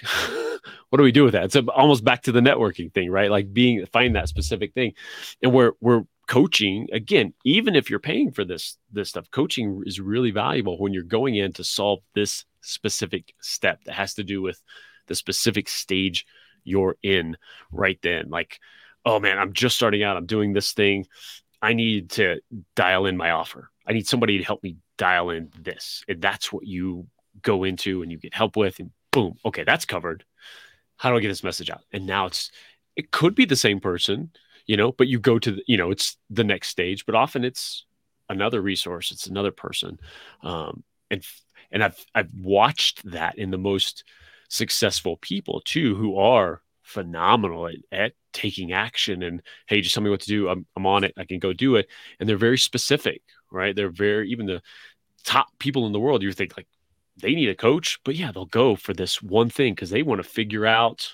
what 0.89 0.97
do 0.97 1.03
we 1.03 1.11
do 1.11 1.23
with 1.23 1.33
that? 1.33 1.45
It's 1.45 1.55
almost 1.55 2.03
back 2.03 2.23
to 2.23 2.31
the 2.31 2.41
networking 2.41 2.93
thing 2.93 3.09
right? 3.09 3.31
Like 3.31 3.53
being 3.53 3.85
find 3.87 4.15
that 4.15 4.29
specific 4.29 4.73
thing. 4.73 4.93
And 5.41 5.53
we're 5.53 5.71
we're 5.79 6.03
coaching 6.27 6.89
again 6.91 7.33
even 7.45 7.73
if 7.73 7.89
you're 7.89 7.99
paying 7.99 8.31
for 8.31 8.43
this 8.43 8.77
this 8.91 9.07
stuff 9.07 9.31
coaching 9.31 9.81
is 9.85 10.01
really 10.01 10.29
valuable 10.29 10.77
when 10.77 10.93
you're 10.93 11.03
going 11.03 11.35
in 11.35 11.53
to 11.53 11.63
solve 11.63 11.99
this 12.15 12.43
specific 12.67 13.33
step 13.41 13.83
that 13.85 13.93
has 13.93 14.15
to 14.15 14.23
do 14.23 14.41
with 14.41 14.61
the 15.07 15.15
specific 15.15 15.69
stage 15.69 16.25
you're 16.63 16.97
in 17.01 17.37
right 17.71 17.99
then. 18.01 18.29
Like 18.29 18.59
oh 19.05 19.19
man 19.19 19.39
i'm 19.39 19.53
just 19.53 19.75
starting 19.75 20.03
out. 20.03 20.17
I'm 20.17 20.25
doing 20.25 20.53
this 20.53 20.73
thing. 20.73 21.05
I 21.61 21.73
need 21.73 22.11
to 22.11 22.39
dial 22.75 23.05
in 23.05 23.17
my 23.17 23.31
offer. 23.31 23.69
I 23.87 23.93
need 23.93 24.07
somebody 24.07 24.37
to 24.37 24.43
help 24.43 24.61
me 24.63 24.77
dial 24.97 25.29
in 25.31 25.49
this. 25.59 26.03
And 26.07 26.21
that's 26.21 26.51
what 26.51 26.67
you 26.67 27.07
go 27.41 27.63
into 27.63 28.01
and 28.01 28.11
you 28.11 28.17
get 28.17 28.33
help 28.33 28.55
with 28.57 28.79
and 28.79 28.91
boom 29.11 29.35
okay 29.45 29.63
that's 29.63 29.85
covered. 29.85 30.25
How 30.97 31.11
do 31.11 31.17
i 31.17 31.19
get 31.19 31.29
this 31.29 31.43
message 31.43 31.69
out? 31.69 31.83
And 31.91 32.05
now 32.05 32.25
it's 32.25 32.51
it 32.95 33.11
could 33.11 33.35
be 33.35 33.45
the 33.45 33.55
same 33.55 33.79
person 33.79 34.31
you 34.67 34.77
know 34.77 34.91
but 34.91 35.07
you 35.07 35.19
go 35.19 35.39
to 35.39 35.53
the, 35.53 35.63
you 35.65 35.77
know 35.77 35.89
it's 35.89 36.17
the 36.29 36.43
next 36.43 36.67
stage 36.67 37.05
but 37.05 37.15
often 37.15 37.43
it's 37.43 37.85
another 38.29 38.61
resource 38.61 39.11
it's 39.11 39.25
another 39.25 39.51
person 39.51 39.97
um, 40.43 40.83
and 41.09 41.23
and 41.71 41.83
i've 41.83 42.05
i've 42.15 42.29
watched 42.41 43.09
that 43.11 43.37
in 43.37 43.51
the 43.51 43.57
most 43.57 44.03
successful 44.49 45.17
people 45.17 45.61
too 45.65 45.95
who 45.95 46.17
are 46.17 46.61
phenomenal 46.83 47.67
at, 47.67 47.75
at 47.91 48.13
taking 48.31 48.71
action 48.71 49.23
and 49.23 49.41
hey 49.67 49.81
just 49.81 49.93
tell 49.93 50.03
me 50.03 50.09
what 50.09 50.21
to 50.21 50.27
do 50.27 50.47
I'm, 50.47 50.65
I'm 50.75 50.85
on 50.85 51.03
it 51.03 51.13
i 51.17 51.25
can 51.25 51.39
go 51.39 51.51
do 51.53 51.75
it 51.75 51.87
and 52.19 52.27
they're 52.27 52.37
very 52.37 52.57
specific 52.57 53.21
right 53.51 53.75
they're 53.75 53.89
very 53.89 54.29
even 54.31 54.45
the 54.45 54.61
top 55.25 55.47
people 55.59 55.85
in 55.85 55.91
the 55.91 55.99
world 55.99 56.23
you 56.23 56.31
think 56.31 56.55
like 56.55 56.67
they 57.17 57.33
need 57.33 57.49
a 57.49 57.55
coach 57.55 57.99
but 58.05 58.15
yeah 58.15 58.31
they'll 58.31 58.45
go 58.45 58.75
for 58.75 58.93
this 58.93 59.21
one 59.21 59.49
thing 59.49 59.73
because 59.73 59.89
they 59.89 60.03
want 60.03 60.21
to 60.21 60.27
figure 60.27 60.65
out 60.65 61.11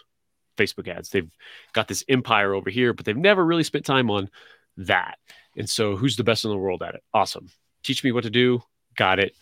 Facebook 0.58 0.88
ads. 0.88 1.10
They've 1.10 1.30
got 1.74 1.88
this 1.88 2.04
empire 2.08 2.54
over 2.54 2.70
here, 2.70 2.94
but 2.94 3.06
they've 3.06 3.18
never 3.18 3.44
really 3.46 3.64
spent 3.64 3.86
time 3.86 4.10
on 4.10 4.30
that. 4.78 5.18
And 5.58 5.70
so, 5.70 5.96
who's 5.96 6.16
the 6.16 6.24
best 6.24 6.46
in 6.46 6.52
the 6.52 6.58
world 6.58 6.84
at 6.84 6.96
it? 6.96 7.04
Awesome. 7.14 7.50
Teach 7.84 8.04
me 8.04 8.12
what 8.12 8.24
to 8.24 8.30
do. 8.30 8.62
Got 8.96 9.20
it. 9.20 9.36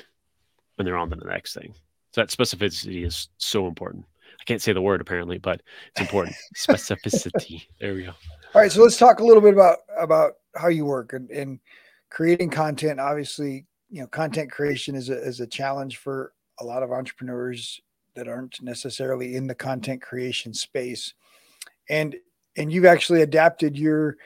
And 0.81 0.87
they're 0.87 0.97
on 0.97 1.11
to 1.11 1.15
the 1.15 1.25
next 1.25 1.53
thing. 1.53 1.73
So, 2.11 2.21
that 2.21 2.29
specificity 2.29 3.05
is 3.05 3.29
so 3.37 3.67
important. 3.67 4.05
I 4.39 4.43
can't 4.45 4.61
say 4.61 4.73
the 4.73 4.81
word 4.81 4.99
apparently, 4.99 5.37
but 5.37 5.61
it's 5.91 6.01
important. 6.01 6.35
Specificity. 6.57 7.67
There 7.79 7.93
we 7.93 8.03
go. 8.03 8.13
All 8.53 8.61
right. 8.61 8.71
So, 8.71 8.81
let's 8.81 8.97
talk 8.97 9.19
a 9.19 9.23
little 9.23 9.41
bit 9.41 9.53
about, 9.53 9.77
about 9.99 10.33
how 10.55 10.69
you 10.69 10.85
work 10.85 11.13
and, 11.13 11.29
and 11.29 11.59
creating 12.09 12.49
content. 12.49 12.99
Obviously, 12.99 13.67
you 13.89 14.01
know, 14.01 14.07
content 14.07 14.51
creation 14.51 14.95
is 14.95 15.09
a, 15.09 15.17
is 15.21 15.39
a 15.39 15.47
challenge 15.47 15.97
for 15.97 16.33
a 16.59 16.65
lot 16.65 16.81
of 16.81 16.91
entrepreneurs 16.91 17.79
that 18.15 18.27
aren't 18.27 18.61
necessarily 18.61 19.35
in 19.35 19.45
the 19.47 19.55
content 19.55 20.01
creation 20.01 20.53
space 20.53 21.13
and 21.89 22.15
and 22.57 22.71
you've 22.71 22.85
actually 22.85 23.21
adapted 23.21 23.77
your 23.77 24.17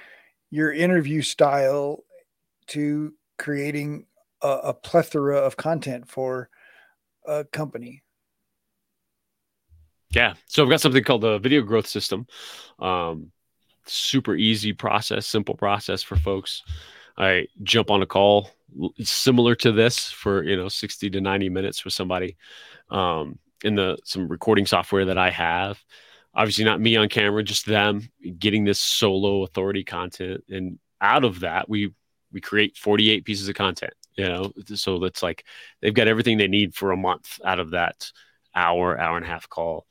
your 0.51 0.71
interview 0.71 1.21
style 1.21 2.03
to 2.67 3.13
creating 3.37 4.05
a, 4.41 4.47
a 4.47 4.73
plethora 4.73 5.37
of 5.37 5.57
content 5.57 6.09
for 6.09 6.49
a 7.25 7.43
company. 7.45 8.03
Yeah. 10.11 10.35
So 10.45 10.63
i've 10.63 10.69
got 10.69 10.81
something 10.81 11.03
called 11.03 11.21
the 11.21 11.39
video 11.39 11.61
growth 11.61 11.87
system. 11.87 12.27
Um, 12.79 13.31
super 13.87 14.35
easy 14.35 14.73
process 14.73 15.27
simple 15.27 15.55
process 15.55 16.01
for 16.01 16.15
folks. 16.15 16.63
I 17.17 17.47
jump 17.63 17.91
on 17.91 18.01
a 18.01 18.05
call 18.05 18.49
similar 19.01 19.55
to 19.55 19.71
this 19.71 20.11
for 20.11 20.43
you 20.43 20.55
know 20.55 20.69
60 20.69 21.09
to 21.11 21.21
90 21.21 21.49
minutes 21.49 21.85
with 21.85 21.93
somebody 21.93 22.37
um, 22.89 23.39
in 23.63 23.75
the 23.75 23.97
some 24.03 24.27
recording 24.27 24.65
software 24.65 25.05
that 25.05 25.17
I 25.17 25.29
have. 25.29 25.83
Obviously, 26.33 26.65
not 26.65 26.81
me 26.81 26.97
on 26.97 27.07
camera, 27.07 27.43
just 27.43 27.65
them 27.65 28.09
getting 28.37 28.65
this 28.65 28.79
solo 28.79 29.43
authority 29.43 29.83
content, 29.83 30.43
and 30.49 30.79
out 30.99 31.23
of 31.23 31.41
that, 31.41 31.69
we 31.69 31.93
we 32.31 32.41
create 32.41 32.77
48 32.77 33.23
pieces 33.23 33.47
of 33.47 33.55
content. 33.55 33.93
You 34.15 34.29
know, 34.29 34.53
so 34.75 34.99
that's 34.99 35.21
like 35.21 35.43
they've 35.81 35.93
got 35.93 36.07
everything 36.07 36.37
they 36.37 36.47
need 36.47 36.73
for 36.73 36.91
a 36.91 36.97
month 36.97 37.39
out 37.43 37.59
of 37.59 37.71
that 37.71 38.11
hour, 38.55 38.97
hour 38.97 39.17
and 39.17 39.25
a 39.25 39.29
half 39.29 39.49
call. 39.49 39.85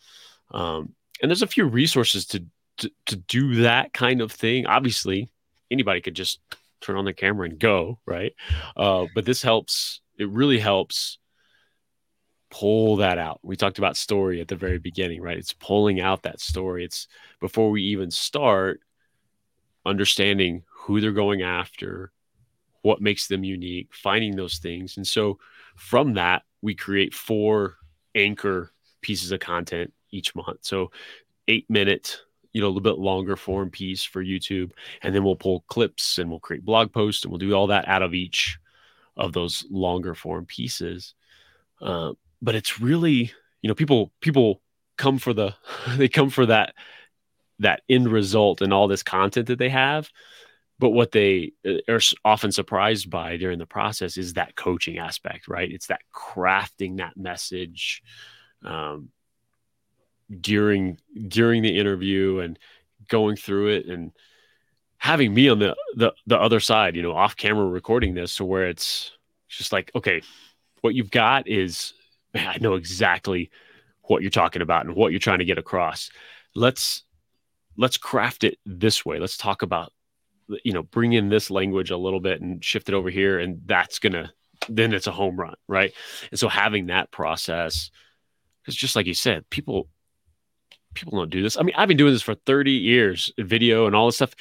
Um, 0.50 0.94
and 1.20 1.30
there's 1.30 1.42
a 1.42 1.46
few 1.46 1.66
resources 1.66 2.26
to, 2.28 2.44
to 2.78 2.90
to 3.06 3.16
do 3.16 3.62
that 3.62 3.92
kind 3.92 4.20
of 4.20 4.32
thing. 4.32 4.66
Obviously, 4.66 5.30
anybody 5.70 6.00
could 6.00 6.14
just 6.14 6.40
turn 6.80 6.96
on 6.96 7.04
the 7.04 7.12
camera 7.12 7.48
and 7.48 7.58
go, 7.58 7.98
right? 8.06 8.34
Uh, 8.76 9.06
but 9.14 9.24
this 9.24 9.42
helps. 9.42 10.00
It 10.18 10.28
really 10.30 10.58
helps 10.58 11.18
pull 12.50 12.96
that 12.96 13.18
out. 13.18 13.40
We 13.42 13.56
talked 13.56 13.78
about 13.78 13.96
story 13.96 14.40
at 14.40 14.46
the 14.46 14.54
very 14.54 14.78
beginning, 14.78 15.20
right? 15.20 15.36
It's 15.36 15.52
pulling 15.52 16.00
out 16.00 16.22
that 16.22 16.40
story. 16.40 16.84
It's 16.84 17.08
before 17.40 17.70
we 17.70 17.82
even 17.82 18.12
start 18.12 18.80
understanding 19.84 20.62
who 20.70 21.00
they're 21.00 21.10
going 21.10 21.42
after, 21.42 22.12
what 22.84 23.00
makes 23.00 23.28
them 23.28 23.42
unique, 23.42 23.88
finding 23.94 24.36
those 24.36 24.58
things. 24.58 24.98
And 24.98 25.06
so 25.06 25.38
from 25.74 26.14
that, 26.14 26.42
we 26.60 26.74
create 26.74 27.14
four 27.14 27.76
anchor 28.14 28.72
pieces 29.00 29.32
of 29.32 29.40
content 29.40 29.90
each 30.10 30.34
month. 30.34 30.58
So 30.60 30.90
eight 31.48 31.64
minute, 31.70 32.20
you 32.52 32.60
know, 32.60 32.66
a 32.66 32.68
little 32.68 32.82
bit 32.82 32.98
longer 32.98 33.36
form 33.36 33.70
piece 33.70 34.04
for 34.04 34.22
YouTube. 34.22 34.72
And 35.02 35.14
then 35.14 35.24
we'll 35.24 35.34
pull 35.34 35.64
clips 35.66 36.18
and 36.18 36.28
we'll 36.28 36.40
create 36.40 36.62
blog 36.62 36.92
posts 36.92 37.24
and 37.24 37.32
we'll 37.32 37.38
do 37.38 37.54
all 37.54 37.68
that 37.68 37.88
out 37.88 38.02
of 38.02 38.12
each 38.12 38.58
of 39.16 39.32
those 39.32 39.64
longer 39.70 40.14
form 40.14 40.44
pieces. 40.44 41.14
Uh, 41.80 42.12
but 42.42 42.54
it's 42.54 42.80
really 42.80 43.32
you 43.62 43.68
know 43.68 43.74
people 43.74 44.12
people 44.20 44.60
come 44.98 45.16
for 45.18 45.32
the 45.32 45.54
they 45.96 46.08
come 46.08 46.28
for 46.28 46.44
that 46.44 46.74
that 47.60 47.80
end 47.88 48.08
result 48.08 48.60
and 48.60 48.74
all 48.74 48.88
this 48.88 49.02
content 49.02 49.46
that 49.46 49.58
they 49.58 49.70
have 49.70 50.10
but 50.78 50.90
what 50.90 51.12
they 51.12 51.52
uh, 51.66 51.78
are 51.88 52.00
often 52.24 52.50
surprised 52.52 53.08
by 53.10 53.36
during 53.36 53.58
the 53.58 53.66
process 53.66 54.16
is 54.16 54.34
that 54.34 54.56
coaching 54.56 54.98
aspect 54.98 55.48
right 55.48 55.70
it's 55.70 55.86
that 55.86 56.00
crafting 56.14 56.98
that 56.98 57.16
message 57.16 58.02
um, 58.64 59.08
during 60.40 60.98
during 61.28 61.62
the 61.62 61.78
interview 61.78 62.38
and 62.38 62.58
going 63.08 63.36
through 63.36 63.68
it 63.68 63.86
and 63.86 64.12
having 64.98 65.34
me 65.34 65.48
on 65.48 65.58
the 65.58 65.76
the, 65.96 66.12
the 66.26 66.38
other 66.38 66.60
side 66.60 66.96
you 66.96 67.02
know 67.02 67.14
off 67.14 67.36
camera 67.36 67.66
recording 67.66 68.14
this 68.14 68.36
to 68.36 68.44
where 68.44 68.68
it's 68.68 69.12
just 69.48 69.72
like 69.72 69.90
okay 69.94 70.22
what 70.80 70.94
you've 70.94 71.10
got 71.10 71.46
is 71.48 71.94
man, 72.34 72.48
I 72.48 72.58
know 72.60 72.74
exactly 72.74 73.50
what 74.02 74.22
you're 74.22 74.30
talking 74.30 74.60
about 74.60 74.84
and 74.84 74.94
what 74.94 75.12
you're 75.12 75.20
trying 75.20 75.38
to 75.38 75.44
get 75.44 75.58
across. 75.58 76.10
Let's 76.54 77.04
let's 77.76 77.96
craft 77.96 78.44
it 78.44 78.58
this 78.66 79.04
way. 79.04 79.18
Let's 79.18 79.36
talk 79.36 79.62
about 79.62 79.92
you 80.64 80.72
know 80.72 80.82
bring 80.82 81.12
in 81.12 81.28
this 81.28 81.50
language 81.50 81.90
a 81.90 81.96
little 81.96 82.20
bit 82.20 82.40
and 82.40 82.64
shift 82.64 82.88
it 82.88 82.94
over 82.94 83.10
here, 83.10 83.38
and 83.38 83.60
that's 83.66 83.98
gonna 83.98 84.32
then 84.68 84.92
it's 84.92 85.06
a 85.06 85.12
home 85.12 85.36
run, 85.36 85.54
right? 85.68 85.92
And 86.30 86.38
so 86.38 86.48
having 86.48 86.86
that 86.86 87.10
process, 87.10 87.90
because 88.62 88.74
just 88.74 88.96
like 88.96 89.06
you 89.06 89.14
said, 89.14 89.48
people 89.50 89.88
people 90.94 91.18
don't 91.18 91.30
do 91.30 91.42
this. 91.42 91.56
I 91.56 91.62
mean, 91.62 91.74
I've 91.76 91.88
been 91.88 91.96
doing 91.96 92.12
this 92.12 92.22
for 92.22 92.34
30 92.34 92.70
years, 92.70 93.32
video 93.38 93.86
and 93.86 93.96
all 93.96 94.06
this 94.06 94.16
stuff, 94.16 94.34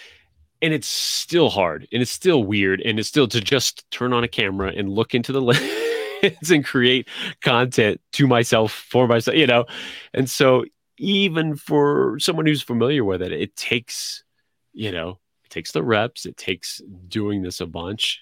and 0.62 0.74
it's 0.74 0.88
still 0.88 1.50
hard 1.50 1.88
and 1.92 2.02
it's 2.02 2.12
still 2.12 2.44
weird 2.44 2.82
and 2.82 3.00
it's 3.00 3.10
still 3.10 3.28
to 3.28 3.42
just 3.42 3.90
turn 3.92 4.14
on 4.14 4.24
a 4.24 4.28
camera 4.28 4.72
and 4.76 4.90
look 4.90 5.14
into 5.14 5.32
the 5.32 5.42
lens 6.22 6.52
and 6.52 6.64
create 6.64 7.10
content 7.42 8.00
to 8.14 8.28
myself 8.28 8.72
for 8.72 9.08
myself, 9.08 9.36
you 9.36 9.48
know. 9.48 9.66
And 10.14 10.30
so 10.30 10.64
even 10.98 11.56
for 11.56 12.18
someone 12.20 12.46
who's 12.46 12.62
familiar 12.62 13.04
with 13.04 13.22
it, 13.22 13.32
it 13.34 13.56
takes, 13.56 14.24
you 14.72 14.92
know, 14.92 15.20
takes 15.54 15.72
the 15.72 15.84
reps, 15.84 16.26
it 16.26 16.38
takes 16.38 16.82
doing 17.08 17.42
this 17.42 17.62
a 17.62 17.66
bunch 17.66 18.22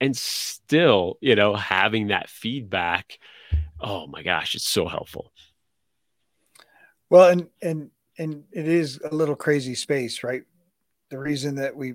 and 0.00 0.16
still, 0.16 1.18
you 1.20 1.34
know, 1.34 1.54
having 1.54 2.08
that 2.08 2.28
feedback. 2.28 3.18
Oh 3.80 4.06
my 4.06 4.22
gosh, 4.22 4.54
it's 4.54 4.68
so 4.68 4.86
helpful. 4.86 5.32
Well, 7.10 7.30
and 7.30 7.48
and 7.62 7.90
and 8.18 8.44
it 8.52 8.66
is 8.66 9.00
a 9.04 9.14
little 9.14 9.36
crazy 9.36 9.74
space, 9.74 10.22
right? 10.22 10.42
The 11.10 11.18
reason 11.18 11.54
that 11.56 11.74
we 11.74 11.94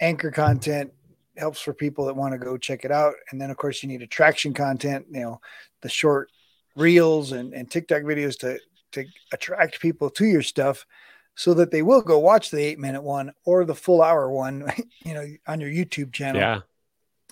anchor 0.00 0.30
content 0.30 0.92
helps 1.36 1.60
for 1.60 1.72
people 1.72 2.06
that 2.06 2.16
want 2.16 2.32
to 2.32 2.38
go 2.38 2.56
check 2.56 2.84
it 2.84 2.90
out. 2.90 3.14
And 3.30 3.40
then 3.40 3.50
of 3.50 3.56
course 3.56 3.82
you 3.82 3.88
need 3.88 4.02
attraction 4.02 4.52
content, 4.52 5.06
you 5.10 5.20
know, 5.20 5.40
the 5.82 5.88
short 5.88 6.30
reels 6.76 7.32
and, 7.32 7.54
and 7.54 7.70
TikTok 7.70 8.02
videos 8.02 8.38
to 8.40 8.58
to 8.92 9.04
attract 9.32 9.80
people 9.80 10.10
to 10.10 10.24
your 10.24 10.42
stuff 10.42 10.86
so 11.34 11.54
that 11.54 11.70
they 11.70 11.82
will 11.82 12.02
go 12.02 12.18
watch 12.18 12.50
the 12.50 12.62
eight 12.62 12.78
minute 12.78 13.02
one 13.02 13.32
or 13.44 13.64
the 13.64 13.74
full 13.74 14.02
hour 14.02 14.30
one, 14.30 14.70
you 15.04 15.14
know, 15.14 15.26
on 15.46 15.60
your 15.60 15.70
YouTube 15.70 16.12
channel. 16.12 16.40
Yeah. 16.40 16.60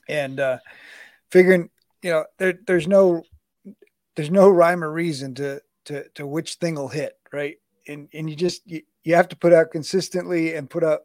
And 0.09 0.41
uh 0.41 0.59
figuring, 1.31 1.71
you 2.03 2.11
know, 2.11 2.25
there 2.39 2.59
there's 2.67 2.89
no 2.89 3.23
there's 4.17 4.31
no 4.31 4.49
rhyme 4.49 4.85
or 4.85 4.91
reason 4.93 5.35
to 5.37 5.63
to 5.87 6.09
to 6.15 6.27
which 6.27 6.55
thing 6.55 6.75
will 6.75 6.89
hit, 6.89 7.19
right? 7.33 7.57
And 7.89 8.09
and 8.13 8.29
you 8.29 8.37
just 8.37 8.63
you, 8.67 8.83
you 9.05 9.15
have 9.15 9.29
to 9.29 9.37
put 9.37 9.53
out 9.53 9.71
consistently 9.71 10.55
and 10.55 10.69
put 10.69 10.85
out 10.85 11.01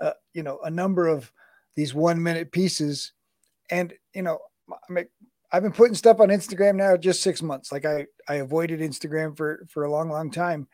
uh, 0.00 0.12
you 0.32 0.42
know 0.42 0.60
a 0.64 0.70
number 0.70 1.08
of 1.08 1.30
these 1.76 1.94
one 1.94 2.22
minute 2.22 2.50
pieces. 2.50 3.12
And, 3.70 3.92
you 4.14 4.22
know, 4.22 4.38
I've 5.52 5.62
been 5.62 5.72
putting 5.72 5.94
stuff 5.94 6.20
on 6.20 6.28
Instagram 6.28 6.76
now 6.76 6.96
just 6.96 7.22
six 7.22 7.42
months. 7.42 7.70
Like 7.70 7.84
I, 7.84 8.06
I 8.28 8.36
avoided 8.36 8.80
Instagram 8.80 9.36
for, 9.36 9.66
for 9.68 9.84
a 9.84 9.90
long, 9.90 10.10
long 10.10 10.30
time. 10.30 10.66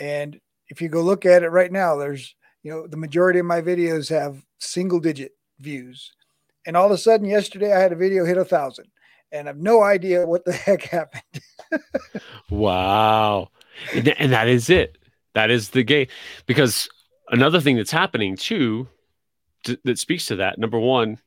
And 0.00 0.40
if 0.68 0.80
you 0.80 0.88
go 0.88 1.00
look 1.00 1.26
at 1.26 1.42
it 1.42 1.50
right 1.50 1.72
now, 1.72 1.96
there's, 1.96 2.34
you 2.62 2.70
know, 2.70 2.86
the 2.86 2.96
majority 2.96 3.38
of 3.38 3.46
my 3.46 3.60
videos 3.60 4.10
have 4.10 4.42
single 4.58 5.00
digit 5.00 5.32
views. 5.58 6.12
And 6.66 6.76
all 6.76 6.86
of 6.86 6.92
a 6.92 6.98
sudden 6.98 7.26
yesterday 7.26 7.72
I 7.72 7.80
had 7.80 7.92
a 7.92 7.96
video 7.96 8.24
hit 8.24 8.36
a 8.36 8.44
thousand 8.44 8.86
and 9.32 9.48
I've 9.48 9.58
no 9.58 9.82
idea 9.82 10.26
what 10.26 10.44
the 10.44 10.52
heck 10.66 10.82
happened. 10.82 11.22
wow. 12.50 13.48
And 13.94 14.32
that 14.32 14.48
is 14.48 14.70
it. 14.70 14.98
That 15.34 15.50
is 15.50 15.70
the 15.70 15.82
game. 15.82 16.08
Because 16.46 16.88
another 17.30 17.60
thing 17.60 17.76
that's 17.76 17.90
happening 17.90 18.36
too 18.36 18.88
that 19.84 19.98
speaks 19.98 20.26
to 20.26 20.36
that. 20.36 20.58
Number 20.58 20.78
one, 20.78 21.18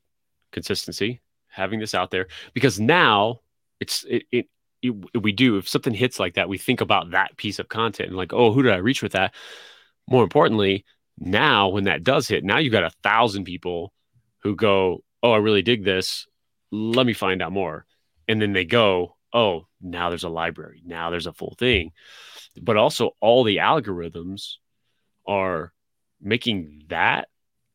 consistency, 0.52 1.22
having 1.48 1.80
this 1.80 1.94
out 1.94 2.12
there, 2.12 2.28
because 2.54 2.80
now 2.80 3.42
it's 3.80 4.04
it, 4.06 4.24
it, 4.32 4.38
it, 4.40 4.46
we 4.84 5.32
do 5.32 5.58
if 5.58 5.70
something 5.70 5.94
hits 5.94 6.20
like 6.20 6.36
that, 6.36 6.50
we 6.50 6.58
think 6.58 6.82
about 6.82 7.12
that 7.12 7.38
piece 7.38 7.60
of 7.60 7.70
content 7.70 8.10
and 8.10 8.18
like, 8.18 8.34
oh, 8.34 8.52
who 8.52 8.64
did 8.64 8.74
I 8.74 8.78
reach 8.78 9.04
with 9.04 9.12
that? 9.14 9.34
More 10.10 10.24
importantly, 10.24 10.86
now 11.18 11.70
when 11.70 11.84
that 11.86 12.04
does 12.04 12.28
hit, 12.28 12.44
now 12.44 12.58
you've 12.58 12.72
got 12.72 12.84
a 12.84 12.96
thousand 13.04 13.44
people 13.44 13.94
who 14.40 14.56
go, 14.56 15.04
oh, 15.22 15.32
I 15.32 15.38
really 15.38 15.62
dig 15.62 15.84
this. 15.84 16.28
Let 16.72 17.06
me 17.06 17.14
find 17.14 17.42
out 17.42 17.52
more, 17.52 17.86
and 18.28 18.42
then 18.42 18.54
they 18.54 18.66
go, 18.66 19.18
oh, 19.34 19.68
now 19.82 20.10
there's 20.10 20.24
a 20.24 20.30
library, 20.30 20.82
now 20.86 21.10
there's 21.10 21.28
a 21.28 21.34
full 21.34 21.56
thing, 21.60 21.92
but 22.62 22.78
also 22.78 23.12
all 23.20 23.44
the 23.44 23.58
algorithms 23.58 24.54
are 25.28 25.74
making 26.22 26.84
that 26.88 27.28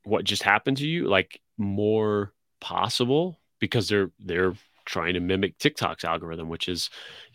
what 0.04 0.24
just 0.24 0.42
happened 0.42 0.76
to 0.78 0.86
you 0.86 1.08
like 1.08 1.40
more 1.58 2.32
possible 2.60 3.40
because 3.58 3.88
they're 3.88 4.10
they're 4.20 4.54
trying 4.86 5.14
to 5.14 5.20
mimic 5.20 5.58
TikTok's 5.58 6.04
algorithm, 6.04 6.48
which 6.48 6.68
is 6.68 6.88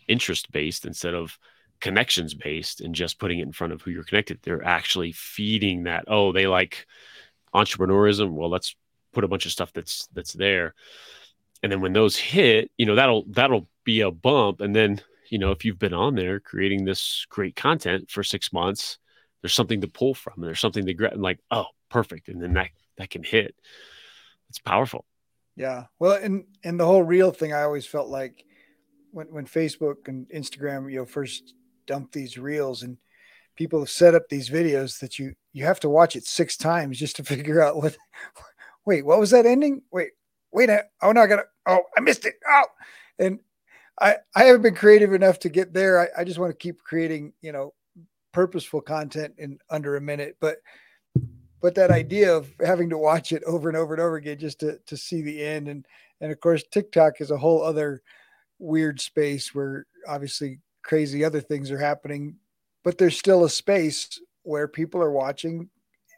interest 0.08 0.50
based 0.50 0.84
instead 0.84 1.14
of 1.14 1.38
connections 1.80 2.34
based 2.34 2.80
and 2.80 2.94
just 2.94 3.18
putting 3.18 3.40
it 3.40 3.46
in 3.46 3.52
front 3.52 3.72
of 3.72 3.82
who 3.82 3.90
you're 3.90 4.04
connected. 4.04 4.38
They're 4.42 4.64
actually 4.64 5.12
feeding 5.12 5.84
that. 5.84 6.04
Oh, 6.08 6.32
they 6.32 6.46
like 6.46 6.86
entrepreneurism. 7.54 8.32
Well, 8.32 8.50
let's 8.50 8.74
put 9.12 9.24
a 9.24 9.28
bunch 9.28 9.46
of 9.46 9.52
stuff 9.52 9.72
that's 9.72 10.08
that's 10.14 10.32
there. 10.32 10.74
And 11.62 11.70
then 11.70 11.80
when 11.80 11.92
those 11.92 12.16
hit, 12.16 12.70
you 12.76 12.86
know, 12.86 12.94
that'll 12.94 13.24
that'll 13.28 13.68
be 13.84 14.00
a 14.00 14.10
bump. 14.10 14.60
And 14.60 14.74
then, 14.74 15.00
you 15.30 15.38
know, 15.38 15.50
if 15.50 15.64
you've 15.64 15.78
been 15.78 15.94
on 15.94 16.14
there 16.14 16.40
creating 16.40 16.84
this 16.84 17.26
great 17.28 17.56
content 17.56 18.10
for 18.10 18.22
six 18.22 18.52
months, 18.52 18.98
there's 19.42 19.54
something 19.54 19.80
to 19.80 19.88
pull 19.88 20.14
from. 20.14 20.34
There's 20.38 20.60
something 20.60 20.86
to 20.86 21.12
and 21.12 21.22
like, 21.22 21.40
oh, 21.50 21.66
perfect, 21.90 22.28
and 22.28 22.40
then 22.40 22.54
that 22.54 22.70
that 22.98 23.10
can 23.10 23.22
hit. 23.22 23.54
It's 24.48 24.58
powerful. 24.58 25.04
Yeah. 25.56 25.84
Well, 25.98 26.12
and 26.12 26.44
and 26.64 26.78
the 26.78 26.86
whole 26.86 27.02
reel 27.02 27.30
thing, 27.30 27.52
I 27.52 27.62
always 27.62 27.86
felt 27.86 28.08
like 28.08 28.44
when 29.10 29.26
when 29.28 29.46
Facebook 29.46 30.08
and 30.08 30.26
Instagram, 30.30 30.90
you 30.90 30.98
know, 30.98 31.06
first 31.06 31.54
dumped 31.86 32.12
these 32.12 32.38
reels 32.38 32.82
and 32.82 32.96
people 33.56 33.80
have 33.80 33.90
set 33.90 34.14
up 34.14 34.28
these 34.28 34.48
videos 34.48 34.98
that 35.00 35.18
you 35.18 35.34
you 35.52 35.64
have 35.64 35.80
to 35.80 35.88
watch 35.88 36.16
it 36.16 36.24
six 36.24 36.56
times 36.56 36.98
just 36.98 37.16
to 37.16 37.24
figure 37.32 37.62
out 37.62 37.76
what 37.76 37.96
wait 38.86 39.04
what 39.04 39.20
was 39.20 39.30
that 39.30 39.46
ending? 39.46 39.82
Wait 39.92 40.10
wait 40.52 40.68
oh 41.00 41.12
no 41.12 41.22
i 41.22 41.26
gotta 41.26 41.44
oh 41.66 41.80
i 41.96 42.00
missed 42.00 42.26
it. 42.26 42.34
Oh. 42.48 42.64
And 43.18 43.40
i 44.00 44.16
i 44.34 44.44
haven't 44.44 44.62
been 44.62 44.74
creative 44.74 45.12
enough 45.12 45.38
to 45.40 45.48
get 45.48 45.72
there. 45.72 46.00
I, 46.00 46.20
I 46.22 46.24
just 46.24 46.38
want 46.38 46.50
to 46.50 46.56
keep 46.56 46.82
creating 46.82 47.32
you 47.42 47.52
know 47.52 47.74
purposeful 48.32 48.80
content 48.80 49.34
in 49.38 49.58
under 49.70 49.96
a 49.96 50.00
minute. 50.00 50.36
But 50.40 50.56
but 51.62 51.76
that 51.76 51.92
idea 51.92 52.34
of 52.34 52.52
having 52.60 52.90
to 52.90 52.98
watch 52.98 53.30
it 53.30 53.42
over 53.44 53.68
and 53.68 53.78
over 53.78 53.94
and 53.94 54.02
over 54.02 54.16
again 54.16 54.36
just 54.36 54.58
to 54.60 54.78
to 54.86 54.96
see 54.96 55.22
the 55.22 55.42
end. 55.42 55.68
And 55.68 55.86
and 56.20 56.30
of 56.30 56.40
course 56.40 56.64
TikTok 56.70 57.20
is 57.20 57.30
a 57.30 57.38
whole 57.38 57.62
other 57.62 58.02
weird 58.58 59.00
space 59.00 59.54
where 59.54 59.86
obviously 60.06 60.58
crazy 60.82 61.24
other 61.24 61.40
things 61.40 61.70
are 61.70 61.78
happening, 61.78 62.36
but 62.82 62.98
there's 62.98 63.18
still 63.18 63.44
a 63.44 63.50
space 63.50 64.20
where 64.42 64.66
people 64.68 65.00
are 65.00 65.12
watching 65.12 65.70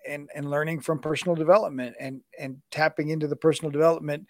and 0.08 0.30
and 0.34 0.50
learning 0.50 0.80
from 0.80 0.98
personal 0.98 1.36
development 1.36 1.94
and 2.00 2.22
and 2.38 2.60
tapping 2.70 3.10
into 3.10 3.28
the 3.28 3.36
personal 3.36 3.70
development 3.70 4.26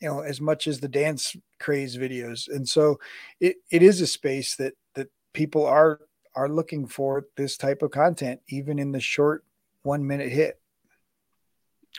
you 0.00 0.08
know 0.08 0.20
as 0.20 0.40
much 0.40 0.66
as 0.66 0.80
the 0.80 0.88
dance 0.88 1.36
craze 1.60 1.96
videos. 1.96 2.48
And 2.48 2.66
so 2.66 2.98
it, 3.38 3.56
it 3.70 3.82
is 3.82 4.00
a 4.00 4.06
space 4.06 4.56
that 4.56 4.72
that 4.94 5.08
people 5.34 5.66
are 5.66 6.00
are 6.34 6.48
looking 6.48 6.86
for 6.86 7.26
this 7.36 7.58
type 7.58 7.82
of 7.82 7.90
content 7.90 8.40
even 8.48 8.78
in 8.78 8.90
the 8.90 9.00
short 9.00 9.44
one 9.84 10.06
minute 10.06 10.30
hit 10.30 10.60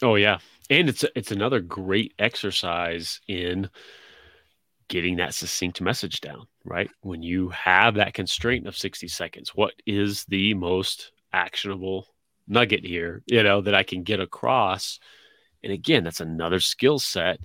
oh 0.02 0.16
yeah 0.16 0.38
and 0.70 0.90
it's 0.90 1.06
it's 1.16 1.32
another 1.32 1.60
great 1.60 2.14
exercise 2.20 3.22
in 3.28 3.70
getting 4.88 5.16
that 5.16 5.34
succinct 5.34 5.82
message 5.82 6.20
down 6.20 6.46
right 6.64 6.90
when 7.02 7.24
you 7.24 7.50
have 7.50 7.96
that 7.96 8.14
constraint 8.14 8.68
of 8.68 8.78
60 8.78 9.08
seconds 9.08 9.56
what 9.56 9.74
is 9.86 10.26
the 10.26 10.54
most 10.54 11.12
actionable 11.32 12.08
nugget 12.48 12.86
here 12.86 13.24
you 13.28 13.42
know 13.42 13.62
that 13.62 13.74
i 13.74 13.84
can 13.84 14.04
get 14.04 14.20
across 14.20 15.00
and 15.64 15.72
again 15.72 16.04
that's 16.04 16.22
another 16.22 16.60
skill 16.60 17.00
set 17.00 17.40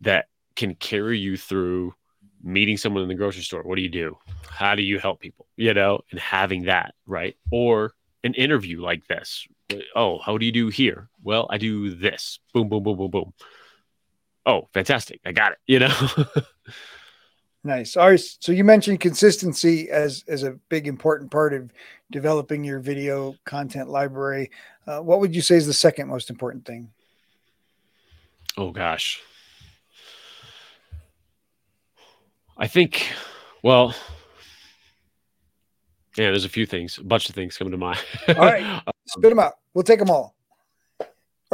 that 0.00 0.26
can 0.56 0.74
carry 0.74 1.18
you 1.18 1.36
through 1.36 1.94
meeting 2.42 2.76
someone 2.76 3.02
in 3.02 3.08
the 3.08 3.14
grocery 3.14 3.42
store. 3.42 3.62
What 3.62 3.76
do 3.76 3.82
you 3.82 3.88
do? 3.88 4.16
How 4.48 4.74
do 4.74 4.82
you 4.82 4.98
help 4.98 5.20
people? 5.20 5.46
You 5.56 5.74
know, 5.74 6.00
and 6.10 6.20
having 6.20 6.64
that, 6.64 6.94
right? 7.06 7.36
Or 7.50 7.92
an 8.24 8.34
interview 8.34 8.80
like 8.82 9.06
this. 9.06 9.46
Oh, 9.94 10.18
how 10.18 10.38
do 10.38 10.46
you 10.46 10.52
do 10.52 10.68
here? 10.68 11.08
Well, 11.22 11.46
I 11.50 11.58
do 11.58 11.94
this. 11.94 12.38
Boom, 12.52 12.68
boom, 12.68 12.82
boom, 12.82 12.96
boom, 12.96 13.10
boom. 13.10 13.32
Oh, 14.46 14.68
fantastic. 14.72 15.20
I 15.24 15.32
got 15.32 15.52
it. 15.52 15.58
You 15.66 15.80
know? 15.80 15.94
nice. 17.64 17.96
All 17.96 18.10
right. 18.10 18.20
So 18.20 18.52
you 18.52 18.64
mentioned 18.64 19.00
consistency 19.00 19.90
as 19.90 20.24
as 20.28 20.42
a 20.42 20.52
big 20.68 20.88
important 20.88 21.30
part 21.30 21.52
of 21.52 21.70
developing 22.10 22.64
your 22.64 22.80
video 22.80 23.36
content 23.44 23.88
library. 23.88 24.50
Uh, 24.86 25.00
what 25.00 25.20
would 25.20 25.34
you 25.34 25.42
say 25.42 25.56
is 25.56 25.66
the 25.66 25.72
second 25.72 26.08
most 26.08 26.30
important 26.30 26.64
thing? 26.64 26.90
Oh 28.56 28.70
gosh. 28.70 29.20
I 32.56 32.66
think, 32.66 33.10
well, 33.62 33.94
yeah, 36.16 36.28
there's 36.28 36.44
a 36.44 36.50
few 36.50 36.66
things, 36.66 36.98
a 36.98 37.04
bunch 37.04 37.30
of 37.30 37.34
things 37.34 37.56
coming 37.56 37.70
to 37.70 37.78
mind. 37.78 37.98
all 38.28 38.34
right, 38.34 38.82
spit 39.10 39.30
them 39.30 39.38
out. 39.38 39.54
We'll 39.74 39.84
take 39.84 39.98
them 39.98 40.10
all, 40.10 40.34
or 40.98 41.06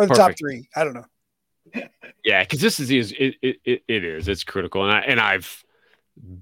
the 0.06 0.08
Perfect. 0.08 0.16
top 0.16 0.38
three. 0.38 0.68
I 0.74 0.84
don't 0.84 0.94
know. 0.94 1.82
yeah, 2.24 2.44
consistency 2.44 2.98
is 2.98 3.12
it, 3.12 3.34
it, 3.42 3.56
it, 3.64 3.82
it 3.88 4.04
is 4.04 4.28
it's 4.28 4.44
critical, 4.44 4.82
and 4.82 4.92
I 4.92 5.00
and 5.00 5.20
I've 5.20 5.64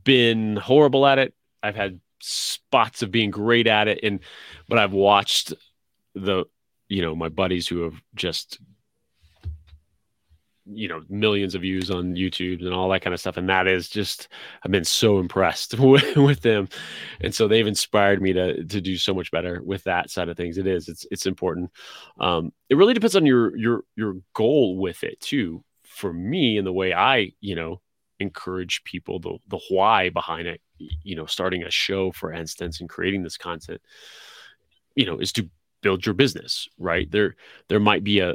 been 0.05 0.57
horrible 0.57 1.07
at 1.07 1.19
it. 1.19 1.35
I've 1.62 1.77
had 1.77 2.01
spots 2.21 3.03
of 3.03 3.11
being 3.11 3.31
great 3.31 3.67
at 3.67 3.89
it, 3.89 4.01
and 4.03 4.21
but 4.69 4.79
I've 4.79 4.93
watched 4.93 5.55
the 6.15 6.45
you 6.89 7.03
know 7.03 7.15
my 7.15 7.29
buddies 7.29 7.67
who 7.67 7.83
have 7.83 8.01
just 8.15 8.59
you 10.67 10.89
know 10.89 11.03
millions 11.09 11.55
of 11.55 11.61
views 11.62 11.91
on 11.91 12.15
YouTube 12.15 12.65
and 12.65 12.73
all 12.73 12.89
that 12.89 13.03
kind 13.03 13.12
of 13.12 13.21
stuff 13.21 13.37
and 13.37 13.49
that 13.49 13.67
is 13.67 13.89
just 13.89 14.29
I've 14.65 14.73
been 14.73 14.85
so 14.85 15.19
impressed 15.19 15.79
with, 15.79 16.17
with 16.17 16.41
them. 16.41 16.69
And 17.21 17.35
so 17.35 17.47
they've 17.47 17.67
inspired 17.67 18.23
me 18.23 18.33
to 18.33 18.65
to 18.65 18.81
do 18.81 18.97
so 18.97 19.12
much 19.15 19.31
better 19.31 19.61
with 19.62 19.85
that 19.85 20.11
side 20.11 20.29
of 20.29 20.37
things. 20.37 20.59
It 20.59 20.67
is 20.67 20.89
it's 20.89 21.07
it's 21.11 21.27
important. 21.27 21.71
Um 22.19 22.53
it 22.71 22.77
really 22.77 22.95
depends 22.95 23.17
on 23.17 23.27
your 23.27 23.57
your 23.57 23.85
your 23.97 24.17
goal 24.35 24.79
with 24.79 25.05
it 25.05 25.21
too. 25.21 25.65
For 25.83 26.12
me 26.12 26.57
and 26.59 26.67
the 26.67 26.73
way 26.73 26.95
I 26.95 27.33
you 27.41 27.55
know 27.55 27.81
encourage 28.21 28.83
people 28.85 29.19
the 29.19 29.37
the 29.49 29.61
why 29.69 30.09
behind 30.09 30.47
it 30.47 30.61
you 30.79 31.17
know 31.17 31.27
starting 31.27 31.62
a 31.65 31.71
show 31.71 32.12
for 32.12 32.33
instance 32.33 32.81
and 32.81 32.89
creating 32.89 33.23
this 33.23 33.37
content 33.37 33.81
you 34.95 35.05
know 35.05 35.19
is 35.19 35.33
to 35.33 35.49
build 35.83 36.07
your 36.07 36.15
business 36.15 36.69
right? 36.79 37.11
There 37.11 37.37
there 37.69 37.81
might 37.81 38.03
be 38.05 38.21
a 38.21 38.35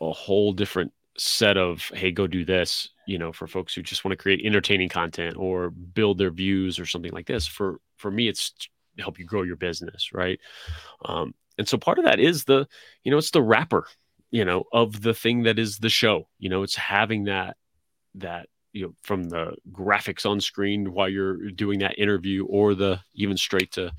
a 0.00 0.12
whole 0.12 0.52
different 0.52 0.92
set 1.16 1.56
of 1.56 1.90
hey 1.94 2.10
go 2.10 2.26
do 2.26 2.44
this 2.44 2.88
you 3.06 3.18
know 3.18 3.32
for 3.32 3.46
folks 3.46 3.72
who 3.72 3.82
just 3.82 4.04
want 4.04 4.10
to 4.10 4.20
create 4.20 4.44
entertaining 4.44 4.88
content 4.88 5.36
or 5.36 5.70
build 5.70 6.18
their 6.18 6.30
views 6.30 6.78
or 6.78 6.86
something 6.86 7.12
like 7.12 7.26
this 7.26 7.46
for 7.46 7.80
for 7.96 8.10
me 8.10 8.26
it's 8.28 8.50
to 8.50 8.68
help 9.02 9.18
you 9.18 9.24
grow 9.24 9.42
your 9.42 9.56
business 9.56 10.12
right? 10.12 10.40
Um, 11.04 11.34
and 11.58 11.68
so 11.68 11.78
part 11.78 11.98
of 11.98 12.04
that 12.04 12.18
is 12.18 12.44
the 12.44 12.66
you 13.04 13.10
know 13.10 13.18
it's 13.18 13.30
the 13.30 13.42
wrapper 13.42 13.86
you 14.30 14.44
know 14.44 14.64
of 14.72 15.02
the 15.02 15.14
thing 15.14 15.44
that 15.44 15.58
is 15.58 15.78
the 15.78 15.88
show 15.88 16.28
you 16.38 16.48
know 16.48 16.62
it's 16.62 16.76
having 16.76 17.24
that 17.24 17.56
that 18.16 18.48
you 18.72 18.86
know 18.86 18.94
from 19.02 19.24
the 19.24 19.54
graphics 19.72 20.28
on 20.28 20.40
screen 20.40 20.92
while 20.92 21.08
you're 21.08 21.50
doing 21.50 21.78
that 21.78 21.98
interview 21.98 22.44
or 22.46 22.74
the 22.74 22.98
even 23.14 23.36
straight 23.36 23.70
to 23.72 23.92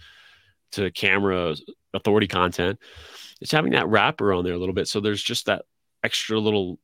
to 0.71 0.91
camera 0.91 1.55
authority 1.93 2.27
content 2.27 2.77
it's 3.41 3.51
having 3.51 3.73
that 3.73 3.87
wrapper 3.87 4.33
on 4.33 4.43
there 4.43 4.53
a 4.53 4.57
little 4.57 4.73
bit. 4.73 4.87
So 4.87 4.99
there's 4.99 5.21
just 5.21 5.45
that 5.45 5.65
extra 6.03 6.39
little 6.39 6.79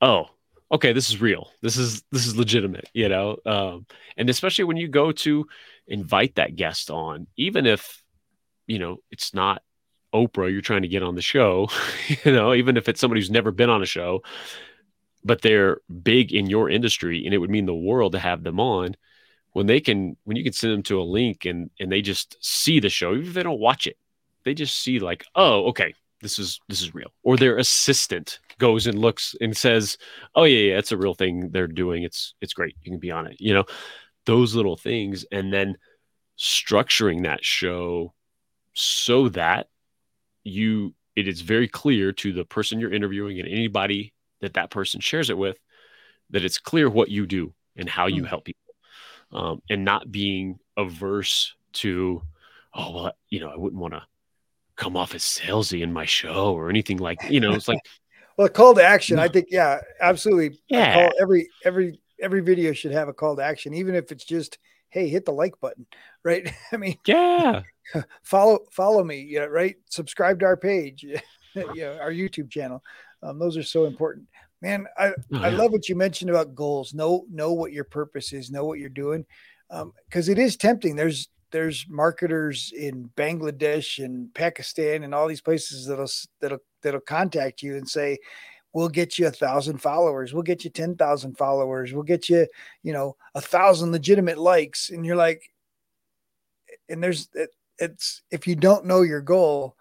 oh 0.00 0.26
okay 0.70 0.92
this 0.92 1.10
is 1.10 1.20
real. 1.20 1.50
This 1.62 1.76
is 1.76 2.02
this 2.12 2.26
is 2.26 2.36
legitimate 2.36 2.88
you 2.92 3.08
know? 3.08 3.36
Um, 3.44 3.86
and 4.16 4.28
especially 4.30 4.64
when 4.64 4.76
you 4.76 4.88
go 4.88 5.12
to 5.12 5.46
invite 5.86 6.34
that 6.36 6.56
guest 6.56 6.90
on 6.90 7.26
even 7.36 7.66
if 7.66 8.02
you 8.66 8.78
know 8.78 8.98
it's 9.10 9.32
not 9.32 9.62
oprah 10.14 10.50
you're 10.50 10.60
trying 10.60 10.82
to 10.82 10.88
get 10.88 11.02
on 11.02 11.14
the 11.14 11.22
show 11.22 11.68
you 12.24 12.32
know 12.32 12.54
even 12.54 12.76
if 12.76 12.88
it's 12.88 13.00
somebody 13.00 13.20
who's 13.20 13.30
never 13.30 13.50
been 13.50 13.70
on 13.70 13.82
a 13.82 13.86
show 13.86 14.22
but 15.24 15.42
they're 15.42 15.78
big 16.02 16.32
in 16.32 16.48
your 16.48 16.68
industry 16.68 17.24
and 17.24 17.34
it 17.34 17.38
would 17.38 17.50
mean 17.50 17.66
the 17.66 17.74
world 17.74 18.12
to 18.12 18.18
have 18.18 18.42
them 18.42 18.60
on 18.60 18.94
when 19.52 19.66
they 19.66 19.80
can 19.80 20.16
when 20.24 20.36
you 20.36 20.44
can 20.44 20.52
send 20.52 20.72
them 20.72 20.82
to 20.82 21.00
a 21.00 21.02
link 21.02 21.46
and 21.46 21.70
and 21.80 21.90
they 21.90 22.02
just 22.02 22.36
see 22.40 22.80
the 22.80 22.90
show 22.90 23.12
even 23.12 23.26
if 23.26 23.34
they 23.34 23.42
don't 23.42 23.60
watch 23.60 23.86
it 23.86 23.96
they 24.44 24.52
just 24.52 24.78
see 24.78 24.98
like 24.98 25.24
oh 25.34 25.68
okay 25.68 25.94
this 26.20 26.38
is 26.38 26.60
this 26.68 26.82
is 26.82 26.94
real. 26.94 27.10
Or 27.22 27.36
their 27.36 27.58
assistant 27.58 28.40
goes 28.58 28.86
and 28.86 28.98
looks 28.98 29.34
and 29.40 29.56
says 29.56 29.96
oh 30.34 30.44
yeah 30.44 30.70
yeah 30.72 30.78
it's 30.78 30.92
a 30.92 30.96
real 30.96 31.14
thing 31.14 31.50
they're 31.50 31.66
doing. 31.66 32.02
It's 32.02 32.34
it's 32.40 32.52
great. 32.52 32.74
You 32.82 32.92
can 32.92 33.00
be 33.00 33.10
on 33.10 33.26
it 33.26 33.36
you 33.40 33.54
know? 33.54 33.64
Those 34.26 34.54
little 34.54 34.76
things 34.76 35.24
and 35.32 35.52
then 35.52 35.76
structuring 36.38 37.22
that 37.22 37.44
show 37.44 38.12
so 38.74 39.28
that 39.30 39.68
you 40.44 40.94
it 41.16 41.26
is 41.26 41.40
very 41.40 41.66
clear 41.66 42.12
to 42.12 42.32
the 42.32 42.44
person 42.44 42.78
you're 42.78 42.92
interviewing 42.92 43.40
and 43.40 43.48
anybody 43.48 44.12
that 44.40 44.54
that 44.54 44.70
person 44.70 45.00
shares 45.00 45.30
it 45.30 45.38
with 45.38 45.58
that 46.30 46.44
it's 46.44 46.58
clear 46.58 46.88
what 46.88 47.08
you 47.08 47.26
do 47.26 47.52
and 47.76 47.88
how 47.88 48.06
you 48.06 48.22
hmm. 48.22 48.28
help 48.28 48.44
people 48.44 48.74
um, 49.32 49.62
and 49.68 49.84
not 49.84 50.12
being 50.12 50.58
averse 50.76 51.54
to 51.72 52.22
oh 52.74 52.92
well 52.94 53.12
you 53.30 53.40
know 53.40 53.48
i 53.48 53.56
wouldn't 53.56 53.80
want 53.80 53.94
to 53.94 54.02
come 54.78 54.96
off 54.96 55.14
as 55.14 55.22
salesy 55.22 55.82
in 55.82 55.92
my 55.92 56.06
show 56.06 56.54
or 56.54 56.70
anything 56.70 56.96
like 56.96 57.18
you 57.28 57.40
know? 57.40 57.52
It's 57.52 57.68
like 57.68 57.80
well 58.38 58.46
a 58.46 58.50
call 58.50 58.74
to 58.74 58.82
action 58.82 59.18
i 59.18 59.28
think 59.28 59.48
yeah 59.50 59.80
absolutely. 60.00 60.58
Yeah 60.68 60.94
call, 60.94 61.12
every 61.20 61.50
every 61.64 62.00
every 62.22 62.40
video 62.40 62.72
should 62.72 62.92
have 62.92 63.08
a 63.08 63.12
call 63.12 63.36
to 63.36 63.42
action 63.42 63.74
even 63.74 63.94
if 63.94 64.10
it's 64.10 64.24
just 64.24 64.58
hey 64.88 65.08
hit 65.08 65.26
the 65.26 65.32
like 65.32 65.60
button 65.60 65.86
right? 66.24 66.50
I 66.72 66.76
mean 66.78 66.96
yeah. 67.06 67.62
follow 68.22 68.60
follow 68.70 69.04
me 69.04 69.26
yeah 69.28 69.40
right? 69.40 69.76
Subscribe 69.90 70.40
to 70.40 70.46
our 70.46 70.56
page 70.56 71.04
yeah 71.74 71.98
our 72.00 72.12
youtube 72.12 72.50
channel. 72.50 72.82
Um, 73.22 73.38
those 73.38 73.56
are 73.56 73.64
so 73.64 73.84
important. 73.84 74.28
Man 74.62 74.86
i 74.96 75.08
oh, 75.08 75.38
i 75.38 75.50
love 75.50 75.72
what 75.72 75.88
you 75.88 75.96
mentioned 75.96 76.30
about 76.30 76.54
goals. 76.54 76.94
Know 76.94 77.26
know 77.30 77.52
what 77.52 77.72
your 77.72 77.84
purpose 77.84 78.32
is 78.32 78.50
know 78.50 78.64
what 78.64 78.78
you're 78.78 78.88
doing. 78.88 79.26
Because 79.68 80.28
um, 80.28 80.32
it 80.32 80.38
is 80.38 80.56
tempting. 80.56 80.96
There's 80.96 81.28
there's 81.50 81.86
marketers 81.88 82.72
in 82.76 83.10
Bangladesh 83.16 84.04
and 84.04 84.32
Pakistan 84.34 85.02
and 85.02 85.14
all 85.14 85.28
these 85.28 85.40
places 85.40 85.86
that'll 85.86 86.10
that'll 86.40 86.58
that'll 86.82 87.00
contact 87.00 87.62
you 87.62 87.76
and 87.76 87.88
say, 87.88 88.18
"We'll 88.72 88.88
get 88.88 89.18
you 89.18 89.26
a 89.26 89.30
thousand 89.30 89.78
followers. 89.78 90.32
We'll 90.32 90.42
get 90.42 90.64
you 90.64 90.70
ten 90.70 90.96
thousand 90.96 91.36
followers. 91.36 91.92
We'll 91.92 92.02
get 92.02 92.28
you, 92.28 92.46
you 92.82 92.92
know, 92.92 93.16
a 93.34 93.40
thousand 93.40 93.92
legitimate 93.92 94.38
likes." 94.38 94.90
And 94.90 95.04
you're 95.04 95.16
like, 95.16 95.50
and 96.88 97.02
there's 97.02 97.28
it, 97.34 97.50
it's 97.78 98.22
if 98.30 98.46
you 98.46 98.56
don't 98.56 98.86
know 98.86 99.02
your 99.02 99.20
goal, 99.20 99.76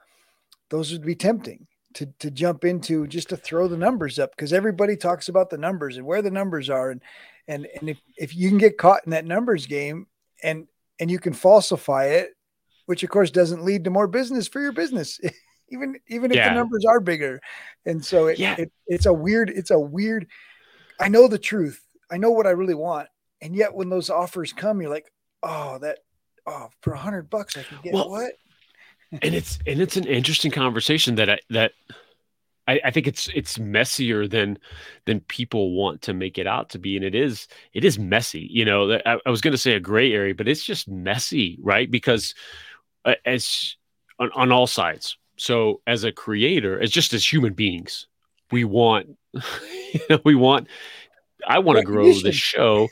those 0.69 0.91
would 0.91 1.05
be 1.05 1.15
tempting 1.15 1.67
to 1.93 2.05
to 2.19 2.29
jump 2.29 2.65
into 2.65 3.07
just 3.07 3.29
to 3.29 3.37
throw 3.37 3.67
the 3.67 3.77
numbers 3.77 4.19
up 4.19 4.31
because 4.35 4.53
everybody 4.53 4.95
talks 4.95 5.29
about 5.29 5.49
the 5.49 5.57
numbers 5.57 5.97
and 5.97 6.05
where 6.05 6.21
the 6.21 6.31
numbers 6.31 6.69
are 6.69 6.91
and 6.91 7.01
and 7.47 7.67
and 7.79 7.89
if 7.89 7.99
if 8.17 8.35
you 8.35 8.49
can 8.49 8.57
get 8.57 8.77
caught 8.77 9.01
in 9.05 9.11
that 9.11 9.25
numbers 9.25 9.65
game 9.65 10.05
and 10.43 10.67
and 10.99 11.09
you 11.09 11.19
can 11.19 11.33
falsify 11.33 12.05
it, 12.05 12.35
which 12.85 13.03
of 13.03 13.09
course 13.09 13.31
doesn't 13.31 13.63
lead 13.63 13.83
to 13.83 13.89
more 13.89 14.07
business 14.07 14.47
for 14.47 14.61
your 14.61 14.71
business, 14.71 15.19
even 15.69 15.95
even 16.07 16.31
if 16.31 16.37
yeah. 16.37 16.49
the 16.49 16.55
numbers 16.55 16.85
are 16.85 16.99
bigger. 16.99 17.39
And 17.85 18.03
so 18.03 18.27
it, 18.27 18.39
yeah. 18.39 18.55
it, 18.57 18.71
it's 18.87 19.05
a 19.05 19.13
weird, 19.13 19.49
it's 19.49 19.71
a 19.71 19.79
weird. 19.79 20.27
I 20.99 21.09
know 21.09 21.27
the 21.27 21.37
truth. 21.37 21.83
I 22.09 22.17
know 22.17 22.31
what 22.31 22.47
I 22.47 22.51
really 22.51 22.73
want, 22.73 23.09
and 23.41 23.55
yet 23.55 23.73
when 23.73 23.89
those 23.89 24.09
offers 24.09 24.53
come, 24.53 24.81
you're 24.81 24.89
like, 24.89 25.11
oh, 25.43 25.77
that 25.79 25.99
oh, 26.45 26.69
for 26.81 26.93
a 26.93 26.97
hundred 26.97 27.29
bucks 27.29 27.57
I 27.57 27.63
can 27.63 27.79
get 27.83 27.93
well, 27.93 28.09
what? 28.09 28.33
and 29.11 29.35
it's 29.35 29.59
and 29.67 29.81
it's 29.81 29.97
an 29.97 30.05
interesting 30.05 30.51
conversation 30.51 31.15
that 31.15 31.29
I 31.29 31.39
that 31.49 31.73
I, 32.67 32.81
I, 32.85 32.91
think 32.91 33.07
it's 33.07 33.29
it's 33.33 33.57
messier 33.57 34.27
than 34.27 34.57
than 35.05 35.21
people 35.21 35.71
want 35.71 36.01
to 36.03 36.13
make 36.13 36.37
it 36.37 36.47
out 36.47 36.69
to 36.69 36.79
be, 36.79 36.95
and 36.95 37.05
it 37.05 37.15
is 37.15 37.47
it 37.73 37.85
is 37.85 37.97
messy. 37.97 38.47
You 38.51 38.65
know, 38.65 38.99
I, 39.05 39.19
I 39.25 39.29
was 39.29 39.41
going 39.41 39.53
to 39.53 39.57
say 39.57 39.73
a 39.73 39.79
gray 39.79 40.11
area, 40.13 40.35
but 40.35 40.47
it's 40.47 40.63
just 40.63 40.87
messy, 40.87 41.57
right? 41.61 41.89
Because 41.89 42.35
uh, 43.05 43.15
as 43.25 43.75
on, 44.19 44.31
on 44.33 44.51
all 44.51 44.67
sides. 44.67 45.17
So 45.37 45.81
as 45.87 46.03
a 46.03 46.11
creator, 46.11 46.79
as 46.81 46.91
just 46.91 47.13
as 47.13 47.31
human 47.31 47.53
beings, 47.53 48.07
we 48.51 48.63
want 48.63 49.17
you 49.33 49.99
know, 50.09 50.19
we 50.23 50.35
want 50.35 50.67
I 51.47 51.59
want 51.59 51.79
to 51.79 51.85
grow 51.85 52.13
the 52.13 52.31
show. 52.31 52.89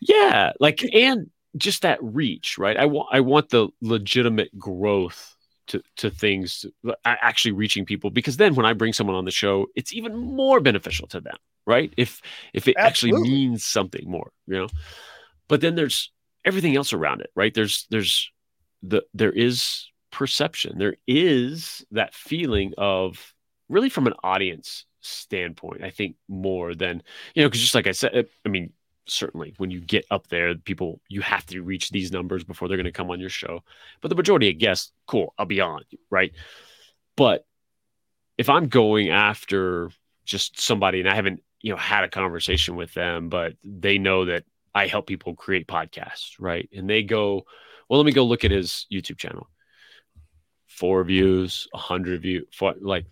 Yeah, 0.00 0.52
like 0.60 0.84
and 0.94 1.30
just 1.56 1.82
that 1.82 2.02
reach, 2.02 2.58
right? 2.58 2.76
I 2.76 2.86
want 2.86 3.08
I 3.12 3.20
want 3.20 3.50
the 3.50 3.68
legitimate 3.80 4.56
growth 4.58 5.36
to 5.68 5.82
to 5.96 6.10
things 6.10 6.66
actually 7.04 7.52
reaching 7.52 7.86
people 7.86 8.10
because 8.10 8.36
then 8.36 8.54
when 8.54 8.66
I 8.66 8.72
bring 8.72 8.92
someone 8.92 9.16
on 9.16 9.24
the 9.24 9.30
show, 9.30 9.66
it's 9.76 9.92
even 9.92 10.16
more 10.16 10.60
beneficial 10.60 11.06
to 11.08 11.20
them, 11.20 11.36
right? 11.66 11.92
If 11.96 12.20
if 12.52 12.68
it 12.68 12.76
Absolutely. 12.78 13.20
actually 13.20 13.30
means 13.30 13.64
something 13.64 14.10
more, 14.10 14.32
you 14.46 14.54
know. 14.54 14.68
But 15.48 15.60
then 15.60 15.74
there's 15.74 16.10
everything 16.44 16.76
else 16.76 16.92
around 16.92 17.20
it, 17.20 17.30
right? 17.34 17.54
There's 17.54 17.86
there's 17.90 18.30
the 18.82 19.04
there 19.14 19.32
is 19.32 19.86
perception. 20.12 20.78
There 20.78 20.94
is 21.08 21.84
that 21.90 22.14
feeling 22.14 22.74
of 22.78 23.34
really 23.68 23.88
from 23.88 24.06
an 24.06 24.14
audience 24.22 24.84
standpoint, 25.00 25.82
I 25.82 25.90
think 25.90 26.14
more 26.28 26.74
than, 26.74 27.02
you 27.34 27.42
know, 27.42 27.48
because 27.48 27.60
just 27.60 27.74
like 27.74 27.88
I 27.88 27.92
said, 27.92 28.14
eh, 28.14 28.22
I 28.46 28.48
mean, 28.48 28.72
certainly 29.06 29.54
when 29.56 29.72
you 29.72 29.80
get 29.80 30.06
up 30.10 30.28
there, 30.28 30.54
people, 30.54 31.00
you 31.08 31.22
have 31.22 31.44
to 31.46 31.62
reach 31.62 31.90
these 31.90 32.12
numbers 32.12 32.44
before 32.44 32.68
they're 32.68 32.76
going 32.76 32.84
to 32.84 32.92
come 32.92 33.10
on 33.10 33.18
your 33.18 33.30
show. 33.30 33.64
But 34.00 34.08
the 34.08 34.14
majority 34.14 34.48
of 34.50 34.58
guests, 34.58 34.92
cool, 35.06 35.34
I'll 35.38 35.46
be 35.46 35.60
on, 35.60 35.82
right? 36.10 36.32
But 37.16 37.44
if 38.38 38.48
I'm 38.48 38.68
going 38.68 39.10
after 39.10 39.90
just 40.24 40.60
somebody 40.60 41.00
and 41.00 41.08
I 41.08 41.14
haven't, 41.14 41.42
you 41.60 41.72
know, 41.72 41.78
had 41.78 42.04
a 42.04 42.08
conversation 42.08 42.76
with 42.76 42.94
them, 42.94 43.28
but 43.28 43.54
they 43.64 43.98
know 43.98 44.26
that 44.26 44.44
I 44.74 44.86
help 44.86 45.06
people 45.06 45.34
create 45.34 45.66
podcasts, 45.66 46.34
right? 46.38 46.68
And 46.72 46.88
they 46.88 47.02
go, 47.02 47.44
well, 47.88 47.98
let 47.98 48.06
me 48.06 48.12
go 48.12 48.24
look 48.24 48.44
at 48.44 48.50
his 48.50 48.86
YouTube 48.92 49.18
channel. 49.18 49.48
Four 50.78 51.04
views, 51.04 51.68
a 51.74 51.78
hundred 51.78 52.22
view, 52.22 52.46
for, 52.52 52.74
like 52.80 53.06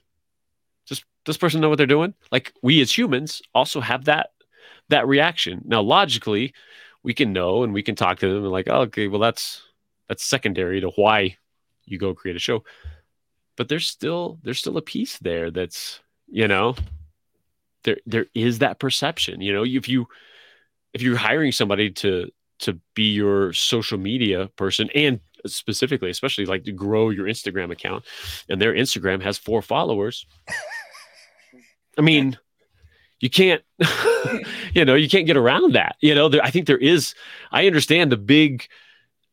does 0.86 1.04
this 1.24 1.38
person 1.38 1.60
know 1.60 1.68
what 1.68 1.78
they're 1.78 1.86
doing? 1.86 2.14
Like 2.32 2.52
we 2.62 2.80
as 2.80 2.96
humans 2.96 3.42
also 3.54 3.80
have 3.80 4.06
that 4.06 4.30
that 4.88 5.06
reaction. 5.06 5.62
Now, 5.64 5.82
logically, 5.82 6.54
we 7.02 7.14
can 7.14 7.32
know 7.32 7.62
and 7.62 7.72
we 7.72 7.82
can 7.82 7.94
talk 7.94 8.18
to 8.18 8.28
them 8.28 8.42
and 8.42 8.52
like, 8.52 8.68
oh, 8.68 8.82
okay, 8.82 9.08
well, 9.08 9.20
that's 9.20 9.62
that's 10.08 10.24
secondary 10.24 10.80
to 10.80 10.88
why 10.96 11.36
you 11.84 11.98
go 11.98 12.14
create 12.14 12.36
a 12.36 12.40
show. 12.40 12.64
But 13.56 13.68
there's 13.68 13.86
still 13.86 14.38
there's 14.42 14.58
still 14.58 14.76
a 14.76 14.82
piece 14.82 15.18
there 15.18 15.50
that's 15.50 16.00
you 16.26 16.48
know 16.48 16.74
there 17.84 17.98
there 18.06 18.26
is 18.34 18.58
that 18.60 18.78
perception. 18.78 19.40
You 19.40 19.52
know, 19.52 19.64
if 19.64 19.88
you 19.88 20.06
if 20.92 21.02
you're 21.02 21.16
hiring 21.16 21.52
somebody 21.52 21.90
to 21.90 22.30
to 22.60 22.78
be 22.94 23.12
your 23.12 23.52
social 23.52 23.98
media 23.98 24.48
person 24.56 24.90
and 24.94 25.20
specifically, 25.46 26.10
especially 26.10 26.46
like 26.46 26.64
to 26.64 26.72
grow 26.72 27.10
your 27.10 27.26
Instagram 27.26 27.70
account, 27.70 28.04
and 28.48 28.60
their 28.60 28.74
Instagram 28.74 29.22
has 29.22 29.38
four 29.38 29.62
followers. 29.62 30.26
I 31.98 32.02
mean, 32.02 32.38
you 33.20 33.30
can't, 33.30 33.62
you 34.74 34.84
know, 34.84 34.94
you 34.94 35.08
can't 35.08 35.26
get 35.26 35.36
around 35.36 35.74
that. 35.74 35.96
You 36.00 36.14
know, 36.14 36.28
there, 36.28 36.42
I 36.42 36.50
think 36.50 36.66
there 36.66 36.78
is. 36.78 37.14
I 37.52 37.66
understand 37.66 38.10
the 38.10 38.16
big, 38.16 38.66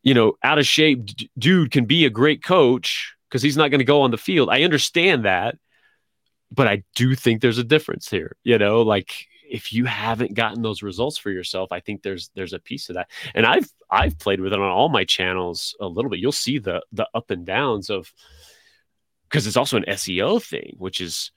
you 0.02 0.14
know, 0.14 0.34
out 0.42 0.58
of 0.58 0.66
shape 0.66 1.06
d- 1.06 1.30
dude 1.38 1.70
can 1.70 1.86
be 1.86 2.04
a 2.04 2.10
great 2.10 2.42
coach 2.42 3.14
because 3.28 3.42
he's 3.42 3.56
not 3.56 3.70
going 3.70 3.80
to 3.80 3.84
go 3.84 4.02
on 4.02 4.10
the 4.10 4.18
field. 4.18 4.50
I 4.50 4.62
understand 4.62 5.24
that, 5.24 5.56
but 6.50 6.68
I 6.68 6.82
do 6.94 7.14
think 7.14 7.40
there's 7.40 7.58
a 7.58 7.64
difference 7.64 8.10
here. 8.10 8.36
You 8.44 8.58
know, 8.58 8.82
like 8.82 9.27
if 9.50 9.72
you 9.72 9.84
haven't 9.84 10.34
gotten 10.34 10.62
those 10.62 10.82
results 10.82 11.18
for 11.18 11.30
yourself, 11.30 11.72
I 11.72 11.80
think 11.80 12.02
there's 12.02 12.30
there's 12.34 12.52
a 12.52 12.58
piece 12.58 12.88
of 12.88 12.94
that. 12.96 13.10
And 13.34 13.46
I've 13.46 13.70
I've 13.90 14.18
played 14.18 14.40
with 14.40 14.52
it 14.52 14.58
on 14.58 14.68
all 14.68 14.88
my 14.88 15.04
channels 15.04 15.76
a 15.80 15.86
little 15.86 16.10
bit. 16.10 16.20
You'll 16.20 16.32
see 16.32 16.58
the 16.58 16.82
the 16.92 17.08
up 17.14 17.30
and 17.30 17.46
downs 17.46 17.90
of 17.90 18.12
because 19.28 19.46
it's 19.46 19.56
also 19.56 19.76
an 19.76 19.84
SEO 19.88 20.42
thing, 20.42 20.74
which 20.78 21.00
is 21.00 21.32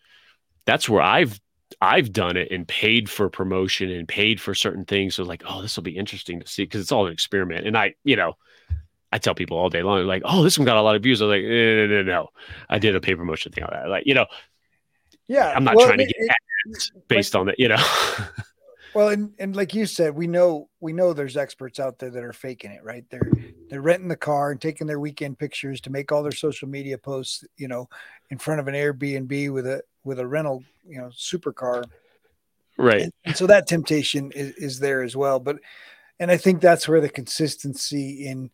that's 0.65 0.87
where 0.87 1.01
I've 1.01 1.39
I've 1.79 2.11
done 2.11 2.37
it 2.37 2.51
and 2.51 2.67
paid 2.67 3.09
for 3.09 3.29
promotion 3.29 3.89
and 3.89 4.07
paid 4.07 4.41
for 4.41 4.53
certain 4.53 4.85
things. 4.85 5.15
So 5.15 5.23
like, 5.23 5.43
oh, 5.47 5.61
this 5.61 5.75
will 5.75 5.83
be 5.83 5.97
interesting 5.97 6.39
to 6.39 6.47
see 6.47 6.63
because 6.63 6.81
it's 6.81 6.91
all 6.91 7.07
an 7.07 7.13
experiment. 7.13 7.65
And 7.67 7.77
I, 7.77 7.95
you 8.03 8.15
know, 8.15 8.33
I 9.11 9.17
tell 9.17 9.35
people 9.35 9.57
all 9.57 9.69
day 9.69 9.83
long, 9.83 10.05
like, 10.05 10.23
oh, 10.25 10.43
this 10.43 10.57
one 10.57 10.65
got 10.65 10.77
a 10.77 10.81
lot 10.81 10.95
of 10.95 11.03
views. 11.03 11.21
I 11.21 11.25
was 11.25 11.35
like, 11.35 11.43
no, 11.43 11.49
no, 11.49 11.87
no, 11.87 12.03
no. 12.03 12.27
I 12.69 12.79
did 12.79 12.95
a 12.95 13.01
pay 13.01 13.15
promotion 13.15 13.51
thing 13.51 13.63
on 13.63 13.71
that. 13.73 13.89
Like, 13.89 14.03
you 14.05 14.13
know, 14.13 14.25
yeah, 15.27 15.53
I'm 15.55 15.63
not 15.63 15.75
well, 15.75 15.87
trying 15.87 15.99
to 15.99 16.05
get 16.05 16.15
it, 16.17 16.31
ads 16.67 16.91
based 17.07 17.33
like, 17.33 17.39
on 17.41 17.45
that, 17.47 17.59
you 17.59 17.67
know. 17.67 17.83
well, 18.93 19.09
and 19.09 19.33
and 19.39 19.55
like 19.55 19.73
you 19.73 19.85
said, 19.85 20.15
we 20.15 20.27
know 20.27 20.69
we 20.79 20.93
know 20.93 21.13
there's 21.13 21.37
experts 21.37 21.79
out 21.79 21.99
there 21.99 22.09
that 22.09 22.23
are 22.23 22.33
faking 22.33 22.71
it, 22.71 22.83
right? 22.83 23.05
They're 23.09 23.31
they're 23.69 23.81
renting 23.81 24.09
the 24.09 24.15
car 24.15 24.51
and 24.51 24.61
taking 24.61 24.87
their 24.87 24.99
weekend 24.99 25.39
pictures 25.39 25.81
to 25.81 25.89
make 25.89 26.11
all 26.11 26.23
their 26.23 26.31
social 26.31 26.67
media 26.67 26.97
posts, 26.97 27.43
you 27.57 27.67
know, 27.67 27.89
in 28.29 28.37
front 28.37 28.59
of 28.59 28.67
an 28.67 28.73
Airbnb 28.73 29.53
with 29.53 29.67
a 29.67 29.81
with 30.03 30.19
a 30.19 30.27
rental, 30.27 30.63
you 30.87 30.97
know, 30.97 31.07
supercar. 31.07 31.85
Right. 32.77 33.01
And, 33.01 33.13
and 33.25 33.37
so 33.37 33.47
that 33.47 33.67
temptation 33.67 34.31
is, 34.31 34.55
is 34.55 34.79
there 34.79 35.03
as 35.03 35.15
well. 35.15 35.39
But, 35.39 35.57
and 36.19 36.31
I 36.31 36.37
think 36.37 36.61
that's 36.61 36.87
where 36.87 37.01
the 37.01 37.09
consistency 37.09 38.25
in, 38.25 38.49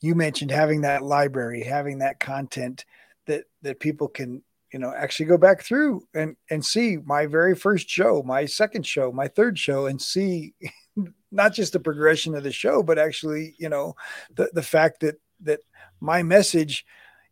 you 0.00 0.14
mentioned 0.14 0.50
having 0.50 0.82
that 0.82 1.02
library, 1.02 1.62
having 1.62 1.98
that 1.98 2.20
content 2.20 2.84
that, 3.26 3.44
that 3.62 3.80
people 3.80 4.08
can, 4.08 4.42
you 4.72 4.78
know, 4.78 4.92
actually 4.96 5.26
go 5.26 5.38
back 5.38 5.62
through 5.62 6.06
and, 6.14 6.36
and 6.50 6.64
see 6.64 6.96
my 7.04 7.26
very 7.26 7.54
first 7.54 7.88
show, 7.88 8.22
my 8.24 8.46
second 8.46 8.86
show, 8.86 9.12
my 9.12 9.28
third 9.28 9.58
show, 9.58 9.86
and 9.86 10.00
see 10.00 10.54
not 11.30 11.52
just 11.52 11.72
the 11.72 11.80
progression 11.80 12.34
of 12.34 12.42
the 12.42 12.52
show, 12.52 12.82
but 12.82 12.98
actually, 12.98 13.54
you 13.58 13.68
know, 13.68 13.94
the, 14.34 14.50
the 14.52 14.62
fact 14.62 15.00
that, 15.00 15.20
that 15.42 15.60
my 16.00 16.22
message, 16.22 16.84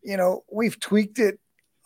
you 0.03 0.17
know, 0.17 0.45
we've 0.51 0.79
tweaked 0.79 1.19
it 1.19 1.39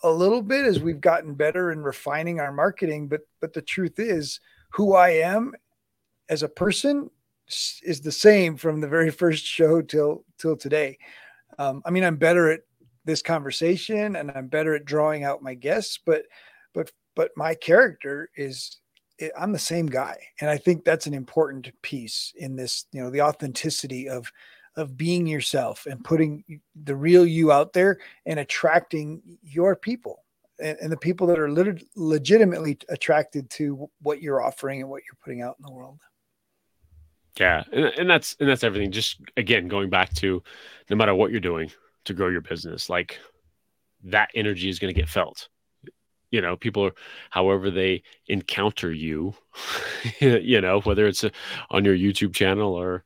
a 0.03 0.11
little 0.11 0.41
bit 0.41 0.65
as 0.65 0.79
we've 0.79 1.01
gotten 1.01 1.33
better 1.33 1.71
in 1.71 1.81
refining 1.81 2.39
our 2.39 2.51
marketing 2.51 3.07
but 3.07 3.21
but 3.41 3.53
the 3.53 3.61
truth 3.61 3.97
is 3.97 4.39
who 4.71 4.93
i 4.93 5.09
am 5.09 5.53
as 6.29 6.43
a 6.43 6.49
person 6.49 7.09
is 7.81 8.01
the 8.01 8.11
same 8.11 8.55
from 8.55 8.81
the 8.81 8.87
very 8.87 9.09
first 9.21 9.45
show 9.45 9.81
till 9.81 10.23
till 10.37 10.55
today. 10.55 10.97
Um, 11.57 11.81
i 11.85 11.89
mean 11.89 12.03
i'm 12.03 12.17
better 12.17 12.51
at 12.51 12.61
this 13.05 13.21
conversation 13.21 14.15
and 14.15 14.31
i'm 14.31 14.47
better 14.47 14.75
at 14.75 14.85
drawing 14.85 15.23
out 15.23 15.41
my 15.41 15.53
guests 15.53 15.99
but 16.05 16.23
but 16.73 16.91
but 17.15 17.31
my 17.35 17.55
character 17.55 18.29
is 18.35 18.77
eh, 19.19 19.29
i'm 19.39 19.51
the 19.51 19.59
same 19.59 19.85
guy 19.85 20.17
and 20.41 20.49
i 20.49 20.57
think 20.57 20.83
that's 20.83 21.07
an 21.07 21.13
important 21.13 21.71
piece 21.81 22.33
in 22.37 22.55
this 22.55 22.85
you 22.91 23.01
know 23.01 23.09
the 23.09 23.21
authenticity 23.21 24.09
of 24.09 24.31
of 24.77 24.97
being 24.97 25.25
yourself 25.25 25.85
and 25.85 26.03
putting 26.03 26.43
the 26.83 26.95
real 26.95 27.25
you 27.25 27.51
out 27.51 27.73
there 27.73 27.97
and 28.25 28.39
attracting 28.39 29.21
your 29.41 29.75
people 29.75 30.25
and, 30.59 30.77
and 30.81 30.91
the 30.91 30.97
people 30.97 31.27
that 31.27 31.39
are 31.39 31.49
lit- 31.49 31.87
legitimately 31.95 32.77
attracted 32.89 33.49
to 33.51 33.89
what 34.01 34.21
you're 34.21 34.41
offering 34.41 34.81
and 34.81 34.89
what 34.89 35.03
you're 35.03 35.17
putting 35.23 35.41
out 35.41 35.55
in 35.59 35.65
the 35.65 35.71
world. 35.71 35.99
Yeah, 37.39 37.63
and, 37.71 37.85
and 37.85 38.09
that's 38.09 38.37
and 38.39 38.47
that's 38.47 38.63
everything. 38.63 38.91
Just 38.91 39.19
again, 39.35 39.67
going 39.67 39.89
back 39.89 40.13
to 40.15 40.41
no 40.89 40.95
matter 40.95 41.13
what 41.13 41.31
you're 41.31 41.41
doing 41.41 41.69
to 42.05 42.13
grow 42.13 42.29
your 42.29 42.41
business, 42.41 42.89
like 42.89 43.19
that 44.03 44.29
energy 44.35 44.69
is 44.69 44.79
going 44.79 44.93
to 44.93 44.99
get 44.99 45.09
felt 45.09 45.49
you 46.31 46.41
know 46.41 46.55
people 46.57 46.83
are 46.83 46.93
however 47.29 47.69
they 47.69 48.01
encounter 48.27 48.91
you 48.91 49.33
you 50.19 50.59
know 50.59 50.81
whether 50.81 51.05
it's 51.05 51.23
a, 51.23 51.31
on 51.69 51.85
your 51.85 51.95
youtube 51.95 52.33
channel 52.33 52.73
or 52.73 53.03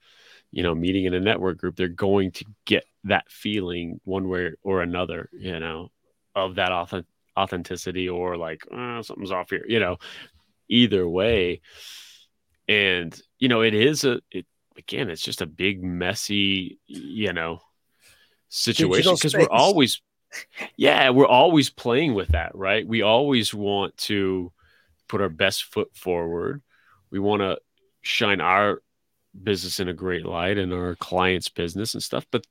you 0.52 0.64
know, 0.64 0.74
meeting 0.74 1.06
in 1.06 1.14
a 1.14 1.20
network 1.20 1.58
group, 1.58 1.76
they're 1.76 1.88
going 1.88 2.32
to 2.32 2.46
get 2.66 2.84
that 3.04 3.30
feeling 3.30 4.00
one 4.04 4.28
way 4.28 4.52
or 4.64 4.82
another, 4.82 5.30
you 5.32 5.60
know, 5.60 5.90
of 6.36 6.56
that 6.56 6.72
authentic 6.72 7.10
authenticity 7.38 8.10
or 8.10 8.36
like 8.36 8.66
oh, 8.72 9.02
something's 9.02 9.32
off 9.32 9.50
here, 9.50 9.66
you 9.68 9.80
know, 9.80 9.98
either 10.68 11.08
way. 11.08 11.62
And, 12.68 13.20
you 13.38 13.48
know, 13.48 13.62
it 13.62 13.74
is 13.74 14.04
a, 14.04 14.20
it, 14.32 14.46
again, 14.78 15.10
it's 15.10 15.22
just 15.22 15.42
a 15.42 15.48
big, 15.48 15.82
messy, 15.84 16.80
you 16.88 17.34
know, 17.34 17.62
situation 18.50 19.14
because 19.14 19.34
we're 19.34 19.48
always, 19.50 20.02
yeah, 20.76 21.10
we're 21.10 21.28
always 21.28 21.70
playing 21.70 22.14
with 22.14 22.30
that, 22.30 22.56
right? 22.56 22.88
We 22.88 23.02
always 23.02 23.54
want 23.54 23.96
to 23.98 24.52
put 25.08 25.22
our 25.22 25.30
best 25.30 25.66
foot 25.66 25.96
forward. 25.96 26.62
We 27.10 27.20
want 27.20 27.42
to 27.42 27.60
shine 28.02 28.42
our 28.42 28.82
business 29.42 29.80
in 29.80 29.88
a 29.88 29.94
great 29.94 30.26
light 30.26 30.58
and 30.58 30.74
our 30.74 30.96
clients' 30.96 31.50
business 31.50 31.94
and 31.94 32.04
stuff. 32.04 32.26
But 32.32 32.46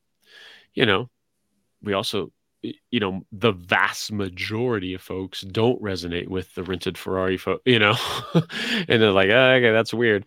you 0.75 0.87
know, 0.87 1.11
we 1.83 1.93
also 1.93 2.33
you 2.63 3.01
know 3.01 3.23
the 3.31 3.53
vast 3.53 4.11
majority 4.11 4.95
of 4.95 5.01
folks 5.01 5.43
don't 5.43 5.81
resonate 5.81 6.29
with 6.29 6.53
the 6.55 6.63
rented 6.65 6.99
ferrari 6.99 7.37
fo- 7.37 7.61
you 7.65 7.79
know 7.79 7.95
and 8.35 9.01
they're 9.01 9.13
like 9.13 9.31
oh, 9.31 9.51
okay 9.53 9.71
that's 9.71 9.95
weird 9.95 10.27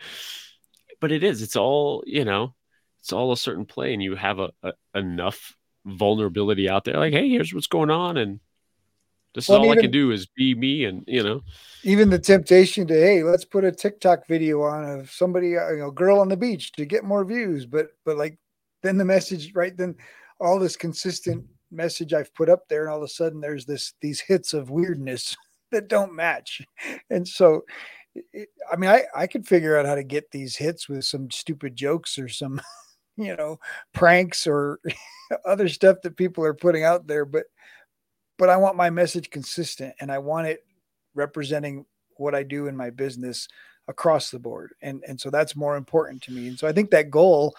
but 1.02 1.12
it 1.12 1.24
is 1.24 1.42
it's 1.42 1.58
all 1.58 2.04
you 2.06 2.24
know 2.24 2.54
it's 3.02 3.12
all 3.12 3.32
a 3.32 3.38
certain 3.38 3.66
play 3.66 3.94
and 3.94 4.02
you 4.02 4.16
have 4.16 4.40
a, 4.40 4.52
a 4.64 4.72
enough 4.96 5.56
vulnerability 5.86 6.70
out 6.70 6.86
there 6.86 6.96
like 6.96 7.14
hey 7.14 7.28
here's 7.30 7.54
what's 7.54 7.68
going 7.68 7.90
on 7.90 8.18
and 8.18 8.40
This 9.34 9.48
well, 9.48 9.58
is 9.58 9.60
all 9.60 9.66
even, 9.68 9.78
I 9.78 9.82
can 9.82 9.92
do 9.92 10.12
is 10.12 10.28
be 10.28 10.56
me, 10.56 10.84
and 10.84 11.04
you 11.08 11.24
know. 11.24 11.42
Even 11.84 12.10
the 12.10 12.20
temptation 12.20 12.86
to 12.88 12.94
hey, 12.94 13.24
let's 13.24 13.46
put 13.46 13.64
a 13.64 13.72
TikTok 13.72 14.28
video 14.28 14.62
on 14.62 14.84
of 14.84 15.10
somebody, 15.10 15.58
uh, 15.58 15.70
you 15.70 15.80
know, 15.80 15.92
girl 15.92 16.20
on 16.20 16.28
the 16.28 16.38
beach 16.38 16.74
to 16.74 16.86
get 16.86 17.06
more 17.06 17.24
views, 17.24 17.66
but 17.66 17.88
but 18.06 18.18
like 18.18 18.38
then 18.84 18.98
the 18.98 19.06
message 19.06 19.54
right 19.56 19.76
then 19.78 19.96
all 20.40 20.60
this 20.60 20.76
consistent 20.76 21.46
message 21.72 22.14
I've 22.14 22.34
put 22.36 22.50
up 22.50 22.68
there, 22.68 22.82
and 22.84 22.92
all 22.92 22.98
of 22.98 23.04
a 23.04 23.08
sudden 23.08 23.40
there's 23.40 23.66
this 23.66 23.94
these 24.02 24.20
hits 24.20 24.54
of 24.54 24.70
weirdness 24.70 25.38
that 25.72 25.88
don't 25.88 26.14
match, 26.14 26.62
and 27.10 27.28
so. 27.28 27.64
It, 28.34 28.50
I 28.70 28.76
mean, 28.76 28.90
I, 28.90 29.04
I 29.16 29.26
could 29.26 29.48
figure 29.48 29.78
out 29.78 29.86
how 29.86 29.96
to 29.96 30.04
get 30.04 30.32
these 30.32 30.58
hits 30.58 30.90
with 30.90 31.06
some 31.06 31.32
stupid 31.32 31.78
jokes 31.78 32.20
or 32.20 32.28
some, 32.28 32.60
you 33.22 33.36
know, 33.36 33.60
pranks 33.94 34.48
or 34.48 34.80
other 35.46 35.68
stuff 35.68 35.98
that 36.04 36.18
people 36.18 36.44
are 36.44 36.54
putting 36.54 36.84
out 36.84 37.08
there, 37.08 37.26
but 37.26 37.46
but 38.38 38.50
I 38.50 38.58
want 38.58 38.76
my 38.76 38.90
message 38.90 39.30
consistent 39.30 39.94
and 40.00 40.12
I 40.12 40.18
want 40.18 40.48
it 40.48 40.66
representing 41.14 41.86
what 42.18 42.34
I 42.34 42.44
do 42.44 42.68
in 42.68 42.76
my 42.76 42.90
business 42.90 43.48
across 43.88 44.32
the 44.32 44.40
board. 44.40 44.74
And 44.82 45.04
and 45.08 45.20
so 45.20 45.30
that's 45.30 45.56
more 45.56 45.76
important 45.76 46.24
to 46.24 46.32
me. 46.32 46.48
And 46.48 46.58
so 46.58 46.68
I 46.68 46.74
think 46.74 46.92
that 46.92 47.12
goal 47.12 47.56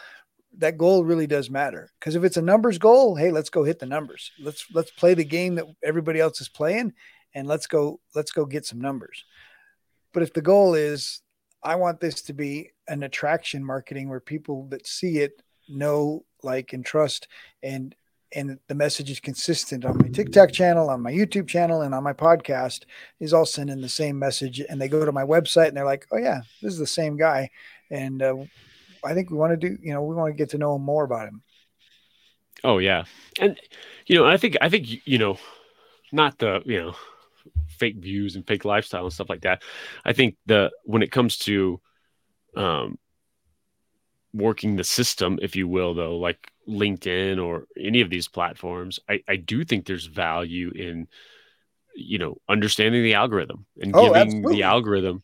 that 0.58 0.76
goal 0.76 1.04
really 1.04 1.26
does 1.26 1.48
matter 1.48 1.90
because 1.98 2.14
if 2.14 2.24
it's 2.24 2.36
a 2.36 2.42
numbers 2.42 2.78
goal, 2.78 3.16
hey, 3.16 3.30
let's 3.30 3.48
go 3.48 3.64
hit 3.64 3.78
the 3.78 3.86
numbers. 3.86 4.32
Let's 4.40 4.66
let's 4.72 4.90
play 4.90 5.14
the 5.14 5.24
game 5.24 5.54
that 5.54 5.66
everybody 5.82 6.20
else 6.20 6.40
is 6.40 6.48
playing 6.48 6.92
and 7.34 7.46
let's 7.46 7.66
go 7.66 8.00
let's 8.14 8.32
go 8.32 8.44
get 8.44 8.66
some 8.66 8.80
numbers. 8.80 9.24
But 10.12 10.22
if 10.22 10.32
the 10.32 10.42
goal 10.42 10.74
is 10.74 11.22
I 11.62 11.76
want 11.76 12.00
this 12.00 12.22
to 12.22 12.32
be 12.32 12.70
an 12.88 13.04
attraction 13.04 13.64
marketing 13.64 14.08
where 14.08 14.20
people 14.20 14.66
that 14.70 14.86
see 14.86 15.18
it 15.18 15.42
know, 15.72 16.24
like, 16.42 16.72
and 16.72 16.84
trust 16.84 17.28
and 17.62 17.94
and 18.34 18.58
the 18.66 18.74
message 18.74 19.10
is 19.10 19.20
consistent 19.20 19.84
on 19.84 19.98
my 19.98 20.08
TikTok 20.08 20.52
channel, 20.52 20.88
on 20.88 21.02
my 21.02 21.12
YouTube 21.12 21.46
channel, 21.46 21.82
and 21.82 21.94
on 21.94 22.02
my 22.02 22.12
podcast 22.12 22.84
is 23.20 23.32
all 23.32 23.44
sending 23.44 23.80
the 23.80 23.88
same 23.88 24.18
message. 24.18 24.60
And 24.60 24.80
they 24.80 24.88
go 24.88 25.04
to 25.04 25.12
my 25.12 25.24
website 25.24 25.68
and 25.68 25.76
they're 25.76 25.84
like, 25.84 26.06
"Oh 26.10 26.18
yeah, 26.18 26.40
this 26.62 26.72
is 26.72 26.78
the 26.78 26.86
same 26.86 27.16
guy." 27.16 27.50
And 27.90 28.22
uh, 28.22 28.36
I 29.04 29.14
think 29.14 29.30
we 29.30 29.36
want 29.36 29.52
to 29.52 29.68
do, 29.68 29.76
you 29.82 29.92
know, 29.92 30.02
we 30.02 30.14
want 30.14 30.32
to 30.32 30.36
get 30.36 30.50
to 30.50 30.58
know 30.58 30.78
more 30.78 31.04
about 31.04 31.28
him. 31.28 31.42
Oh 32.64 32.78
yeah, 32.78 33.04
and 33.40 33.58
you 34.06 34.16
know, 34.16 34.24
I 34.24 34.36
think 34.36 34.56
I 34.60 34.68
think 34.68 35.06
you 35.06 35.18
know, 35.18 35.38
not 36.12 36.38
the 36.38 36.62
you 36.64 36.80
know, 36.80 36.94
fake 37.68 37.96
views 37.96 38.36
and 38.36 38.46
fake 38.46 38.64
lifestyle 38.64 39.04
and 39.04 39.12
stuff 39.12 39.28
like 39.30 39.42
that. 39.42 39.62
I 40.04 40.12
think 40.12 40.36
the 40.46 40.70
when 40.84 41.02
it 41.02 41.12
comes 41.12 41.38
to 41.38 41.80
um 42.56 42.98
working 44.33 44.76
the 44.76 44.85
system, 44.85 45.39
if 45.43 45.57
you 45.57 45.68
will, 45.68 45.95
though, 45.95 46.16
like 46.16 46.51
LinkedIn 46.68 47.43
or 47.43 47.66
any 47.78 48.01
of 48.01 48.11
these 48.11 48.28
platforms, 48.28 48.99
I, 49.09 49.22
I 49.28 49.37
do 49.37 49.64
think 49.64 49.87
there's 49.87 50.07
value 50.07 50.70
in, 50.74 51.09
you 51.95 52.18
know, 52.18 52.39
understanding 52.49 53.03
the 53.03 53.14
algorithm 53.14 53.66
and 53.80 53.95
oh, 53.95 54.07
giving 54.07 54.16
absolutely. 54.16 54.57
the 54.57 54.62
algorithm 54.62 55.22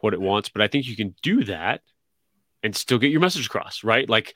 what 0.00 0.14
it 0.14 0.20
wants. 0.20 0.48
But 0.48 0.62
I 0.62 0.68
think 0.68 0.86
you 0.86 0.96
can 0.96 1.14
do 1.22 1.44
that 1.44 1.82
and 2.62 2.76
still 2.76 2.98
get 2.98 3.10
your 3.10 3.20
message 3.20 3.46
across, 3.46 3.82
right? 3.82 4.08
Like 4.08 4.34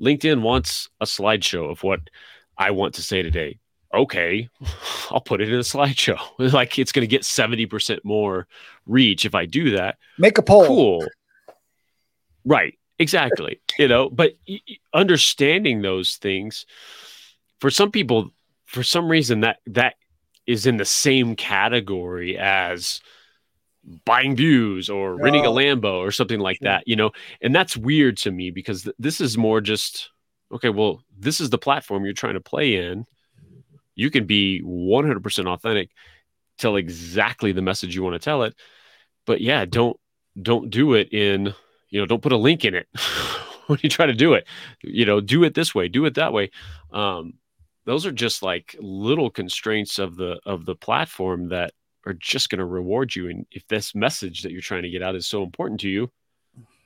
LinkedIn 0.00 0.42
wants 0.42 0.88
a 1.00 1.04
slideshow 1.04 1.70
of 1.70 1.82
what 1.82 2.00
I 2.58 2.72
want 2.72 2.94
to 2.94 3.02
say 3.02 3.22
today. 3.22 3.58
Okay, 3.94 4.48
I'll 5.10 5.20
put 5.20 5.40
it 5.40 5.50
in 5.50 5.54
a 5.54 5.58
slideshow. 5.58 6.18
like 6.52 6.78
it's 6.78 6.92
going 6.92 7.02
to 7.02 7.06
get 7.06 7.22
70% 7.22 8.00
more 8.02 8.48
reach 8.86 9.24
if 9.24 9.34
I 9.34 9.46
do 9.46 9.76
that. 9.76 9.98
Make 10.18 10.38
a 10.38 10.42
poll. 10.42 10.66
Cool. 10.66 11.06
Right 12.44 12.76
exactly 12.98 13.60
you 13.78 13.88
know 13.88 14.08
but 14.08 14.32
understanding 14.92 15.82
those 15.82 16.16
things 16.16 16.66
for 17.60 17.70
some 17.70 17.90
people 17.90 18.30
for 18.66 18.82
some 18.82 19.08
reason 19.08 19.40
that 19.40 19.58
that 19.66 19.94
is 20.46 20.66
in 20.66 20.76
the 20.76 20.84
same 20.84 21.36
category 21.36 22.36
as 22.38 23.00
buying 24.04 24.36
views 24.36 24.88
or 24.88 25.16
renting 25.16 25.44
a 25.44 25.50
lambo 25.50 25.98
or 25.98 26.12
something 26.12 26.38
like 26.38 26.58
that 26.60 26.86
you 26.86 26.94
know 26.94 27.10
and 27.40 27.54
that's 27.54 27.76
weird 27.76 28.16
to 28.16 28.30
me 28.30 28.50
because 28.50 28.82
th- 28.82 28.96
this 28.98 29.20
is 29.20 29.36
more 29.36 29.60
just 29.60 30.10
okay 30.52 30.68
well 30.68 31.02
this 31.18 31.40
is 31.40 31.50
the 31.50 31.58
platform 31.58 32.04
you're 32.04 32.14
trying 32.14 32.34
to 32.34 32.40
play 32.40 32.76
in. 32.76 33.04
You 33.94 34.10
can 34.10 34.26
be 34.26 34.62
100% 34.64 35.46
authentic 35.46 35.90
tell 36.58 36.76
exactly 36.76 37.52
the 37.52 37.62
message 37.62 37.94
you 37.94 38.02
want 38.02 38.14
to 38.14 38.24
tell 38.24 38.42
it 38.44 38.54
but 39.26 39.40
yeah 39.40 39.64
don't 39.64 39.98
don't 40.40 40.70
do 40.70 40.94
it 40.94 41.12
in 41.12 41.54
you 41.92 42.00
know 42.00 42.06
don't 42.06 42.22
put 42.22 42.32
a 42.32 42.36
link 42.36 42.64
in 42.64 42.74
it 42.74 42.88
when 43.68 43.78
you 43.82 43.88
try 43.88 44.06
to 44.06 44.14
do 44.14 44.34
it. 44.34 44.48
You 44.82 45.06
know 45.06 45.20
do 45.20 45.44
it 45.44 45.54
this 45.54 45.74
way 45.74 45.88
do 45.88 46.04
it 46.06 46.14
that 46.14 46.32
way. 46.32 46.50
Um, 46.92 47.34
those 47.84 48.06
are 48.06 48.12
just 48.12 48.42
like 48.42 48.74
little 48.80 49.30
constraints 49.30 50.00
of 50.00 50.16
the 50.16 50.40
of 50.44 50.64
the 50.64 50.74
platform 50.74 51.50
that 51.50 51.72
are 52.04 52.14
just 52.14 52.50
going 52.50 52.58
to 52.58 52.64
reward 52.64 53.14
you. 53.14 53.28
And 53.28 53.46
if 53.52 53.68
this 53.68 53.94
message 53.94 54.42
that 54.42 54.50
you're 54.50 54.60
trying 54.60 54.82
to 54.82 54.90
get 54.90 55.02
out 55.02 55.14
is 55.14 55.28
so 55.28 55.44
important 55.44 55.80
to 55.80 55.88
you 55.88 56.10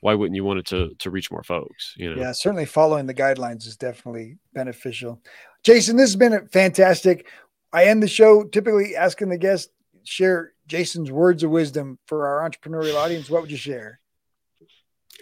why 0.00 0.14
wouldn't 0.14 0.36
you 0.36 0.44
want 0.44 0.58
it 0.58 0.66
to 0.66 0.94
to 0.98 1.10
reach 1.10 1.30
more 1.30 1.42
folks 1.42 1.94
you 1.96 2.14
know? 2.14 2.20
Yeah 2.20 2.32
certainly 2.32 2.64
following 2.64 3.06
the 3.06 3.14
guidelines 3.14 3.66
is 3.66 3.76
definitely 3.76 4.38
beneficial. 4.52 5.20
Jason 5.62 5.96
this 5.96 6.10
has 6.10 6.16
been 6.16 6.46
fantastic. 6.48 7.26
I 7.72 7.86
end 7.86 8.02
the 8.02 8.08
show 8.08 8.44
typically 8.44 8.96
asking 8.96 9.30
the 9.30 9.38
guest 9.38 9.70
share 10.04 10.52
jason's 10.68 11.10
words 11.10 11.42
of 11.42 11.50
wisdom 11.50 11.98
for 12.06 12.26
our 12.26 12.48
entrepreneurial 12.48 12.96
audience. 12.96 13.28
What 13.28 13.42
would 13.42 13.50
you 13.50 13.56
share 13.56 14.00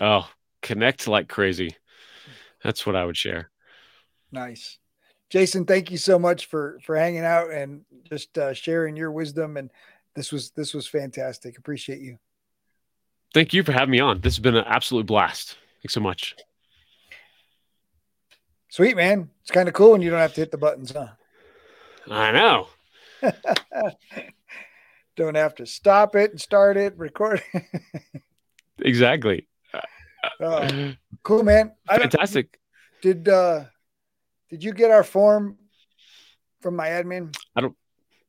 Oh, 0.01 0.28
connect 0.62 1.09
like 1.09 1.28
crazy. 1.28 1.76
That's 2.62 2.86
what 2.86 2.97
I 2.97 3.05
would 3.05 3.16
share. 3.16 3.51
Nice. 4.32 4.78
Jason, 5.30 5.64
thank 5.64 5.90
you 5.90 5.99
so 5.99 6.18
much 6.18 6.47
for 6.47 6.78
for 6.84 6.97
hanging 6.97 7.24
out 7.24 7.51
and 7.51 7.84
just 8.05 8.36
uh, 8.38 8.55
sharing 8.55 8.97
your 8.97 9.11
wisdom 9.11 9.57
and 9.57 9.70
this 10.14 10.30
was 10.32 10.51
this 10.51 10.74
was 10.74 10.86
fantastic. 10.86 11.59
Appreciate 11.59 12.01
you. 12.01 12.18
Thank 13.32 13.53
you 13.53 13.64
for 13.64 13.72
having 13.72 13.90
me 13.90 14.01
on. 14.01 14.20
This 14.20 14.36
has 14.36 14.42
been 14.42 14.57
an 14.57 14.64
absolute 14.66 15.07
blast. 15.07 15.57
Thanks 15.82 15.95
so 15.95 16.01
much. 16.01 16.36
Sweet 18.68 18.97
man. 18.97 19.30
It's 19.42 19.51
kind 19.51 19.68
of 19.68 19.74
cool 19.74 19.92
when 19.92 20.03
you 20.03 20.11
don't 20.11 20.20
have 20.20 20.34
to 20.34 20.40
hit 20.40 20.51
the 20.51 20.59
buttons, 20.59 20.92
huh? 20.92 21.09
I 22.11 22.32
know. 22.32 22.68
don't 25.16 25.36
have 25.36 25.55
to 25.57 25.66
stop 25.66 26.16
it 26.16 26.30
and 26.30 26.40
start 26.40 26.76
it, 26.76 26.97
record. 26.97 27.42
exactly. 28.78 29.49
Uh, 30.45 30.92
cool, 31.22 31.42
man. 31.42 31.72
Fantastic. 31.88 32.59
Did 33.03 33.28
uh 33.28 33.64
did 34.51 34.62
you 34.62 34.72
get 34.72 34.90
our 34.90 35.05
form 35.05 35.59
from 36.61 36.76
my 36.76 36.88
admin? 36.88 37.36
I 37.57 37.61
don't 37.61 37.76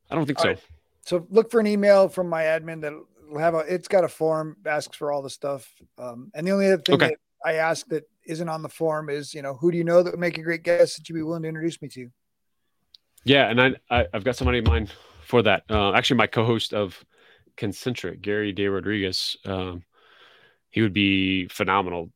I 0.10 0.16
don't 0.16 0.26
think 0.26 0.40
all 0.40 0.44
so. 0.44 0.50
Right. 0.50 0.60
So 1.06 1.28
look 1.30 1.52
for 1.52 1.60
an 1.60 1.68
email 1.68 2.10
from 2.10 2.30
my 2.30 2.44
admin 2.44 2.82
that 2.82 2.94
will 3.30 3.40
have 3.40 3.54
a 3.54 3.60
it's 3.60 3.88
got 3.88 4.04
a 4.04 4.08
form, 4.08 4.58
asks 4.66 4.98
for 4.98 5.12
all 5.12 5.22
the 5.22 5.30
stuff. 5.30 5.70
Um, 5.98 6.32
and 6.34 6.48
the 6.48 6.52
only 6.52 6.68
other 6.68 6.82
thing 6.82 6.96
okay. 6.96 7.10
that 7.10 7.18
I 7.46 7.54
ask 7.54 7.86
that 7.88 8.04
isn't 8.26 8.50
on 8.50 8.62
the 8.62 8.70
form 8.70 9.10
is, 9.10 9.34
you 9.34 9.42
know, 9.42 9.54
who 9.54 9.72
do 9.72 9.78
you 9.78 9.84
know 9.84 10.02
that 10.02 10.12
would 10.12 10.20
make 10.20 10.38
a 10.38 10.42
great 10.42 10.64
guest 10.64 10.98
that 10.98 11.08
you'd 11.08 11.16
be 11.16 11.22
willing 11.22 11.44
to 11.44 11.48
introduce 11.48 11.82
me 11.82 11.88
to? 11.90 12.10
Yeah, 13.24 13.50
and 13.50 13.62
I, 13.62 13.76
I 13.90 14.06
have 14.14 14.24
got 14.24 14.36
somebody 14.36 14.60
in 14.60 14.64
mind 14.64 14.92
for 15.24 15.42
that. 15.44 15.64
Uh, 15.70 15.94
actually, 15.94 16.18
my 16.18 16.28
co-host 16.28 16.74
of 16.74 17.04
Concentric, 17.56 18.22
Gary 18.22 18.52
De 18.52 18.68
Rodriguez. 18.68 19.38
Um, 19.46 19.84
he 20.76 20.82
would 20.82 20.94
be 20.94 21.48
phenomenal 21.48 22.12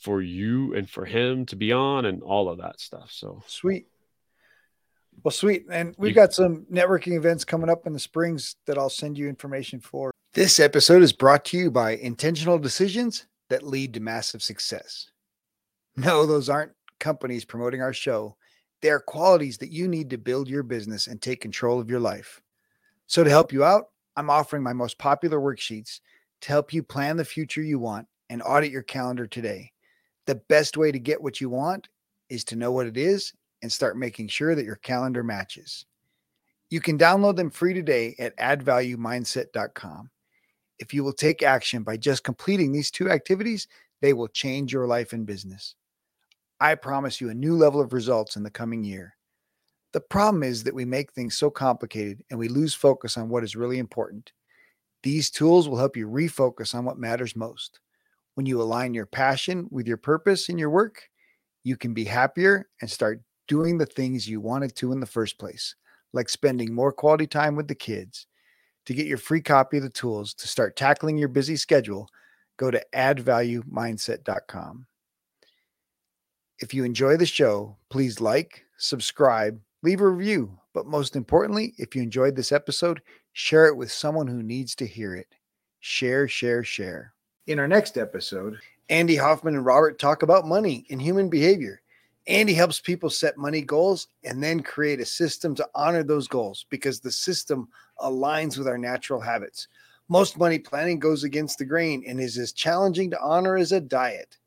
for 0.00 0.22
you 0.22 0.72
and 0.74 0.88
for 0.88 1.04
him 1.04 1.44
to 1.46 1.56
be 1.56 1.72
on 1.72 2.04
and 2.04 2.22
all 2.22 2.48
of 2.48 2.58
that 2.58 2.78
stuff. 2.78 3.10
So 3.10 3.42
sweet. 3.48 3.88
Well, 5.24 5.32
sweet. 5.32 5.64
And 5.68 5.96
we've 5.98 6.14
got 6.14 6.32
some 6.32 6.64
networking 6.72 7.16
events 7.16 7.44
coming 7.44 7.68
up 7.68 7.88
in 7.88 7.92
the 7.92 7.98
springs 7.98 8.54
that 8.66 8.78
I'll 8.78 8.88
send 8.88 9.18
you 9.18 9.28
information 9.28 9.80
for. 9.80 10.12
This 10.32 10.60
episode 10.60 11.02
is 11.02 11.12
brought 11.12 11.44
to 11.46 11.56
you 11.56 11.72
by 11.72 11.96
intentional 11.96 12.56
decisions 12.56 13.26
that 13.50 13.64
lead 13.64 13.94
to 13.94 14.00
massive 14.00 14.44
success. 14.44 15.10
No, 15.96 16.24
those 16.24 16.48
aren't 16.48 16.72
companies 17.00 17.44
promoting 17.44 17.82
our 17.82 17.92
show. 17.92 18.36
They 18.80 18.90
are 18.90 19.00
qualities 19.00 19.58
that 19.58 19.72
you 19.72 19.88
need 19.88 20.10
to 20.10 20.18
build 20.18 20.48
your 20.48 20.62
business 20.62 21.08
and 21.08 21.20
take 21.20 21.40
control 21.40 21.80
of 21.80 21.90
your 21.90 22.00
life. 22.00 22.40
So, 23.08 23.24
to 23.24 23.30
help 23.30 23.52
you 23.52 23.64
out, 23.64 23.86
I'm 24.16 24.30
offering 24.30 24.62
my 24.62 24.72
most 24.72 24.98
popular 24.98 25.40
worksheets 25.40 25.98
to 26.42 26.48
help 26.48 26.72
you 26.72 26.82
plan 26.82 27.16
the 27.16 27.24
future 27.24 27.62
you 27.62 27.78
want 27.78 28.06
and 28.30 28.42
audit 28.42 28.70
your 28.70 28.82
calendar 28.82 29.26
today. 29.26 29.72
The 30.26 30.36
best 30.36 30.76
way 30.76 30.90
to 30.92 30.98
get 30.98 31.22
what 31.22 31.40
you 31.40 31.50
want 31.50 31.88
is 32.28 32.44
to 32.44 32.56
know 32.56 32.72
what 32.72 32.86
it 32.86 32.96
is 32.96 33.32
and 33.62 33.70
start 33.70 33.96
making 33.96 34.28
sure 34.28 34.54
that 34.54 34.64
your 34.64 34.76
calendar 34.76 35.22
matches. 35.22 35.86
You 36.70 36.80
can 36.80 36.98
download 36.98 37.36
them 37.36 37.50
free 37.50 37.74
today 37.74 38.14
at 38.18 38.36
addvaluemindset.com. 38.38 40.10
If 40.78 40.92
you 40.92 41.04
will 41.04 41.12
take 41.12 41.42
action 41.42 41.82
by 41.82 41.96
just 41.96 42.24
completing 42.24 42.72
these 42.72 42.90
two 42.90 43.10
activities, 43.10 43.68
they 44.00 44.12
will 44.12 44.28
change 44.28 44.72
your 44.72 44.86
life 44.86 45.12
and 45.12 45.24
business. 45.24 45.76
I 46.60 46.74
promise 46.74 47.20
you 47.20 47.30
a 47.30 47.34
new 47.34 47.56
level 47.56 47.80
of 47.80 47.92
results 47.92 48.36
in 48.36 48.42
the 48.42 48.50
coming 48.50 48.84
year. 48.84 49.16
The 49.92 50.00
problem 50.00 50.42
is 50.42 50.64
that 50.64 50.74
we 50.74 50.84
make 50.84 51.12
things 51.12 51.36
so 51.36 51.50
complicated 51.50 52.24
and 52.28 52.38
we 52.38 52.48
lose 52.48 52.74
focus 52.74 53.16
on 53.16 53.28
what 53.28 53.44
is 53.44 53.54
really 53.54 53.78
important. 53.78 54.32
These 55.04 55.30
tools 55.30 55.68
will 55.68 55.76
help 55.76 55.96
you 55.96 56.08
refocus 56.08 56.74
on 56.74 56.84
what 56.86 56.98
matters 56.98 57.36
most. 57.36 57.78
When 58.34 58.46
you 58.46 58.60
align 58.60 58.94
your 58.94 59.06
passion 59.06 59.68
with 59.70 59.86
your 59.86 59.98
purpose 59.98 60.48
in 60.48 60.58
your 60.58 60.70
work, 60.70 61.08
you 61.62 61.76
can 61.76 61.94
be 61.94 62.04
happier 62.04 62.68
and 62.80 62.90
start 62.90 63.20
doing 63.46 63.76
the 63.78 63.86
things 63.86 64.26
you 64.26 64.40
wanted 64.40 64.74
to 64.76 64.92
in 64.92 65.00
the 65.00 65.06
first 65.06 65.38
place. 65.38 65.76
like 66.14 66.28
spending 66.28 66.72
more 66.72 66.92
quality 66.92 67.26
time 67.26 67.56
with 67.56 67.68
the 67.68 67.74
kids. 67.74 68.26
To 68.86 68.94
get 68.94 69.06
your 69.06 69.18
free 69.18 69.40
copy 69.40 69.78
of 69.78 69.82
the 69.82 69.90
tools 69.90 70.32
to 70.34 70.46
start 70.46 70.76
tackling 70.76 71.18
your 71.18 71.28
busy 71.28 71.56
schedule, 71.56 72.08
go 72.56 72.70
to 72.70 72.82
addvaluemindset.com. 72.94 74.86
If 76.60 76.72
you 76.72 76.84
enjoy 76.84 77.16
the 77.16 77.26
show, 77.26 77.76
please 77.90 78.20
like, 78.20 78.64
subscribe, 78.78 79.60
leave 79.82 80.00
a 80.00 80.08
review, 80.08 80.56
but 80.72 80.86
most 80.86 81.16
importantly, 81.16 81.74
if 81.78 81.96
you 81.96 82.02
enjoyed 82.02 82.36
this 82.36 82.52
episode, 82.52 83.02
share 83.34 83.66
it 83.66 83.76
with 83.76 83.92
someone 83.92 84.28
who 84.28 84.42
needs 84.42 84.74
to 84.76 84.86
hear 84.86 85.14
it. 85.14 85.34
Share, 85.80 86.26
share, 86.26 86.64
share. 86.64 87.12
In 87.46 87.58
our 87.58 87.68
next 87.68 87.98
episode, 87.98 88.58
Andy 88.88 89.16
Hoffman 89.16 89.56
and 89.56 89.66
Robert 89.66 89.98
talk 89.98 90.22
about 90.22 90.46
money 90.46 90.86
and 90.88 91.02
human 91.02 91.28
behavior. 91.28 91.82
Andy 92.26 92.54
helps 92.54 92.80
people 92.80 93.10
set 93.10 93.36
money 93.36 93.60
goals 93.60 94.08
and 94.22 94.42
then 94.42 94.62
create 94.62 95.00
a 95.00 95.04
system 95.04 95.54
to 95.56 95.68
honor 95.74 96.02
those 96.02 96.28
goals 96.28 96.64
because 96.70 97.00
the 97.00 97.10
system 97.10 97.68
aligns 98.00 98.56
with 98.56 98.68
our 98.68 98.78
natural 98.78 99.20
habits. 99.20 99.68
Most 100.08 100.38
money 100.38 100.58
planning 100.58 100.98
goes 100.98 101.24
against 101.24 101.58
the 101.58 101.64
grain 101.64 102.04
and 102.06 102.20
is 102.20 102.38
as 102.38 102.52
challenging 102.52 103.10
to 103.10 103.20
honor 103.20 103.56
as 103.56 103.72
a 103.72 103.80
diet. 103.80 104.38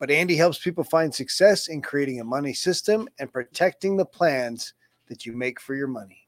But 0.00 0.10
Andy 0.10 0.36
helps 0.36 0.58
people 0.58 0.84
find 0.84 1.14
success 1.14 1.68
in 1.68 1.80
creating 1.80 2.20
a 2.20 2.24
money 2.24 2.52
system 2.52 3.08
and 3.18 3.32
protecting 3.32 3.96
the 3.96 4.04
plans 4.04 4.74
that 5.06 5.24
you 5.24 5.32
make 5.34 5.60
for 5.60 5.74
your 5.74 5.86
money. 5.86 6.23